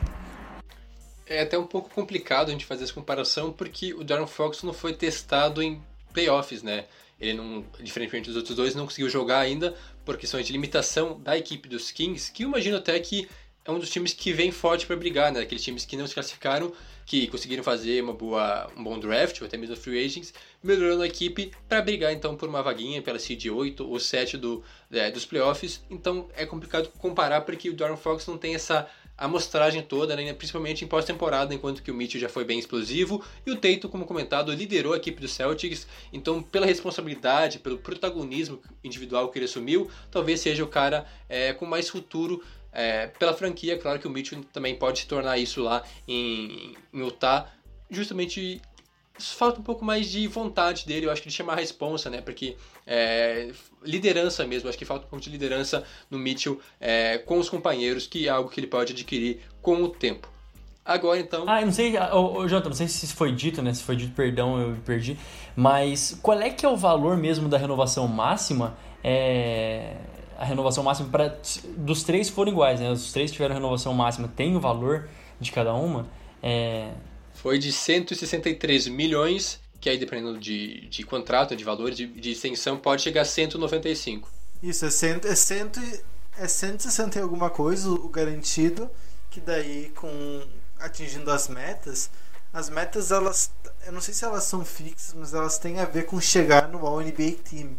É 1.26 1.42
até 1.44 1.58
um 1.58 1.66
pouco 1.66 1.90
complicado 1.90 2.50
a 2.50 2.52
gente 2.52 2.66
fazer 2.66 2.84
essa 2.84 2.94
comparação, 2.94 3.54
porque 3.54 3.94
o 3.94 4.04
Darren 4.04 4.28
Fox 4.28 4.64
não 4.64 4.74
foi 4.74 4.94
testado 4.94 5.64
em 5.64 5.82
playoffs, 6.12 6.62
né? 6.62 6.86
Ele 7.22 7.38
não, 7.38 7.64
diferentemente 7.82 8.28
dos 8.28 8.36
outros 8.36 8.56
dois, 8.56 8.76
não 8.76 8.86
conseguiu 8.86 9.10
jogar 9.10 9.40
ainda 9.40 9.74
por 10.04 10.18
questões 10.18 10.46
de 10.46 10.52
limitação 10.52 11.22
da 11.22 11.38
equipe 11.38 11.70
dos 11.70 11.92
Kings, 11.92 12.32
que 12.32 12.44
eu 12.44 12.50
imagino 12.50 12.76
até 12.78 13.00
que 13.00 13.30
é 13.64 13.72
um 13.72 13.80
dos 13.80 13.90
times 13.90 14.14
que 14.14 14.34
vem 14.34 14.52
forte 14.52 14.86
para 14.86 14.96
brigar, 14.96 15.32
né? 15.32 15.42
Aqueles 15.42 15.64
times 15.64 15.86
que 15.86 15.96
não 15.96 16.08
se 16.08 16.14
classificaram 16.14 16.72
que 17.06 17.28
conseguiram 17.28 17.64
fazer 17.64 18.02
uma 18.02 18.14
boa, 18.14 18.72
um 18.78 18.84
bom 18.84 18.98
draft, 18.98 19.42
ou 19.42 19.48
até 19.48 19.58
mesmo 19.58 19.76
free 19.76 20.04
agents, 20.04 20.34
melhorando 20.64 21.02
a 21.02 21.08
equipe 21.08 21.52
para 21.68 21.82
brigar 21.82 22.14
então 22.14 22.36
por 22.36 22.48
uma 22.48 22.62
vaguinha 22.62 23.02
pela 23.02 23.20
seed 23.20 23.48
8 23.48 23.86
ou 23.86 24.00
7 24.00 24.38
do, 24.38 24.64
é, 24.92 25.12
dos 25.12 25.26
playoffs. 25.26 25.84
Então 25.90 26.30
é 26.36 26.46
complicado 26.46 26.90
comparar 27.00 27.42
porque 27.42 27.70
o 27.70 27.74
Darren 27.74 27.98
Fox 27.98 28.26
não 28.28 28.38
tem 28.38 28.56
essa 28.56 28.88
amostragem 29.18 29.84
toda, 29.84 30.16
né, 30.16 30.34
principalmente 30.34 30.84
em 30.84 30.88
pós-temporada, 30.88 31.54
enquanto 31.54 31.84
que 31.84 31.92
o 31.92 31.94
Mitchell 31.94 32.20
já 32.20 32.30
foi 32.30 32.44
bem 32.44 32.58
explosivo 32.58 33.24
e 33.46 33.52
o 33.52 33.56
Teito, 33.56 33.88
como 33.88 34.06
comentado, 34.06 34.52
liderou 34.52 34.94
a 34.94 34.98
equipe 34.98 35.22
do 35.22 35.28
Celtics. 35.28 35.86
Então, 36.12 36.42
pela 36.42 36.66
responsabilidade, 36.66 37.60
pelo 37.60 37.78
protagonismo 37.78 38.60
individual 38.84 39.30
que 39.30 39.38
ele 39.38 39.46
assumiu, 39.46 39.92
talvez 40.10 40.40
seja 40.40 40.64
o 40.64 40.68
cara 40.68 41.06
é, 41.30 41.54
com 41.54 41.68
mais 41.68 41.88
futuro 41.88 42.42
é, 42.72 43.08
pela 43.08 43.34
franquia, 43.34 43.78
claro 43.78 44.00
que 44.00 44.08
o 44.08 44.10
Mitchell 44.10 44.44
também 44.54 44.76
pode 44.76 45.00
se 45.00 45.08
tornar 45.08 45.38
isso 45.38 45.62
lá 45.62 45.84
em, 46.08 46.76
em 46.94 47.00
Utah, 47.00 47.48
justamente 47.90 48.62
falta 49.20 49.60
um 49.60 49.64
pouco 49.64 49.86
mais 49.86 50.10
de 50.10 50.28
vontade 50.28 50.86
dele, 50.86 51.06
eu 51.06 51.12
acho 51.12 51.22
que 51.22 51.30
de 51.30 51.36
chamar 51.36 51.54
a 51.54 51.58
responsa, 51.58 52.10
né? 52.10 52.22
Porque 52.22 52.56
é, 52.88 53.52
liderança 53.84 54.46
mesmo, 54.46 54.70
acho 54.70 54.78
que 54.78 54.86
falta 54.86 55.06
um 55.06 55.10
pouco 55.10 55.24
de 55.24 55.30
liderança 55.30 55.84
no 56.10 56.18
Mitchell 56.18 56.60
é, 56.80 57.18
com 57.20 57.38
os 57.38 57.50
companheiros, 57.50 58.08
que 58.08 58.28
é 58.28 58.32
algo 58.32 58.50
que 58.50 58.60
ele 58.60 58.68
pode 58.68 58.94
adquirir 58.94 59.42
com 59.62 59.84
o 59.84 59.90
tempo. 59.90 60.30
Agora 60.84 61.20
então. 61.20 61.46
Ah, 61.48 61.62
eu 61.62 61.68
não 61.68 61.74
sei, 61.74 61.94
ô, 62.12 62.48
Jota, 62.48 62.68
não 62.68 62.76
sei 62.76 62.88
se 62.88 63.14
foi 63.14 63.32
dito, 63.32 63.62
né? 63.62 63.72
Se 63.74 63.84
foi 63.84 63.96
dito, 63.96 64.14
perdão, 64.16 64.60
eu 64.60 64.78
perdi. 64.84 65.16
Mas 65.56 66.18
qual 66.24 66.40
é 66.40 66.50
que 66.50 66.66
é 66.66 66.70
o 66.70 66.76
valor 66.76 67.16
mesmo 67.18 67.48
da 67.48 67.58
renovação 67.58 68.08
máxima? 68.08 68.76
É, 69.04 69.96
a 70.42 70.44
renovação 70.44 70.84
máxima 70.84 71.08
para 71.10 71.38
dos 71.78 72.02
três 72.02 72.28
foram 72.28 72.52
iguais, 72.52 72.80
né? 72.80 72.90
Os 72.90 73.14
três 73.14 73.32
tiveram 73.32 73.54
renovação 73.54 73.94
máxima, 73.94 74.28
tem 74.28 74.56
o 74.56 74.60
valor 74.60 75.08
de 75.40 75.52
cada 75.52 75.72
uma. 75.72 76.08
É... 76.42 76.92
Foi 77.36 77.60
de 77.60 77.72
163 77.72 78.88
milhões, 78.88 79.60
que 79.80 79.88
aí 79.88 80.00
dependendo 80.00 80.40
de, 80.40 80.88
de 80.88 81.04
contrato, 81.04 81.56
de 81.56 81.64
valor, 81.64 81.92
de, 81.92 82.08
de 82.08 82.32
extensão, 82.32 82.76
pode 82.76 83.04
chegar 83.04 83.22
a 83.22 83.26
195. 83.26 84.28
Isso, 84.64 84.84
é, 84.84 84.90
cento, 84.90 85.28
é, 85.28 85.36
cento, 85.36 85.80
é 86.38 86.48
160 86.48 87.20
e 87.20 87.22
alguma 87.22 87.52
coisa 87.52 87.92
o 87.92 88.10
garantido, 88.10 88.90
que 89.30 89.40
daí 89.40 89.92
com 89.96 90.42
atingindo 90.80 91.30
as 91.30 91.48
metas, 91.48 92.10
as 92.52 92.68
metas 92.68 93.12
elas, 93.12 93.52
eu 93.86 93.92
não 93.92 94.02
sei 94.02 94.14
se 94.16 94.26
elas 94.26 94.44
são 94.46 94.66
fixas, 94.66 95.14
mas 95.14 95.36
elas 95.36 95.60
têm 95.60 95.80
a 95.80 95.86
ver 95.86 96.08
com 96.08 96.20
chegar 96.20 96.68
no 96.68 96.86
All 96.86 97.00
NBA 97.00 97.34
Team 97.48 97.76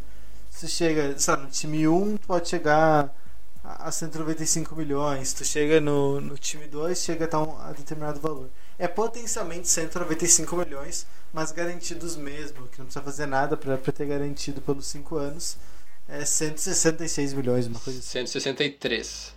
tu 0.62 0.68
chega, 0.68 1.18
sabe, 1.18 1.42
no 1.42 1.50
time 1.50 1.88
1 1.88 2.16
tu 2.18 2.26
pode 2.26 2.48
chegar 2.48 3.12
a 3.64 3.90
195 3.90 4.76
milhões, 4.76 5.32
tu 5.32 5.44
chega 5.44 5.80
no, 5.80 6.20
no 6.20 6.38
time 6.38 6.66
2, 6.68 6.96
chega 6.98 7.28
a, 7.32 7.42
um, 7.42 7.58
a 7.58 7.72
determinado 7.72 8.20
valor. 8.20 8.48
É 8.78 8.86
potencialmente 8.86 9.68
195 9.68 10.56
milhões, 10.56 11.06
mas 11.32 11.50
garantidos 11.50 12.16
mesmo, 12.16 12.68
que 12.68 12.78
não 12.78 12.86
precisa 12.86 13.04
fazer 13.04 13.26
nada 13.26 13.56
para 13.56 13.76
ter 13.76 14.06
garantido 14.06 14.60
pelos 14.60 14.86
5 14.86 15.16
anos. 15.16 15.56
É 16.08 16.24
166 16.24 17.32
milhões, 17.32 17.66
uma 17.66 17.80
coisa 17.80 17.98
assim. 17.98 18.26
163. 18.26 19.34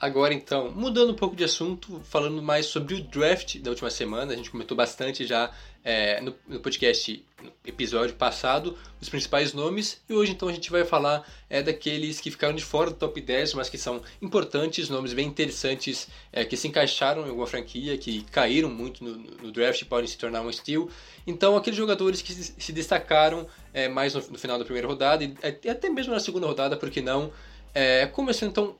Agora 0.00 0.34
então, 0.34 0.70
mudando 0.70 1.12
um 1.12 1.16
pouco 1.16 1.36
de 1.36 1.44
assunto, 1.44 2.00
falando 2.04 2.42
mais 2.42 2.66
sobre 2.66 2.94
o 2.94 3.00
draft 3.00 3.58
da 3.58 3.70
última 3.70 3.90
semana, 3.90 4.32
a 4.32 4.36
gente 4.36 4.50
comentou 4.50 4.76
bastante 4.76 5.24
já 5.24 5.50
é, 5.84 6.20
no, 6.20 6.34
no, 6.48 6.60
podcast, 6.60 7.24
no 7.42 7.52
episódio 7.64 8.16
passado, 8.16 8.76
os 9.00 9.08
principais 9.08 9.52
nomes, 9.52 10.02
e 10.08 10.14
hoje 10.14 10.32
então 10.32 10.48
a 10.48 10.52
gente 10.52 10.70
vai 10.70 10.84
falar 10.84 11.26
é, 11.48 11.62
daqueles 11.62 12.20
que 12.20 12.30
ficaram 12.30 12.54
de 12.54 12.64
fora 12.64 12.90
do 12.90 12.96
top 12.96 13.20
10, 13.20 13.54
mas 13.54 13.68
que 13.68 13.78
são 13.78 14.02
importantes, 14.20 14.88
nomes 14.88 15.12
bem 15.12 15.28
interessantes, 15.28 16.08
é, 16.32 16.44
que 16.44 16.56
se 16.56 16.66
encaixaram 16.66 17.24
em 17.26 17.28
alguma 17.28 17.46
franquia, 17.46 17.96
que 17.96 18.22
caíram 18.24 18.70
muito 18.70 19.04
no, 19.04 19.16
no 19.16 19.52
draft 19.52 19.80
e 19.82 19.84
podem 19.84 20.06
se 20.06 20.18
tornar 20.18 20.40
um 20.40 20.50
steal. 20.50 20.88
Então, 21.26 21.56
aqueles 21.56 21.76
jogadores 21.76 22.20
que 22.20 22.32
se 22.32 22.72
destacaram 22.72 23.46
é, 23.72 23.88
mais 23.88 24.14
no, 24.14 24.22
no, 24.28 24.38
final 24.38 24.58
da 24.58 24.64
primeira 24.64 24.88
rodada, 24.88 25.22
e 25.22 25.68
até 25.68 25.88
mesmo 25.88 26.12
na 26.12 26.20
segunda 26.20 26.46
rodada, 26.46 26.76
por 26.76 26.90
que 26.90 27.00
não? 27.00 27.30
É, 27.74 28.06
começando 28.06 28.50
então 28.50 28.76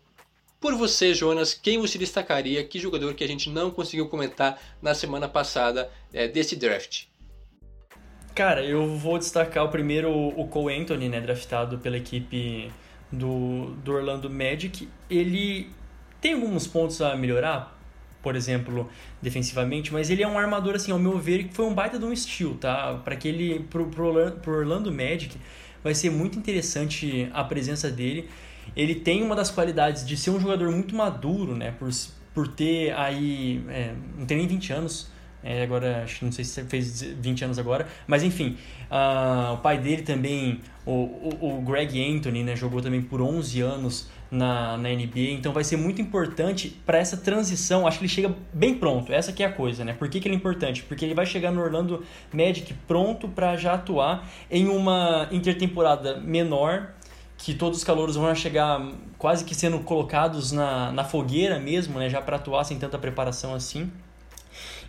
por 0.65 0.75
você, 0.77 1.13
Jonas, 1.13 1.53
quem 1.53 1.79
você 1.79 1.99
destacaria? 1.99 2.65
Que 2.65 2.79
jogador 2.79 3.13
que 3.13 3.23
a 3.23 3.29
gente 3.29 3.51
não 3.51 3.71
conseguiu 3.71 4.09
comentar 4.09 4.59
na 4.81 4.95
semana 4.95 5.29
passada 5.29 5.91
é, 6.11 6.27
desse 6.27 6.57
draft? 6.57 7.03
Cara, 8.35 8.65
eu 8.65 8.97
vou 8.97 9.19
destacar 9.19 9.63
o 9.63 9.69
primeiro 9.69 10.11
o 10.11 10.49
Cole 10.49 10.75
Anthony, 10.75 11.11
né, 11.11 11.21
draftado 11.21 11.77
pela 11.81 11.99
equipe 11.99 12.73
do, 13.13 13.75
do 13.85 13.93
Orlando 13.93 14.31
Magic. 14.31 14.89
Ele 15.11 15.69
tem 16.19 16.33
alguns 16.33 16.67
pontos 16.67 17.03
a 17.03 17.15
melhorar, 17.15 17.79
por 18.23 18.35
exemplo, 18.35 18.89
defensivamente, 19.21 19.93
mas 19.93 20.09
ele 20.09 20.23
é 20.23 20.27
um 20.27 20.39
armador, 20.39 20.77
assim, 20.77 20.93
ao 20.93 20.99
meu 20.99 21.19
ver, 21.19 21.45
que 21.45 21.53
foi 21.53 21.67
um 21.67 21.75
baita 21.75 21.99
de 21.99 22.07
um 22.07 22.13
estilo, 22.13 22.55
tá? 22.55 23.03
Para 23.05 23.13
aquele, 23.13 23.61
pro, 23.65 23.85
pro, 23.91 24.31
pro 24.41 24.61
Orlando 24.61 24.91
Magic, 24.91 25.37
vai 25.83 25.95
ser 25.95 26.09
muito 26.09 26.39
interessante 26.39 27.29
a 27.35 27.45
presença 27.45 27.91
dele. 27.91 28.31
Ele 28.77 28.95
tem 28.95 29.23
uma 29.23 29.35
das 29.35 29.51
qualidades 29.51 30.07
de 30.07 30.17
ser 30.17 30.31
um 30.31 30.41
jogador 30.41 30.71
muito 30.71 30.95
maduro, 30.95 31.55
né? 31.55 31.73
Por, 31.79 31.91
por 32.35 32.49
ter 32.49 32.93
aí, 32.93 33.65
é, 33.69 33.95
não 34.19 34.27
tem 34.27 34.39
nem 34.39 34.47
20 34.47 34.73
anos, 34.73 35.15
é, 35.45 35.63
agora 35.63 36.05
acho 36.05 36.21
que 36.21 36.25
não 36.25 36.33
sei 36.33 36.43
se 36.43 36.65
fez 36.65 37.03
20 37.03 37.45
anos 37.45 37.59
agora, 37.59 37.87
mas 38.07 38.23
enfim, 38.23 38.57
uh, 38.91 39.53
o 39.53 39.59
pai 39.59 39.77
dele 39.77 40.01
também, 40.01 40.63
o, 40.87 40.93
o, 40.93 41.59
o, 41.59 41.61
Greg 41.61 42.03
Anthony, 42.03 42.43
né, 42.43 42.57
jogou 42.57 42.81
também 42.81 43.03
por 43.03 43.21
11 43.21 43.61
anos 43.61 44.09
na, 44.31 44.79
na 44.79 44.89
NBA, 44.89 45.33
então 45.33 45.53
vai 45.53 45.63
ser 45.63 45.77
muito 45.77 46.01
importante 46.01 46.75
para 46.87 46.97
essa 46.97 47.19
transição. 47.19 47.87
Acho 47.87 47.99
que 47.99 48.05
ele 48.07 48.13
chega 48.13 48.35
bem 48.55 48.75
pronto, 48.75 49.13
essa 49.13 49.35
que 49.35 49.43
é 49.43 49.47
a 49.47 49.53
coisa, 49.53 49.85
né? 49.85 49.93
Por 49.93 50.09
que, 50.09 50.19
que 50.19 50.27
ele 50.27 50.35
é 50.35 50.39
importante? 50.39 50.83
Porque 50.83 51.05
ele 51.05 51.15
vai 51.15 51.27
chegar 51.27 51.53
no 51.53 51.61
Orlando 51.61 52.03
Magic 52.33 52.73
pronto 52.89 53.29
para 53.29 53.55
já 53.57 53.75
atuar 53.75 54.27
em 54.51 54.67
uma 54.69 55.29
intertemporada 55.31 56.19
menor, 56.21 56.95
que 57.45 57.53
todos 57.53 57.77
os 57.77 57.85
calouros 57.85 58.17
vão 58.17 58.35
chegar 58.35 58.81
quase 59.19 59.45
que 59.45 59.55
sendo 59.55 59.79
colocados 59.81 60.51
na, 60.51 60.91
na 60.93 61.05
fogueira 61.05 61.59
mesmo, 61.61 61.99
né? 61.99 62.09
Já 62.09 62.23
para 62.23 62.37
atuar 62.37 62.65
sem 62.65 62.79
tanta 62.79 62.99
preparação 62.99 63.55
assim. 63.55 63.93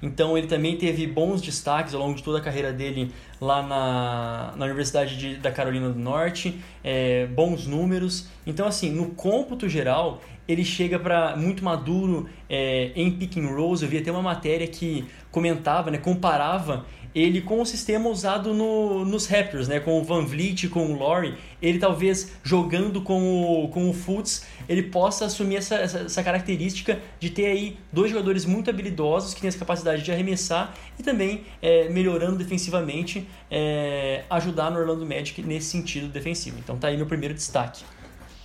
Então 0.01 0.37
ele 0.37 0.47
também 0.47 0.77
teve 0.77 1.05
bons 1.05 1.41
destaques 1.41 1.93
ao 1.93 1.99
longo 1.99 2.15
de 2.15 2.23
toda 2.23 2.37
a 2.37 2.41
carreira 2.41 2.71
dele 2.71 3.11
lá 3.39 3.61
na, 3.61 4.53
na 4.55 4.65
Universidade 4.65 5.17
de, 5.17 5.35
da 5.35 5.51
Carolina 5.51 5.89
do 5.89 5.99
Norte, 5.99 6.59
é, 6.83 7.25
bons 7.27 7.65
números. 7.65 8.27
Então, 8.45 8.67
assim, 8.67 8.89
no 8.89 9.07
cômputo 9.11 9.67
geral, 9.67 10.21
ele 10.47 10.63
chega 10.63 10.99
para 10.99 11.35
muito 11.35 11.63
maduro 11.63 12.29
é, 12.49 12.91
em 12.95 13.11
pick 13.11 13.37
and 13.37 13.47
rolls. 13.47 13.83
Eu 13.83 13.89
vi 13.89 13.97
até 13.97 14.11
uma 14.11 14.21
matéria 14.21 14.67
que 14.67 15.05
comentava, 15.31 15.91
né, 15.91 15.97
comparava 15.97 16.85
ele 17.15 17.39
com 17.39 17.61
o 17.61 17.65
sistema 17.65 18.09
usado 18.09 18.53
no, 18.53 19.05
nos 19.05 19.25
Raptors, 19.25 19.69
né? 19.69 19.79
com 19.79 19.97
o 19.97 20.03
Van 20.03 20.25
Vliet, 20.25 20.67
com 20.67 20.91
o 20.91 20.99
Laurie, 20.99 21.35
ele 21.61 21.79
talvez 21.79 22.33
jogando 22.43 23.01
com 23.01 23.63
o, 23.63 23.69
com 23.69 23.89
o 23.89 23.93
Fultz, 23.93 24.45
ele 24.67 24.83
possa 24.83 25.25
assumir 25.25 25.55
essa, 25.55 25.75
essa, 25.75 25.99
essa, 25.99 26.21
característica 26.21 26.99
de 27.17 27.29
ter 27.29 27.45
aí 27.45 27.77
dois 27.91 28.11
jogadores 28.11 28.43
muito 28.45 28.69
habilidosos 28.69 29.33
que 29.33 29.39
têm 29.39 29.47
essa 29.47 29.57
capacidade 29.57 30.03
de 30.03 30.11
arremessar 30.11 30.73
e 30.99 31.03
também 31.03 31.45
é, 31.61 31.87
melhorando 31.87 32.37
defensivamente, 32.37 33.24
é, 33.49 34.23
ajudar 34.29 34.71
no 34.71 34.79
Orlando 34.79 35.05
Magic 35.05 35.41
nesse 35.43 35.67
sentido 35.67 36.07
defensivo. 36.07 36.57
Então 36.59 36.77
tá 36.77 36.87
aí 36.87 36.97
meu 36.97 37.05
primeiro 37.05 37.33
destaque. 37.33 37.83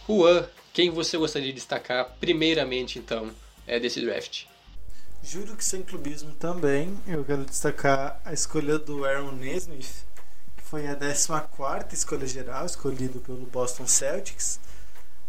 Juan, 0.09 0.45
quem 0.73 0.91
você 0.91 1.17
gostaria 1.17 1.49
de 1.49 1.55
destacar 1.55 2.17
primeiramente 2.21 2.99
então 2.99 3.31
é 3.67 3.79
desse 3.79 4.01
draft? 4.01 4.45
Juro 5.23 5.55
que 5.55 5.65
sem 5.65 5.83
clubismo 5.83 6.33
também, 6.33 6.97
eu 7.07 7.23
quero 7.25 7.45
destacar 7.45 8.19
a 8.25 8.33
escolha 8.33 8.79
do 8.79 9.05
Aaron 9.05 9.33
Nesmith, 9.33 10.05
que 10.57 10.63
foi 10.63 10.89
a 10.89 10.97
14 10.97 11.93
escolha 11.93 12.27
geral, 12.27 12.65
escolhido 12.65 13.21
pelo 13.21 13.45
Boston 13.47 13.87
Celtics. 13.87 14.59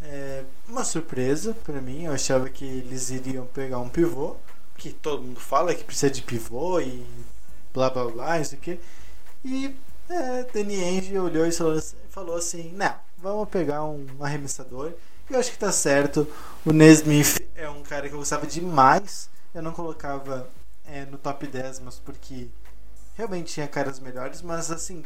É 0.01 0.43
uma 0.67 0.85
surpresa 0.85 1.53
para 1.53 1.81
mim, 1.81 2.05
eu 2.05 2.13
achava 2.13 2.49
que 2.49 2.63
eles 2.63 3.09
iriam 3.09 3.45
pegar 3.47 3.79
um 3.79 3.89
pivô, 3.89 4.37
que 4.77 4.93
todo 4.93 5.21
mundo 5.21 5.39
fala 5.39 5.75
que 5.75 5.83
precisa 5.83 6.09
de 6.09 6.21
pivô 6.21 6.79
e 6.79 7.05
blá 7.73 7.89
blá 7.89 8.05
blá, 8.05 8.39
isso 8.39 8.55
aqui. 8.55 8.79
E 9.43 9.75
é, 10.09 10.43
Danny 10.53 10.83
Ainge 10.83 11.17
olhou 11.17 11.45
e 11.45 11.51
falou 11.51 12.35
assim: 12.35 12.71
não, 12.73 12.93
vamos 13.17 13.49
pegar 13.49 13.83
um 13.83 14.05
arremessador. 14.19 14.93
Eu 15.29 15.39
acho 15.39 15.51
que 15.51 15.57
tá 15.57 15.71
certo. 15.71 16.27
O 16.65 16.71
Nesmith 16.71 17.39
é 17.55 17.69
um 17.69 17.83
cara 17.83 18.07
que 18.07 18.13
eu 18.13 18.19
gostava 18.19 18.45
demais 18.45 19.29
eu 19.53 19.61
não 19.61 19.73
colocava 19.73 20.49
é, 20.85 21.05
no 21.05 21.17
top 21.17 21.45
10, 21.45 21.79
mas 21.81 21.99
porque 21.99 22.47
realmente 23.15 23.53
tinha 23.53 23.67
caras 23.67 23.99
melhores, 23.99 24.41
mas 24.41 24.71
assim, 24.71 25.03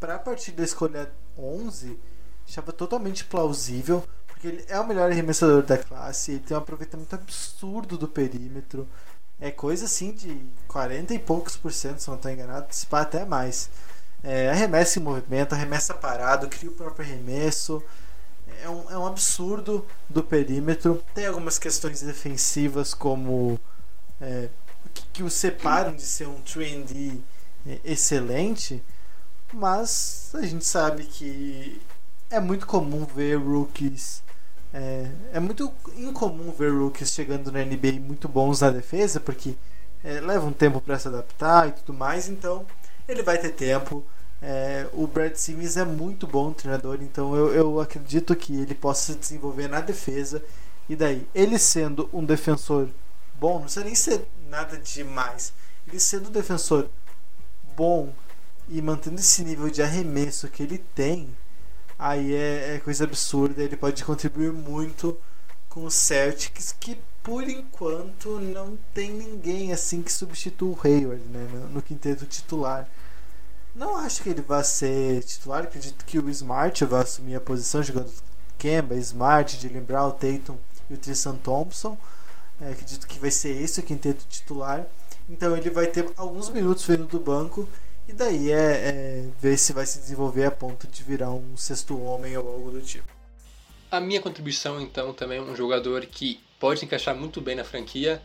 para 0.00 0.18
partir 0.18 0.52
da 0.52 0.64
escolha 0.64 1.10
11, 1.38 1.98
achava 2.46 2.72
totalmente 2.72 3.24
plausível, 3.24 4.04
porque 4.26 4.48
ele 4.48 4.64
é 4.68 4.78
o 4.78 4.86
melhor 4.86 5.10
arremessador 5.10 5.62
da 5.62 5.78
classe, 5.78 6.32
ele 6.32 6.40
tem 6.40 6.56
um 6.56 6.60
aproveitamento 6.60 7.14
absurdo 7.14 7.96
do 7.96 8.08
perímetro, 8.08 8.88
é 9.40 9.50
coisa 9.50 9.84
assim 9.86 10.12
de 10.12 10.40
40 10.68 11.14
e 11.14 11.18
poucos 11.18 11.56
por 11.56 11.72
cento, 11.72 12.00
se 12.00 12.08
não 12.08 12.16
estou 12.16 12.30
enganado, 12.30 12.66
se 12.70 12.86
pá 12.86 13.02
até 13.02 13.24
mais. 13.24 13.70
É, 14.22 14.50
arremessa 14.50 14.98
em 14.98 15.02
movimento, 15.02 15.52
arremessa 15.52 15.92
parado, 15.92 16.48
cria 16.48 16.70
o 16.70 16.74
próprio 16.74 17.06
arremesso. 17.06 17.82
É 18.62 18.68
um, 18.68 18.90
é 18.90 18.98
um 18.98 19.06
absurdo 19.06 19.86
do 20.08 20.22
perímetro. 20.22 21.02
Tem 21.14 21.26
algumas 21.26 21.58
questões 21.58 22.00
defensivas, 22.00 22.94
como 22.94 23.60
é, 24.20 24.48
que, 24.94 25.06
que 25.12 25.22
o 25.22 25.30
separam 25.30 25.94
de 25.94 26.02
ser 26.02 26.26
um 26.26 26.40
trendy 26.40 27.22
é, 27.66 27.80
excelente, 27.84 28.82
mas 29.52 30.30
a 30.34 30.42
gente 30.42 30.64
sabe 30.64 31.04
que 31.04 31.80
é 32.30 32.40
muito 32.40 32.66
comum 32.66 33.04
ver 33.04 33.36
rookies. 33.36 34.23
É, 34.76 35.08
é 35.34 35.38
muito 35.38 35.72
incomum 35.96 36.50
ver 36.50 36.72
rookies 36.72 37.12
chegando 37.12 37.52
na 37.52 37.64
NBA 37.64 38.00
muito 38.00 38.28
bons 38.28 38.60
na 38.60 38.70
defesa, 38.70 39.20
porque 39.20 39.54
é, 40.02 40.20
leva 40.20 40.44
um 40.44 40.52
tempo 40.52 40.80
para 40.80 40.98
se 40.98 41.06
adaptar 41.06 41.68
e 41.68 41.72
tudo 41.72 41.96
mais, 41.96 42.28
então 42.28 42.66
ele 43.08 43.22
vai 43.22 43.38
ter 43.38 43.50
tempo. 43.50 44.04
É, 44.42 44.88
o 44.92 45.06
Brad 45.06 45.36
Simmons 45.36 45.76
é 45.76 45.84
muito 45.84 46.26
bom 46.26 46.52
treinador, 46.52 46.98
então 47.00 47.36
eu, 47.36 47.54
eu 47.54 47.80
acredito 47.80 48.34
que 48.34 48.52
ele 48.60 48.74
possa 48.74 49.12
se 49.12 49.18
desenvolver 49.18 49.68
na 49.68 49.80
defesa. 49.80 50.42
E 50.88 50.96
daí, 50.96 51.26
ele 51.32 51.56
sendo 51.56 52.10
um 52.12 52.24
defensor 52.24 52.88
bom, 53.38 53.54
não 53.54 53.62
precisa 53.62 53.84
nem 53.84 53.94
ser 53.94 54.26
nada 54.50 54.76
demais. 54.76 55.52
Ele 55.86 56.00
sendo 56.00 56.28
um 56.28 56.32
defensor 56.32 56.88
bom 57.76 58.12
e 58.68 58.82
mantendo 58.82 59.20
esse 59.20 59.44
nível 59.44 59.70
de 59.70 59.82
arremesso 59.82 60.48
que 60.48 60.62
ele 60.62 60.78
tem, 60.78 61.28
aí 62.04 62.34
é, 62.34 62.76
é 62.76 62.80
coisa 62.80 63.04
absurda. 63.04 63.62
Ele 63.62 63.76
pode 63.76 64.04
contribuir 64.04 64.52
muito 64.52 65.18
com 65.68 65.84
o 65.84 65.90
Celtics, 65.90 66.74
que 66.78 66.98
por 67.22 67.48
enquanto 67.48 68.38
não 68.38 68.78
tem 68.92 69.10
ninguém 69.10 69.72
assim 69.72 70.02
que 70.02 70.12
substitua 70.12 70.76
o 70.76 70.78
Hayward 70.84 71.24
né, 71.28 71.48
no, 71.50 71.68
no 71.70 71.82
quinteto 71.82 72.26
titular. 72.26 72.86
Não 73.74 73.96
acho 73.96 74.22
que 74.22 74.28
ele 74.28 74.42
vai 74.42 74.62
ser 74.62 75.24
titular, 75.24 75.64
acredito 75.64 76.04
que 76.04 76.18
o 76.18 76.30
Smart 76.30 76.84
vai 76.84 77.02
assumir 77.02 77.34
a 77.34 77.40
posição 77.40 77.82
jogando 77.82 78.12
Kemba, 78.58 78.94
Smart, 78.96 79.66
lembrar 79.66 80.06
o 80.06 80.12
Tatum 80.12 80.56
e 80.88 80.94
o 80.94 80.98
Tristan 80.98 81.36
Thompson. 81.36 81.98
É, 82.60 82.70
acredito 82.70 83.06
que 83.08 83.18
vai 83.18 83.30
ser 83.30 83.60
esse 83.60 83.80
o 83.80 83.82
quinteto 83.82 84.24
titular. 84.28 84.86
Então 85.28 85.56
ele 85.56 85.70
vai 85.70 85.86
ter 85.86 86.08
alguns 86.16 86.50
minutos 86.50 86.86
vindo 86.86 87.06
do 87.06 87.18
banco. 87.18 87.68
E 88.06 88.12
daí 88.12 88.52
é, 88.52 88.54
é 88.54 89.28
ver 89.40 89.56
se 89.56 89.72
vai 89.72 89.86
se 89.86 89.98
desenvolver 89.98 90.44
a 90.44 90.50
ponto 90.50 90.86
de 90.86 91.02
virar 91.02 91.30
um 91.30 91.56
sexto 91.56 92.00
homem 92.00 92.36
ou 92.36 92.46
algo 92.46 92.70
do 92.70 92.80
tipo. 92.80 93.08
A 93.90 94.00
minha 94.00 94.20
contribuição, 94.20 94.80
então, 94.80 95.12
também 95.12 95.40
um 95.40 95.56
jogador 95.56 96.04
que 96.06 96.40
pode 96.58 96.84
encaixar 96.84 97.14
muito 97.14 97.40
bem 97.40 97.54
na 97.54 97.64
franquia. 97.64 98.20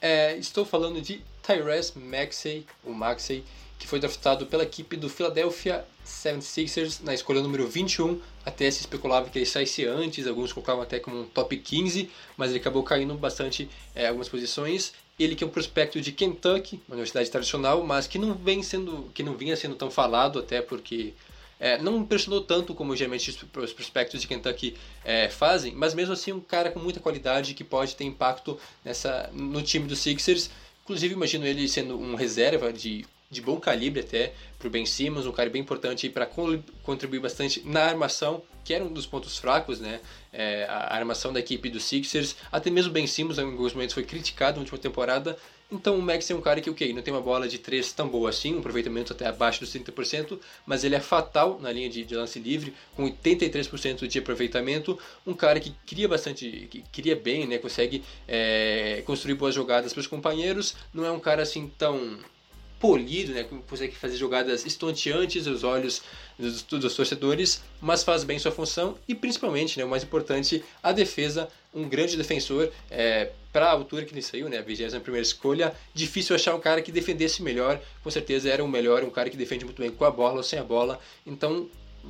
É, 0.00 0.36
estou 0.36 0.64
falando 0.64 1.00
de 1.00 1.22
Tyrese 1.42 1.98
Maxey, 1.98 2.66
o 2.82 2.92
Maxey, 2.92 3.44
que 3.78 3.86
foi 3.86 3.98
draftado 3.98 4.46
pela 4.46 4.62
equipe 4.62 4.96
do 4.96 5.08
Philadelphia 5.08 5.84
76ers 6.06 7.00
na 7.02 7.14
escolha 7.14 7.40
número 7.40 7.66
21. 7.66 8.20
Até 8.44 8.70
se 8.70 8.80
especulava 8.80 9.30
que 9.30 9.38
ele 9.38 9.46
saísse 9.46 9.86
antes, 9.86 10.26
alguns 10.26 10.52
colocavam 10.52 10.82
até 10.82 10.98
como 10.98 11.20
um 11.20 11.24
top 11.24 11.56
15, 11.56 12.10
mas 12.36 12.50
ele 12.50 12.60
acabou 12.60 12.82
caindo 12.82 13.14
bastante 13.14 13.68
é, 13.94 14.06
algumas 14.06 14.28
posições. 14.28 14.92
Ele 15.18 15.36
que 15.36 15.44
é 15.44 15.46
um 15.46 15.50
prospecto 15.50 16.00
de 16.00 16.10
Kentucky, 16.10 16.80
uma 16.88 16.94
universidade 16.94 17.30
tradicional, 17.30 17.84
mas 17.84 18.06
que 18.06 18.18
não 18.18 18.34
vem 18.34 18.62
sendo, 18.62 19.10
que 19.14 19.22
não 19.22 19.36
vinha 19.36 19.56
sendo 19.56 19.76
tão 19.76 19.90
falado, 19.90 20.38
até 20.40 20.60
porque 20.60 21.12
é, 21.58 21.78
não 21.78 21.98
impressionou 21.98 22.40
tanto 22.40 22.74
como 22.74 22.96
geralmente 22.96 23.30
os 23.30 23.72
prospectos 23.72 24.20
de 24.20 24.26
Kentucky 24.26 24.76
é, 25.04 25.28
fazem, 25.28 25.72
mas 25.72 25.94
mesmo 25.94 26.12
assim 26.12 26.32
um 26.32 26.40
cara 26.40 26.70
com 26.70 26.80
muita 26.80 27.00
qualidade 27.00 27.54
que 27.54 27.62
pode 27.62 27.94
ter 27.94 28.04
impacto 28.04 28.58
nessa 28.84 29.30
no 29.32 29.62
time 29.62 29.86
dos 29.86 30.00
Sixers. 30.00 30.50
Inclusive 30.82 31.14
imagino 31.14 31.46
ele 31.46 31.66
sendo 31.68 31.98
um 31.98 32.14
reserva 32.14 32.72
de 32.72 33.06
de 33.34 33.42
bom 33.42 33.58
calibre 33.58 34.00
até 34.00 34.32
para 34.58 34.68
o 34.68 34.70
Ben 34.70 34.86
Simmons, 34.86 35.26
um 35.26 35.32
cara 35.32 35.50
bem 35.50 35.60
importante 35.60 36.08
para 36.08 36.26
contribuir 36.82 37.20
bastante 37.20 37.62
na 37.66 37.84
armação, 37.84 38.42
que 38.64 38.72
era 38.72 38.82
um 38.82 38.92
dos 38.92 39.04
pontos 39.04 39.36
fracos, 39.36 39.80
né? 39.80 40.00
É, 40.32 40.64
a 40.68 40.94
armação 40.94 41.32
da 41.32 41.40
equipe 41.40 41.68
dos 41.68 41.84
Sixers, 41.84 42.34
até 42.50 42.70
mesmo 42.70 42.92
Ben 42.92 43.06
Simmons 43.06 43.38
em 43.38 43.42
alguns 43.42 43.74
momentos 43.74 43.94
foi 43.94 44.04
criticado 44.04 44.56
na 44.56 44.62
última 44.62 44.78
temporada, 44.78 45.36
então 45.70 45.98
o 45.98 46.02
Max 46.02 46.30
é 46.30 46.34
um 46.34 46.40
cara 46.40 46.60
que, 46.60 46.70
ok, 46.70 46.92
não 46.92 47.02
tem 47.02 47.12
uma 47.12 47.20
bola 47.20 47.48
de 47.48 47.58
3 47.58 47.92
tão 47.92 48.08
boa 48.08 48.30
assim, 48.30 48.54
um 48.54 48.58
aproveitamento 48.58 49.12
até 49.12 49.26
abaixo 49.26 49.60
dos 49.60 49.74
30%, 49.74 50.38
mas 50.64 50.84
ele 50.84 50.94
é 50.94 51.00
fatal 51.00 51.58
na 51.60 51.72
linha 51.72 51.88
de, 51.88 52.04
de 52.04 52.14
lance 52.14 52.38
livre, 52.38 52.74
com 52.94 53.10
83% 53.10 54.06
de 54.06 54.18
aproveitamento, 54.18 54.98
um 55.26 55.34
cara 55.34 55.58
que 55.58 55.74
cria 55.86 56.06
bastante, 56.06 56.68
que 56.70 56.84
cria 56.92 57.16
bem, 57.16 57.46
né, 57.46 57.58
consegue 57.58 58.04
é, 58.28 59.02
construir 59.04 59.34
boas 59.34 59.54
jogadas 59.54 59.92
para 59.92 60.00
os 60.00 60.06
companheiros, 60.06 60.76
não 60.92 61.04
é 61.04 61.10
um 61.10 61.20
cara 61.20 61.42
assim 61.42 61.70
tão 61.78 62.18
polido, 62.84 63.32
né? 63.32 63.46
Consegue 63.66 63.96
fazer 63.96 64.18
jogadas 64.18 64.66
estonteantes 64.66 65.46
aos 65.46 65.64
olhos 65.64 66.02
dos, 66.38 66.60
dos, 66.64 66.94
torcedores, 66.94 67.62
mas 67.80 68.04
faz 68.04 68.24
bem 68.24 68.38
sua 68.38 68.52
função 68.52 68.98
e 69.08 69.14
principalmente, 69.14 69.78
né, 69.78 69.86
o 69.86 69.88
mais 69.88 70.02
importante, 70.02 70.62
a 70.82 70.92
defesa, 70.92 71.48
um 71.72 71.88
grande 71.88 72.14
defensor 72.14 72.70
é, 72.90 73.30
para 73.50 73.68
a 73.68 73.70
altura 73.70 74.04
que 74.04 74.12
ele 74.12 74.20
saiu, 74.20 74.50
né, 74.50 74.58
a 74.58 74.60
21 74.60 75.16
escolha, 75.16 75.74
difícil 75.94 76.36
achar 76.36 76.54
um 76.54 76.60
cara 76.60 76.82
que 76.82 76.92
defendesse 76.92 77.42
melhor, 77.42 77.80
com 78.02 78.10
certeza 78.10 78.50
era 78.50 78.62
o 78.62 78.68
melhor, 78.68 79.02
um 79.02 79.08
cara 79.08 79.30
que 79.30 79.36
defende 79.38 79.64
muito 79.64 79.80
bem 79.80 79.90
com 79.90 80.04
a 80.04 80.10
bola 80.10 80.36
ou 80.36 80.42
sem 80.42 80.58
a 80.58 80.64
bola, 80.64 81.00
então 81.26 81.66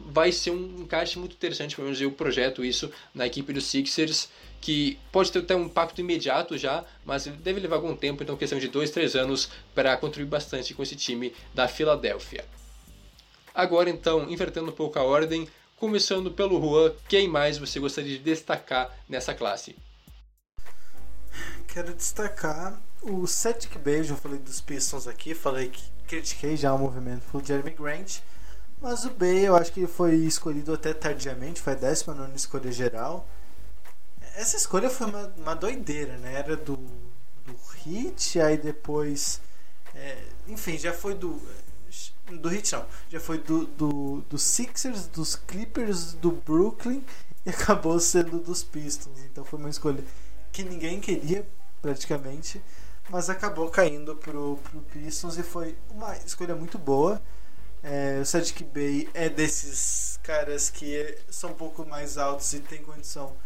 vai 0.07 0.33
ser 0.33 0.51
um 0.51 0.81
encaixe 0.81 1.20
muito 1.20 1.35
interessante, 1.35 1.77
pelo 1.77 1.87
menos 1.87 2.01
eu 2.01 2.11
projeto 2.11 2.64
isso 2.64 2.91
na 3.14 3.29
equipe 3.29 3.53
dos 3.53 3.66
Sixers, 3.66 4.29
que 4.65 4.99
pode 5.12 5.31
ter 5.31 5.41
até 5.41 5.55
um 5.55 5.67
impacto 5.67 6.01
imediato 6.01 6.57
já, 6.57 6.83
mas 7.05 7.27
deve 7.27 7.61
levar 7.61 7.77
algum 7.77 7.95
tempo, 7.95 8.23
então 8.23 8.35
questão 8.35 8.59
de 8.59 8.67
dois, 8.67 8.91
três 8.91 9.15
anos 9.15 9.51
para 9.75 9.95
contribuir 9.95 10.31
bastante 10.31 10.73
com 10.73 10.83
esse 10.83 10.97
time 10.97 11.35
da 11.53 11.69
Filadélfia. 11.69 12.47
Agora 13.55 13.91
então, 13.91 14.31
invertendo 14.31 14.71
um 14.71 14.75
pouco 14.75 14.99
a 14.99 15.03
ordem, 15.03 15.47
começando 15.77 16.31
pelo 16.31 16.59
Juan, 16.59 16.95
quem 17.07 17.29
mais 17.29 17.59
você 17.59 17.79
gostaria 17.79 18.17
de 18.17 18.25
destacar 18.25 18.91
nessa 19.07 19.35
classe? 19.35 19.77
Quero 21.69 21.93
destacar 21.93 22.81
o 23.03 23.27
Cedric 23.27 23.77
Bey, 23.77 24.03
já 24.03 24.17
falei 24.17 24.39
dos 24.39 24.62
Pistons 24.62 25.07
aqui, 25.07 25.35
falei 25.35 25.69
que 25.69 25.83
critiquei 26.09 26.57
já 26.57 26.73
o 26.73 26.79
movimento 26.79 27.31
pelo 27.31 27.45
Jeremy 27.45 27.73
Grant, 27.73 28.21
mas 28.81 29.05
o 29.05 29.11
Bey 29.11 29.45
eu 29.45 29.57
acho 29.57 29.71
que 29.71 29.87
foi 29.87 30.15
escolhido 30.15 30.73
até 30.73 30.95
tardiamente, 30.95 31.61
foi 31.61 31.75
a 31.75 31.77
19 31.77 32.35
escolha 32.35 32.73
geral. 32.73 33.29
Essa 34.35 34.57
escolha 34.57 34.91
foi 34.91 35.07
uma, 35.07 35.32
uma 35.37 35.55
doideira, 35.55 36.16
né? 36.18 36.35
Era 36.35 36.57
do, 36.57 36.76
do 36.76 37.57
Hit, 37.85 38.41
aí 38.41 38.57
depois. 38.57 39.41
É, 39.95 40.22
enfim, 40.49 40.76
já 40.76 40.93
foi 40.93 41.14
do. 41.14 41.41
Do 42.26 42.49
Hit 42.49 42.72
não, 42.72 42.87
já 43.11 43.20
foi 43.20 43.39
do, 43.39 43.66
do, 43.66 44.24
do 44.28 44.39
Sixers, 44.39 45.07
dos 45.07 45.37
Clippers, 45.37 46.14
do 46.14 46.32
Brooklyn 46.32 47.05
e 47.45 47.51
acabou 47.51 48.01
sendo 48.01 48.39
dos 48.39 48.62
Pistons. 48.62 49.20
Então 49.24 49.45
foi 49.45 49.59
uma 49.59 49.68
escolha 49.68 50.03
que 50.51 50.64
ninguém 50.64 51.01
queria 51.01 51.47
praticamente, 51.82 52.62
mas 53.11 53.28
acabou 53.28 53.68
caindo 53.68 54.16
pro, 54.16 54.57
pro 54.57 54.80
Pistons 54.80 55.37
e 55.37 55.43
foi 55.43 55.76
uma 55.91 56.16
escolha 56.18 56.55
muito 56.57 56.78
boa. 56.78 57.20
É, 57.82 58.18
o 58.22 58.24
Sadiq 58.24 58.64
Bey 58.64 59.09
é 59.12 59.28
desses 59.28 60.18
caras 60.22 60.70
que 60.70 61.18
são 61.28 61.51
um 61.51 61.55
pouco 61.55 61.85
mais 61.85 62.16
altos 62.16 62.53
e 62.55 62.61
tem 62.61 62.82
condição 62.82 63.37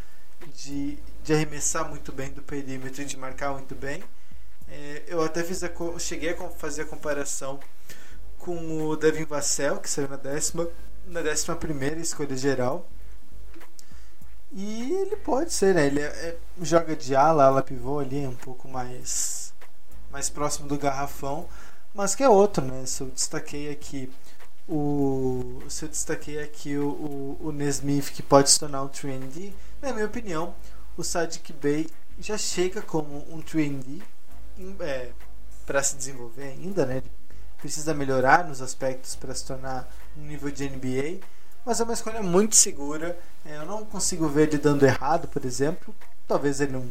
de, 0.55 0.99
de 1.25 1.33
arremessar 1.33 1.89
muito 1.89 2.13
bem 2.13 2.31
do 2.31 2.43
perímetro 2.43 3.03
e 3.03 3.05
de 3.05 3.17
marcar 3.17 3.53
muito 3.53 3.75
bem. 3.75 4.03
É, 4.69 5.03
eu 5.07 5.23
até 5.23 5.43
fiz 5.43 5.63
a, 5.65 5.71
cheguei 5.99 6.31
a 6.31 6.49
fazer 6.51 6.83
a 6.83 6.87
comparação 6.87 7.59
com 8.39 8.87
o 8.87 8.97
Devin 8.97 9.25
Vassell, 9.25 9.79
que 9.79 9.91
saiu 9.91 10.09
na 10.09 10.17
décima, 10.17 10.69
na 11.07 11.23
décima 11.23 11.57
primeira 11.57 12.01
escolha 12.01 12.37
geral. 12.37 12.89
E 14.53 14.93
ele 14.93 15.17
pode 15.17 15.53
ser, 15.53 15.75
né? 15.75 15.87
Ele 15.87 16.01
é, 16.01 16.07
é, 16.07 16.37
joga 16.63 16.97
de 16.97 17.15
ala, 17.15 17.45
ala 17.45 17.63
pivô 17.63 17.99
ali, 17.99 18.27
um 18.27 18.35
pouco 18.35 18.69
mais, 18.69 19.53
mais 20.11 20.31
próximo 20.31 20.69
do 20.69 20.79
garrafão, 20.79 21.47
mas 21.95 22.15
que 22.15 22.23
é 22.23 22.29
outro, 22.29 22.65
né? 22.65 22.87
Se 22.87 23.03
eu 23.03 23.09
destaquei 23.09 23.71
aqui 23.71 24.11
o. 24.69 25.63
Se 25.69 25.85
eu 25.85 25.89
destaquei 25.89 26.41
aqui 26.41 26.77
o, 26.77 26.89
o, 26.89 27.39
o 27.49 27.53
Nesmith 27.53 28.13
que 28.13 28.23
pode 28.23 28.51
se 28.51 28.61
tornar 28.61 28.83
um 28.83 28.89
trendy, 28.89 29.55
na 29.81 29.93
minha 29.93 30.07
opinião, 30.07 30.55
o 30.97 31.03
Sadiq 31.03 31.53
Bey 31.53 31.89
já 32.19 32.37
chega 32.37 32.83
como 32.83 33.25
um 33.33 33.41
trendy 33.41 34.03
é, 34.81 35.11
para 35.65 35.83
se 35.83 35.97
desenvolver 35.97 36.49
ainda, 36.49 36.85
né? 36.85 36.99
Ele 36.99 37.11
precisa 37.59 37.95
melhorar 37.95 38.47
nos 38.47 38.61
aspectos 38.61 39.15
para 39.15 39.35
se 39.35 39.45
tornar 39.45 39.89
um 40.17 40.23
nível 40.23 40.51
de 40.51 40.69
NBA, 40.69 41.21
mas 41.65 41.81
é 41.81 41.85
uma 41.85 41.93
escolha 41.93 42.23
muito 42.23 42.57
segura. 42.57 43.19
É, 43.45 43.57
eu 43.57 43.67
não 43.67 43.85
consigo 43.85 44.29
ver 44.29 44.49
ele 44.49 44.59
dando 44.59 44.85
errado, 44.85 45.29
por 45.29 45.45
exemplo. 45.45 45.95
Talvez 46.27 46.61
ele 46.61 46.73
não 46.73 46.87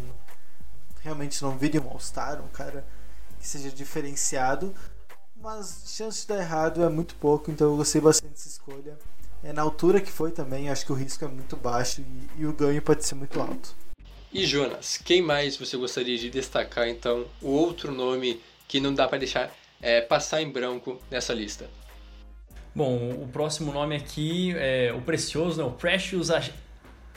realmente 1.01 1.41
não 1.41 1.57
vire 1.57 1.79
um 1.79 1.89
All-Star, 1.89 2.41
um 2.41 2.47
cara 2.49 2.85
que 3.39 3.47
seja 3.47 3.69
diferenciado, 3.69 4.73
mas 5.41 5.83
chance 5.87 6.21
de 6.21 6.27
dar 6.27 6.39
errado 6.39 6.83
é 6.83 6.89
muito 6.89 7.15
pouco, 7.15 7.51
então 7.51 7.67
eu 7.71 7.77
gostei 7.77 8.01
bastante 8.01 8.31
dessa 8.31 8.47
escolha. 8.47 8.97
É 9.43 9.53
na 9.53 9.61
altura 9.61 10.01
que 10.01 10.11
foi 10.11 10.31
também, 10.31 10.69
acho 10.69 10.85
que 10.85 10.91
o 10.91 10.95
risco 10.95 11.23
é 11.23 11.27
muito 11.27 11.55
baixo 11.55 12.01
e, 12.01 12.41
e 12.41 12.45
o 12.45 12.53
ganho 12.53 12.81
pode 12.81 13.05
ser 13.05 13.15
muito 13.15 13.39
alto. 13.39 13.75
E 14.33 14.45
Jonas, 14.45 14.97
quem 14.97 15.21
mais 15.21 15.55
você 15.55 15.77
gostaria 15.77 16.17
de 16.17 16.29
destacar 16.29 16.87
então 16.87 17.25
o 17.41 17.49
outro 17.49 17.91
nome 17.91 18.41
que 18.67 18.79
não 18.79 18.93
dá 18.93 19.07
para 19.07 19.19
deixar 19.19 19.51
é, 19.81 20.01
passar 20.01 20.41
em 20.41 20.49
branco 20.49 20.99
nessa 21.09 21.33
lista? 21.33 21.69
Bom, 22.75 23.09
o 23.09 23.27
próximo 23.27 23.71
nome 23.71 23.95
aqui 23.95 24.53
é 24.57 24.93
o 24.93 25.01
precioso, 25.01 25.59
né? 25.59 25.67
o 25.67 25.71
Precious 25.71 26.29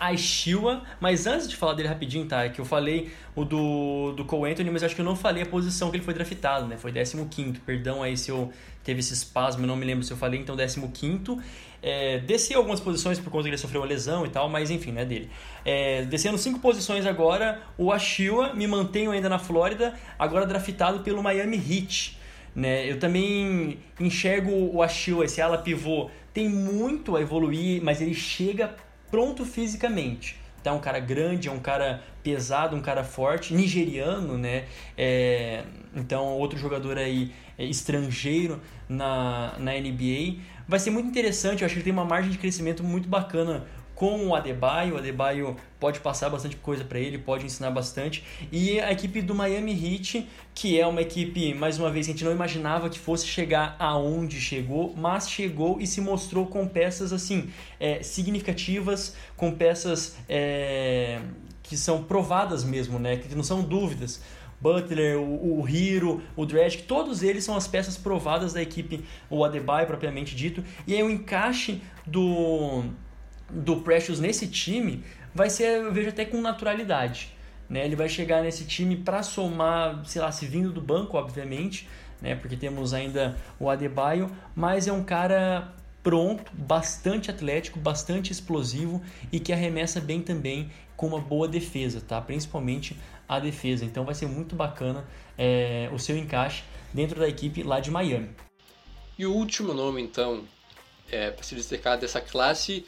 Aishiwa, 0.01 0.83
mas 0.99 1.27
antes 1.27 1.47
de 1.47 1.55
falar 1.55 1.75
dele 1.75 1.89
rapidinho, 1.89 2.25
tá? 2.25 2.45
É 2.45 2.49
que 2.49 2.59
eu 2.59 2.65
falei 2.65 3.11
o 3.37 3.45
do, 3.45 4.13
do 4.17 4.25
Cole 4.25 4.51
Anthony, 4.51 4.71
mas 4.71 4.83
acho 4.83 4.95
que 4.95 5.03
eu 5.03 5.05
não 5.05 5.15
falei 5.15 5.43
a 5.43 5.47
posição 5.47 5.91
que 5.91 5.99
ele 5.99 6.05
foi 6.05 6.15
draftado, 6.15 6.67
né? 6.67 6.79
Foi 6.79 6.91
15, 6.91 7.61
perdão 7.61 8.03
aí 8.03 8.17
se 8.17 8.31
eu 8.31 8.51
teve 8.83 9.01
esse 9.01 9.13
espasmo, 9.13 9.67
não 9.67 9.77
me 9.77 9.85
lembro 9.85 10.03
se 10.03 10.11
eu 10.11 10.17
falei, 10.17 10.41
então 10.41 10.57
15. 10.57 11.39
É, 11.83 12.19
desci 12.19 12.55
algumas 12.55 12.81
posições 12.81 13.19
por 13.19 13.31
conta 13.31 13.45
que 13.45 13.51
ele 13.51 13.59
sofreu 13.59 13.83
uma 13.83 13.87
lesão 13.87 14.25
e 14.25 14.31
tal, 14.31 14.49
mas 14.49 14.71
enfim, 14.71 14.93
não 14.93 15.03
é 15.03 15.05
dele. 15.05 15.31
É, 15.65 16.03
descendo 16.07 16.39
cinco 16.39 16.59
posições 16.61 17.05
agora, 17.05 17.61
o 17.77 17.93
Aishiwa 17.93 18.55
me 18.55 18.67
mantenho 18.67 19.11
ainda 19.11 19.29
na 19.29 19.39
Flórida, 19.39 19.95
agora 20.19 20.47
draftado 20.47 21.01
pelo 21.01 21.23
Miami 21.23 21.57
Heat. 21.57 22.19
Né? 22.55 22.91
Eu 22.91 22.99
também 22.99 23.79
enxergo 23.99 24.51
o 24.51 24.83
Aishiwa, 24.83 25.25
esse 25.25 25.41
ala 25.41 25.59
pivô, 25.59 26.11
tem 26.33 26.49
muito 26.49 27.17
a 27.17 27.21
evoluir, 27.21 27.83
mas 27.83 28.01
ele 28.01 28.15
chega 28.15 28.75
pronto 29.11 29.45
fisicamente. 29.45 30.37
É 30.63 30.71
um 30.71 30.79
cara 30.79 31.01
grande, 31.01 31.49
é 31.49 31.51
um 31.53 31.59
cara 31.59 32.03
pesado, 32.23 32.77
um 32.77 32.83
cara 32.83 33.03
forte, 33.03 33.55
nigeriano, 33.55 34.37
né? 34.37 34.65
É, 34.97 35.65
então, 35.97 36.27
outro 36.27 36.59
jogador 36.59 36.99
aí 36.99 37.33
é, 37.59 37.65
estrangeiro 37.65 38.61
na, 38.89 39.55
na 39.59 39.73
NBA. 39.73 40.39
Vai 40.69 40.79
ser 40.79 40.91
muito 40.91 41.09
interessante, 41.09 41.63
eu 41.63 41.67
acho 41.67 41.75
que 41.75 41.79
ele 41.79 41.85
tem 41.85 41.93
uma 41.93 42.05
margem 42.05 42.31
de 42.31 42.39
crescimento 42.39 42.85
muito 42.85 43.09
bacana 43.09 43.67
com 44.01 44.29
o 44.29 44.35
Adebayo. 44.35 44.95
O 44.95 44.97
Adebayo 44.97 45.55
pode 45.79 46.01
passar 46.01 46.31
bastante 46.31 46.57
coisa 46.57 46.83
para 46.83 46.99
ele, 46.99 47.19
pode 47.19 47.45
ensinar 47.45 47.71
bastante. 47.71 48.25
E 48.51 48.81
a 48.81 48.91
equipe 48.91 49.21
do 49.21 49.35
Miami 49.35 49.73
Heat, 49.73 50.27
que 50.55 50.81
é 50.81 50.87
uma 50.87 51.03
equipe, 51.03 51.53
mais 51.53 51.79
uma 51.79 51.91
vez, 51.91 52.07
a 52.07 52.13
gente 52.13 52.25
não 52.25 52.33
imaginava 52.33 52.89
que 52.89 52.99
fosse 52.99 53.27
chegar 53.27 53.77
aonde 53.79 54.41
chegou, 54.41 54.95
mas 54.97 55.29
chegou 55.29 55.79
e 55.79 55.87
se 55.87 56.01
mostrou 56.01 56.47
com 56.47 56.67
peças 56.67 57.13
assim 57.13 57.51
é, 57.79 58.03
significativas, 58.03 59.15
com 59.37 59.53
peças 59.53 60.17
é, 60.27 61.21
que 61.63 61.77
são 61.77 62.03
provadas 62.03 62.65
mesmo, 62.65 62.99
né? 62.99 63.19
Que 63.19 63.35
não 63.35 63.45
são 63.45 63.61
dúvidas. 63.61 64.23
Butler, 64.63 65.19
o, 65.19 65.61
o 65.61 65.69
Hiro, 65.69 66.23
o 66.35 66.47
Dredd, 66.47 66.85
todos 66.85 67.23
eles 67.23 67.45
são 67.45 67.55
as 67.55 67.69
peças 67.69 67.99
provadas 67.99 68.55
da 68.55 68.63
equipe, 68.63 69.05
o 69.29 69.45
Adebayo 69.45 69.87
propriamente 69.87 70.35
dito. 70.35 70.65
E 70.87 70.95
aí 70.95 71.03
o 71.03 71.11
encaixe 71.11 71.83
do 72.07 72.85
do 73.53 73.81
Precious 73.81 74.21
nesse 74.21 74.47
time 74.47 75.05
vai 75.35 75.51
ser, 75.51 75.83
eu 75.83 75.93
vejo 75.93 76.09
até 76.09 76.25
com 76.25 76.41
naturalidade. 76.41 77.35
Né? 77.69 77.85
Ele 77.85 77.97
vai 77.97 78.09
chegar 78.09 78.43
nesse 78.43 78.65
time 78.65 78.97
para 78.97 79.23
somar, 79.23 80.05
sei 80.05 80.21
lá, 80.21 80.33
se 80.33 80.47
vindo 80.47 80.73
do 80.73 80.81
banco, 80.81 81.17
obviamente, 81.17 81.89
né? 82.21 82.35
porque 82.35 82.57
temos 82.57 82.93
ainda 82.93 83.37
o 83.59 83.71
Adebayo, 83.71 84.31
mas 84.55 84.89
é 84.89 84.93
um 84.93 85.05
cara 85.05 85.73
pronto, 86.03 86.51
bastante 86.53 87.31
atlético, 87.31 87.79
bastante 87.79 88.33
explosivo 88.33 89.03
e 89.31 89.39
que 89.39 89.53
arremessa 89.53 90.01
bem 90.01 90.21
também 90.21 90.71
com 90.97 91.07
uma 91.07 91.21
boa 91.21 91.47
defesa, 91.47 92.01
tá? 92.01 92.21
principalmente 92.21 92.99
a 93.29 93.39
defesa. 93.39 93.85
Então 93.85 94.05
vai 94.05 94.15
ser 94.15 94.27
muito 94.27 94.57
bacana 94.57 95.05
é, 95.39 95.89
o 95.93 95.99
seu 95.99 96.17
encaixe 96.17 96.65
dentro 96.93 97.21
da 97.21 97.29
equipe 97.29 97.63
lá 97.63 97.79
de 97.79 97.91
Miami. 97.91 98.31
E 99.17 99.27
o 99.27 99.33
último 99.33 99.73
nome, 99.75 100.03
então, 100.03 100.45
é, 101.11 101.31
para 101.31 101.43
se 101.45 101.55
destacar 101.55 101.99
dessa 101.99 102.21
classe 102.21 102.85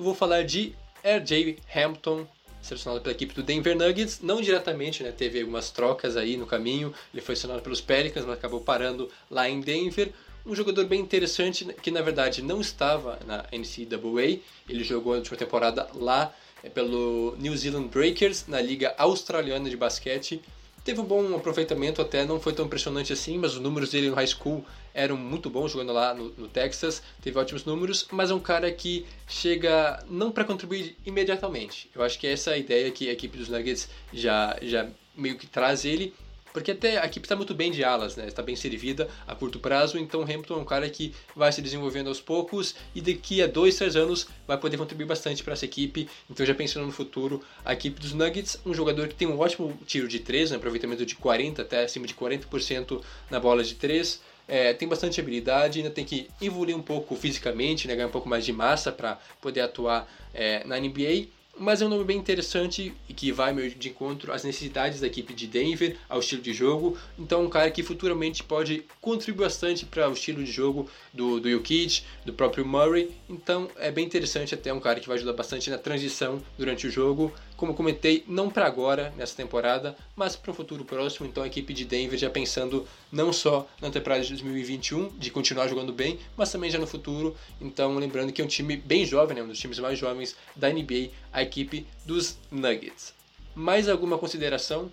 eu 0.00 0.04
vou 0.04 0.14
falar 0.14 0.44
de 0.44 0.72
R.J. 1.02 1.58
Hampton, 1.76 2.26
selecionado 2.62 3.02
pela 3.02 3.14
equipe 3.14 3.34
do 3.34 3.42
Denver 3.42 3.76
Nuggets, 3.76 4.20
não 4.22 4.40
diretamente, 4.40 5.02
né, 5.02 5.12
teve 5.12 5.40
algumas 5.40 5.70
trocas 5.70 6.16
aí 6.16 6.38
no 6.38 6.46
caminho, 6.46 6.94
ele 7.12 7.20
foi 7.20 7.36
selecionado 7.36 7.62
pelos 7.62 7.82
Pelicans, 7.82 8.24
mas 8.24 8.38
acabou 8.38 8.62
parando 8.62 9.10
lá 9.30 9.46
em 9.46 9.60
Denver. 9.60 10.10
Um 10.46 10.54
jogador 10.54 10.86
bem 10.86 11.00
interessante 11.00 11.66
que 11.82 11.90
na 11.90 12.00
verdade 12.00 12.40
não 12.40 12.62
estava 12.62 13.18
na 13.26 13.44
NCAA, 13.52 14.40
ele 14.66 14.82
jogou 14.82 15.12
na 15.12 15.18
última 15.18 15.36
temporada 15.36 15.86
lá 15.94 16.34
é, 16.64 16.70
pelo 16.70 17.36
New 17.38 17.54
Zealand 17.54 17.88
Breakers, 17.88 18.46
na 18.48 18.58
Liga 18.58 18.94
Australiana 18.96 19.68
de 19.68 19.76
Basquete. 19.76 20.40
Teve 20.82 21.02
um 21.02 21.04
bom 21.04 21.36
aproveitamento 21.36 22.00
até, 22.00 22.24
não 22.24 22.40
foi 22.40 22.54
tão 22.54 22.64
impressionante 22.64 23.12
assim, 23.12 23.36
mas 23.36 23.52
os 23.52 23.60
números 23.60 23.90
dele 23.90 24.08
no 24.08 24.16
high 24.16 24.26
school 24.26 24.64
eram 24.94 25.16
muito 25.16 25.48
bons 25.48 25.72
jogando 25.72 25.92
lá 25.92 26.14
no, 26.14 26.30
no 26.36 26.48
Texas, 26.48 27.02
teve 27.22 27.38
ótimos 27.38 27.64
números, 27.64 28.06
mas 28.10 28.30
é 28.30 28.34
um 28.34 28.40
cara 28.40 28.70
que 28.70 29.06
chega 29.28 30.04
não 30.08 30.30
para 30.30 30.44
contribuir 30.44 30.96
imediatamente. 31.04 31.90
Eu 31.94 32.02
acho 32.02 32.18
que 32.18 32.26
essa 32.26 32.50
é 32.50 32.54
a 32.54 32.58
ideia 32.58 32.90
que 32.90 33.08
a 33.08 33.12
equipe 33.12 33.36
dos 33.36 33.48
Nuggets 33.48 33.88
já, 34.12 34.56
já 34.62 34.88
meio 35.14 35.36
que 35.36 35.46
traz 35.46 35.84
ele. 35.84 36.14
porque 36.52 36.72
até 36.72 36.98
a 36.98 37.06
equipe 37.06 37.24
está 37.24 37.36
muito 37.36 37.54
bem 37.54 37.70
de 37.70 37.84
alas, 37.84 38.16
né? 38.16 38.26
Está 38.26 38.42
bem 38.42 38.56
servida 38.56 39.08
a 39.24 39.36
curto 39.36 39.60
prazo, 39.60 39.96
então 39.98 40.22
Hamilton 40.22 40.54
é 40.54 40.56
um 40.56 40.64
cara 40.64 40.90
que 40.90 41.14
vai 41.36 41.52
se 41.52 41.62
desenvolvendo 41.62 42.08
aos 42.08 42.20
poucos 42.20 42.74
e 42.92 43.00
daqui 43.00 43.40
a 43.40 43.46
dois, 43.46 43.76
três 43.76 43.94
anos 43.94 44.26
vai 44.48 44.58
poder 44.58 44.76
contribuir 44.76 45.06
bastante 45.06 45.44
para 45.44 45.52
essa 45.52 45.64
equipe. 45.64 46.08
Então 46.28 46.44
já 46.44 46.54
pensando 46.54 46.86
no 46.86 46.92
futuro, 46.92 47.40
a 47.64 47.72
equipe 47.72 48.00
dos 48.00 48.12
Nuggets, 48.12 48.58
um 48.66 48.74
jogador 48.74 49.06
que 49.06 49.14
tem 49.14 49.28
um 49.28 49.38
ótimo 49.38 49.78
tiro 49.86 50.08
de 50.08 50.18
três, 50.18 50.50
um 50.50 50.56
aproveitamento 50.56 51.06
de 51.06 51.14
40 51.14 51.62
até 51.62 51.84
acima 51.84 52.06
de 52.06 52.14
40% 52.14 53.00
na 53.30 53.38
bola 53.38 53.62
de 53.62 53.76
três. 53.76 54.20
É, 54.50 54.74
tem 54.74 54.88
bastante 54.88 55.20
habilidade, 55.20 55.78
ainda 55.78 55.90
tem 55.90 56.04
que 56.04 56.28
evoluir 56.42 56.76
um 56.76 56.82
pouco 56.82 57.14
fisicamente, 57.14 57.86
né, 57.86 57.94
ganhar 57.94 58.08
um 58.08 58.10
pouco 58.10 58.28
mais 58.28 58.44
de 58.44 58.52
massa 58.52 58.90
para 58.90 59.16
poder 59.40 59.60
atuar 59.60 60.12
é, 60.34 60.64
na 60.66 60.76
NBA 60.78 61.28
mas 61.60 61.82
é 61.82 61.86
um 61.86 61.90
nome 61.90 62.04
bem 62.04 62.16
interessante 62.16 62.94
e 63.06 63.12
que 63.12 63.30
vai 63.30 63.52
meio 63.52 63.70
de 63.70 63.90
encontro 63.90 64.32
às 64.32 64.44
necessidades 64.44 65.00
da 65.00 65.06
equipe 65.06 65.34
de 65.34 65.46
Denver, 65.46 65.94
ao 66.08 66.20
estilo 66.20 66.40
de 66.40 66.54
jogo. 66.54 66.96
Então, 67.18 67.44
um 67.44 67.50
cara 67.50 67.70
que 67.70 67.82
futuramente 67.82 68.42
pode 68.42 68.82
contribuir 68.98 69.44
bastante 69.44 69.84
para 69.84 70.08
o 70.08 70.14
estilo 70.14 70.42
de 70.42 70.50
jogo 70.50 70.88
do, 71.12 71.38
do 71.38 71.50
Jokic, 71.50 72.02
do 72.24 72.32
próprio 72.32 72.64
Murray. 72.64 73.10
Então, 73.28 73.68
é 73.76 73.90
bem 73.90 74.06
interessante 74.06 74.54
até 74.54 74.72
um 74.72 74.80
cara 74.80 75.00
que 75.00 75.06
vai 75.06 75.18
ajudar 75.18 75.34
bastante 75.34 75.68
na 75.68 75.76
transição 75.76 76.42
durante 76.56 76.86
o 76.86 76.90
jogo. 76.90 77.30
Como 77.60 77.74
comentei, 77.74 78.24
não 78.26 78.48
para 78.48 78.64
agora, 78.64 79.12
nessa 79.18 79.36
temporada, 79.36 79.94
mas 80.16 80.34
para 80.34 80.50
um 80.50 80.54
futuro 80.54 80.82
próximo. 80.82 81.26
Então, 81.26 81.42
a 81.42 81.46
equipe 81.46 81.74
de 81.74 81.84
Denver 81.84 82.18
já 82.18 82.30
pensando 82.30 82.86
não 83.12 83.34
só 83.34 83.68
na 83.82 83.90
temporada 83.90 84.22
de 84.22 84.30
2021, 84.30 85.10
de 85.18 85.30
continuar 85.30 85.68
jogando 85.68 85.92
bem, 85.92 86.18
mas 86.38 86.50
também 86.50 86.70
já 86.70 86.78
no 86.78 86.86
futuro. 86.86 87.36
Então, 87.60 87.94
lembrando 87.96 88.32
que 88.32 88.40
é 88.40 88.44
um 88.46 88.48
time 88.48 88.78
bem 88.78 89.04
jovem, 89.04 89.36
né? 89.36 89.42
um 89.42 89.48
dos 89.48 89.58
times 89.58 89.78
mais 89.78 89.98
jovens 89.98 90.34
da 90.56 90.72
NBA, 90.72 91.10
a 91.30 91.42
equipe 91.42 91.86
dos 92.06 92.38
Nuggets. 92.50 93.12
Mais 93.54 93.90
alguma 93.90 94.16
consideração? 94.16 94.90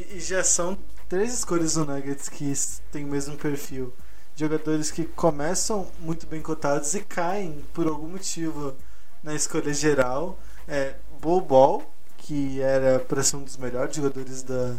E 0.00 0.18
já 0.18 0.42
são 0.42 0.76
três 1.08 1.32
escolhas 1.32 1.74
do 1.74 1.84
Nuggets 1.84 2.28
que 2.28 2.52
têm 2.90 3.04
o 3.04 3.08
mesmo 3.08 3.36
perfil. 3.36 3.94
Jogadores 4.34 4.90
que 4.90 5.04
começam 5.04 5.88
muito 6.00 6.26
bem 6.26 6.42
cotados 6.42 6.92
e 6.92 7.02
caem 7.02 7.64
por 7.72 7.86
algum 7.86 8.08
motivo 8.08 8.74
na 9.22 9.32
escolha 9.32 9.72
geral. 9.72 10.36
É, 10.66 10.96
Bol 11.20 11.40
Ball, 11.40 11.99
que 12.30 12.60
era 12.60 13.00
para 13.00 13.24
ser 13.24 13.34
um 13.34 13.42
dos 13.42 13.56
melhores 13.56 13.96
jogadores 13.96 14.44
da, 14.44 14.76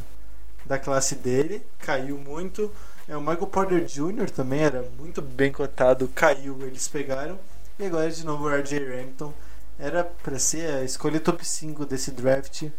da 0.66 0.80
classe 0.80 1.16
dele, 1.16 1.62
caiu 1.80 2.18
muito. 2.18 2.72
É, 3.10 3.18
o 3.18 3.20
Michael 3.20 3.47
Porter 3.47 3.84
Jr. 3.84 4.30
também 4.30 4.62
era 4.62 4.89
muito 4.97 5.22
bem 5.22 5.52
cotado, 5.52 6.08
caiu, 6.16 6.58
eles 6.62 6.88
pegaram. 6.88 7.38
E 7.78 7.86
agora 7.86 8.10
de 8.10 8.26
novo 8.26 8.45
o 8.45 8.49
RJ 8.49 8.78
Hampton. 9.02 9.34
Era 9.78 10.02
para 10.02 10.39
ser 10.39 10.76
a 10.76 10.84
escolha 10.86 11.20
top 11.20 11.45
5 11.45 11.86
desse 11.86 12.12
draft, 12.12 12.70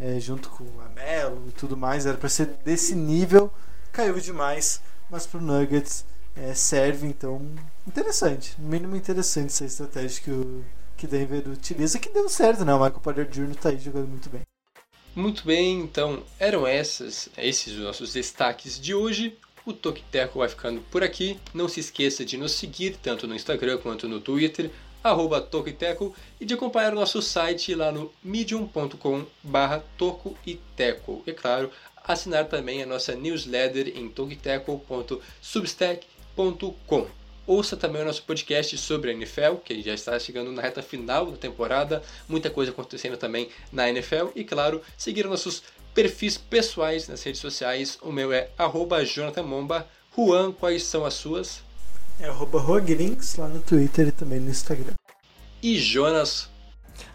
é, 0.00 0.18
junto 0.18 0.48
com 0.48 0.64
o 0.64 0.80
Amelo 0.80 1.44
e 1.46 1.52
tudo 1.52 1.76
mais. 1.76 2.06
Era 2.06 2.16
para 2.16 2.30
ser 2.30 2.46
desse 2.64 2.94
nível, 2.94 3.52
caiu 3.92 4.18
demais, 4.18 4.80
mas 5.10 5.26
pro 5.26 5.38
Nuggets 5.38 6.06
é, 6.34 6.54
serve, 6.54 7.06
então 7.06 7.42
interessante. 7.86 8.58
Mínimo 8.58 8.96
interessante 8.96 9.48
essa 9.48 9.66
estratégia 9.66 10.22
que 10.22 10.30
o 10.30 10.64
que 10.98 11.06
Denver 11.06 11.48
utiliza, 11.48 11.98
que 11.98 12.10
deu 12.10 12.28
certo, 12.28 12.62
né? 12.64 12.74
O 12.74 12.78
Michael 12.78 13.00
Porter 13.00 13.28
Jr. 13.28 13.54
tá 13.54 13.68
aí 13.68 13.78
jogando 13.78 14.08
muito 14.08 14.28
bem. 14.28 14.42
Muito 15.14 15.46
bem, 15.46 15.78
então 15.80 16.24
eram 16.38 16.66
essas, 16.66 17.28
esses 17.38 17.72
os 17.74 17.80
nossos 17.80 18.12
destaques 18.12 18.78
de 18.78 18.94
hoje. 18.94 19.38
O 19.64 19.72
Tokiteco 19.72 20.40
vai 20.40 20.48
ficando 20.48 20.80
por 20.90 21.04
aqui. 21.04 21.40
Não 21.54 21.68
se 21.68 21.80
esqueça 21.80 22.24
de 22.24 22.36
nos 22.36 22.52
seguir 22.52 22.96
tanto 22.96 23.26
no 23.26 23.34
Instagram 23.34 23.78
quanto 23.78 24.08
no 24.08 24.20
Twitter, 24.20 24.70
arroba 25.02 25.48
e 26.40 26.44
de 26.44 26.54
acompanhar 26.54 26.92
o 26.92 26.96
nosso 26.96 27.20
site 27.22 27.74
lá 27.74 27.90
no 27.92 28.12
medium.com 28.22 29.24
barra 29.42 29.82
Tocoiteco. 29.96 31.22
E 31.26 31.32
claro, 31.32 31.70
assinar 32.04 32.44
também 32.46 32.82
a 32.82 32.86
nossa 32.86 33.14
newsletter 33.14 33.96
em 33.96 34.08
tokiteco.substack.com. 34.08 37.06
Ouça 37.48 37.78
também 37.78 38.02
o 38.02 38.04
nosso 38.04 38.24
podcast 38.24 38.76
sobre 38.76 39.10
a 39.10 39.14
NFL, 39.14 39.54
que 39.64 39.80
já 39.80 39.94
está 39.94 40.18
chegando 40.18 40.52
na 40.52 40.60
reta 40.60 40.82
final 40.82 41.30
da 41.30 41.36
temporada, 41.38 42.02
muita 42.28 42.50
coisa 42.50 42.72
acontecendo 42.72 43.16
também 43.16 43.48
na 43.72 43.88
NFL 43.88 44.26
e, 44.34 44.44
claro, 44.44 44.82
seguir 44.98 45.24
nossos 45.24 45.62
perfis 45.94 46.36
pessoais 46.36 47.08
nas 47.08 47.22
redes 47.22 47.40
sociais. 47.40 47.96
O 48.02 48.12
meu 48.12 48.34
é 48.34 48.50
@jonathanmomba. 49.06 49.88
Juan, 50.14 50.52
quais 50.52 50.82
são 50.82 51.06
as 51.06 51.14
suas? 51.14 51.62
É 52.20 52.26
arroba 52.26 52.62
lá 52.62 53.48
no 53.48 53.62
Twitter 53.62 54.08
e 54.08 54.12
também 54.12 54.40
no 54.40 54.50
Instagram. 54.50 54.92
E 55.62 55.78
Jonas, 55.78 56.50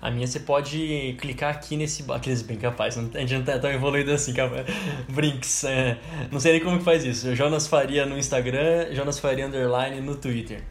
a 0.02 0.12
minha 0.12 0.28
você 0.28 0.40
pode 0.40 1.16
clicar 1.20 1.54
aqui 1.54 1.76
nesse. 1.76 2.04
Aqueles 2.12 2.42
bem 2.42 2.58
capaz, 2.58 2.98
a 2.98 3.02
gente 3.02 3.34
não 3.34 3.44
tá 3.44 3.60
tão 3.60 3.72
evoluído 3.72 4.12
assim. 4.12 4.34
Brinks. 5.10 5.64
É, 5.64 5.98
não 6.32 6.40
sei 6.40 6.54
nem 6.54 6.62
como 6.62 6.78
que 6.78 6.84
faz 6.84 7.04
isso. 7.04 7.36
Jonas 7.36 7.68
Faria 7.68 8.06
no 8.06 8.18
Instagram, 8.18 8.94
Jonas 8.94 9.20
Faria 9.20 9.48
Underline 9.48 10.02
no 10.02 10.16
Twitter. 10.16 10.64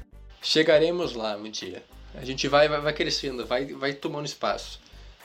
Chegaremos 0.43 1.15
lá 1.15 1.37
um 1.37 1.51
dia. 1.51 1.83
A 2.15 2.25
gente 2.25 2.47
vai, 2.49 2.69
vai, 2.69 2.81
vai 2.81 2.93
crescendo, 2.93 3.47
vai, 3.47 3.67
vai 3.67 3.93
tomando 3.93 4.27
espaço. 4.27 4.81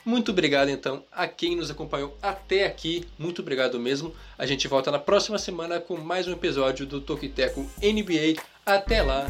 Muito 0.05 0.31
obrigado 0.31 0.69
então 0.69 1.03
a 1.11 1.27
quem 1.27 1.57
nos 1.57 1.69
acompanhou 1.69 2.17
até 2.21 2.65
aqui. 2.65 3.05
Muito 3.19 3.41
obrigado 3.41 3.77
mesmo. 3.77 4.15
A 4.37 4.45
gente 4.45 4.65
volta 4.65 4.89
na 4.89 4.99
próxima 4.99 5.37
semana 5.37 5.81
com 5.81 5.97
mais 5.97 6.29
um 6.29 6.31
episódio 6.31 6.85
do 6.85 7.01
Tokiteco 7.01 7.69
NBA. 7.81 8.41
Até 8.65 9.01
lá. 9.01 9.27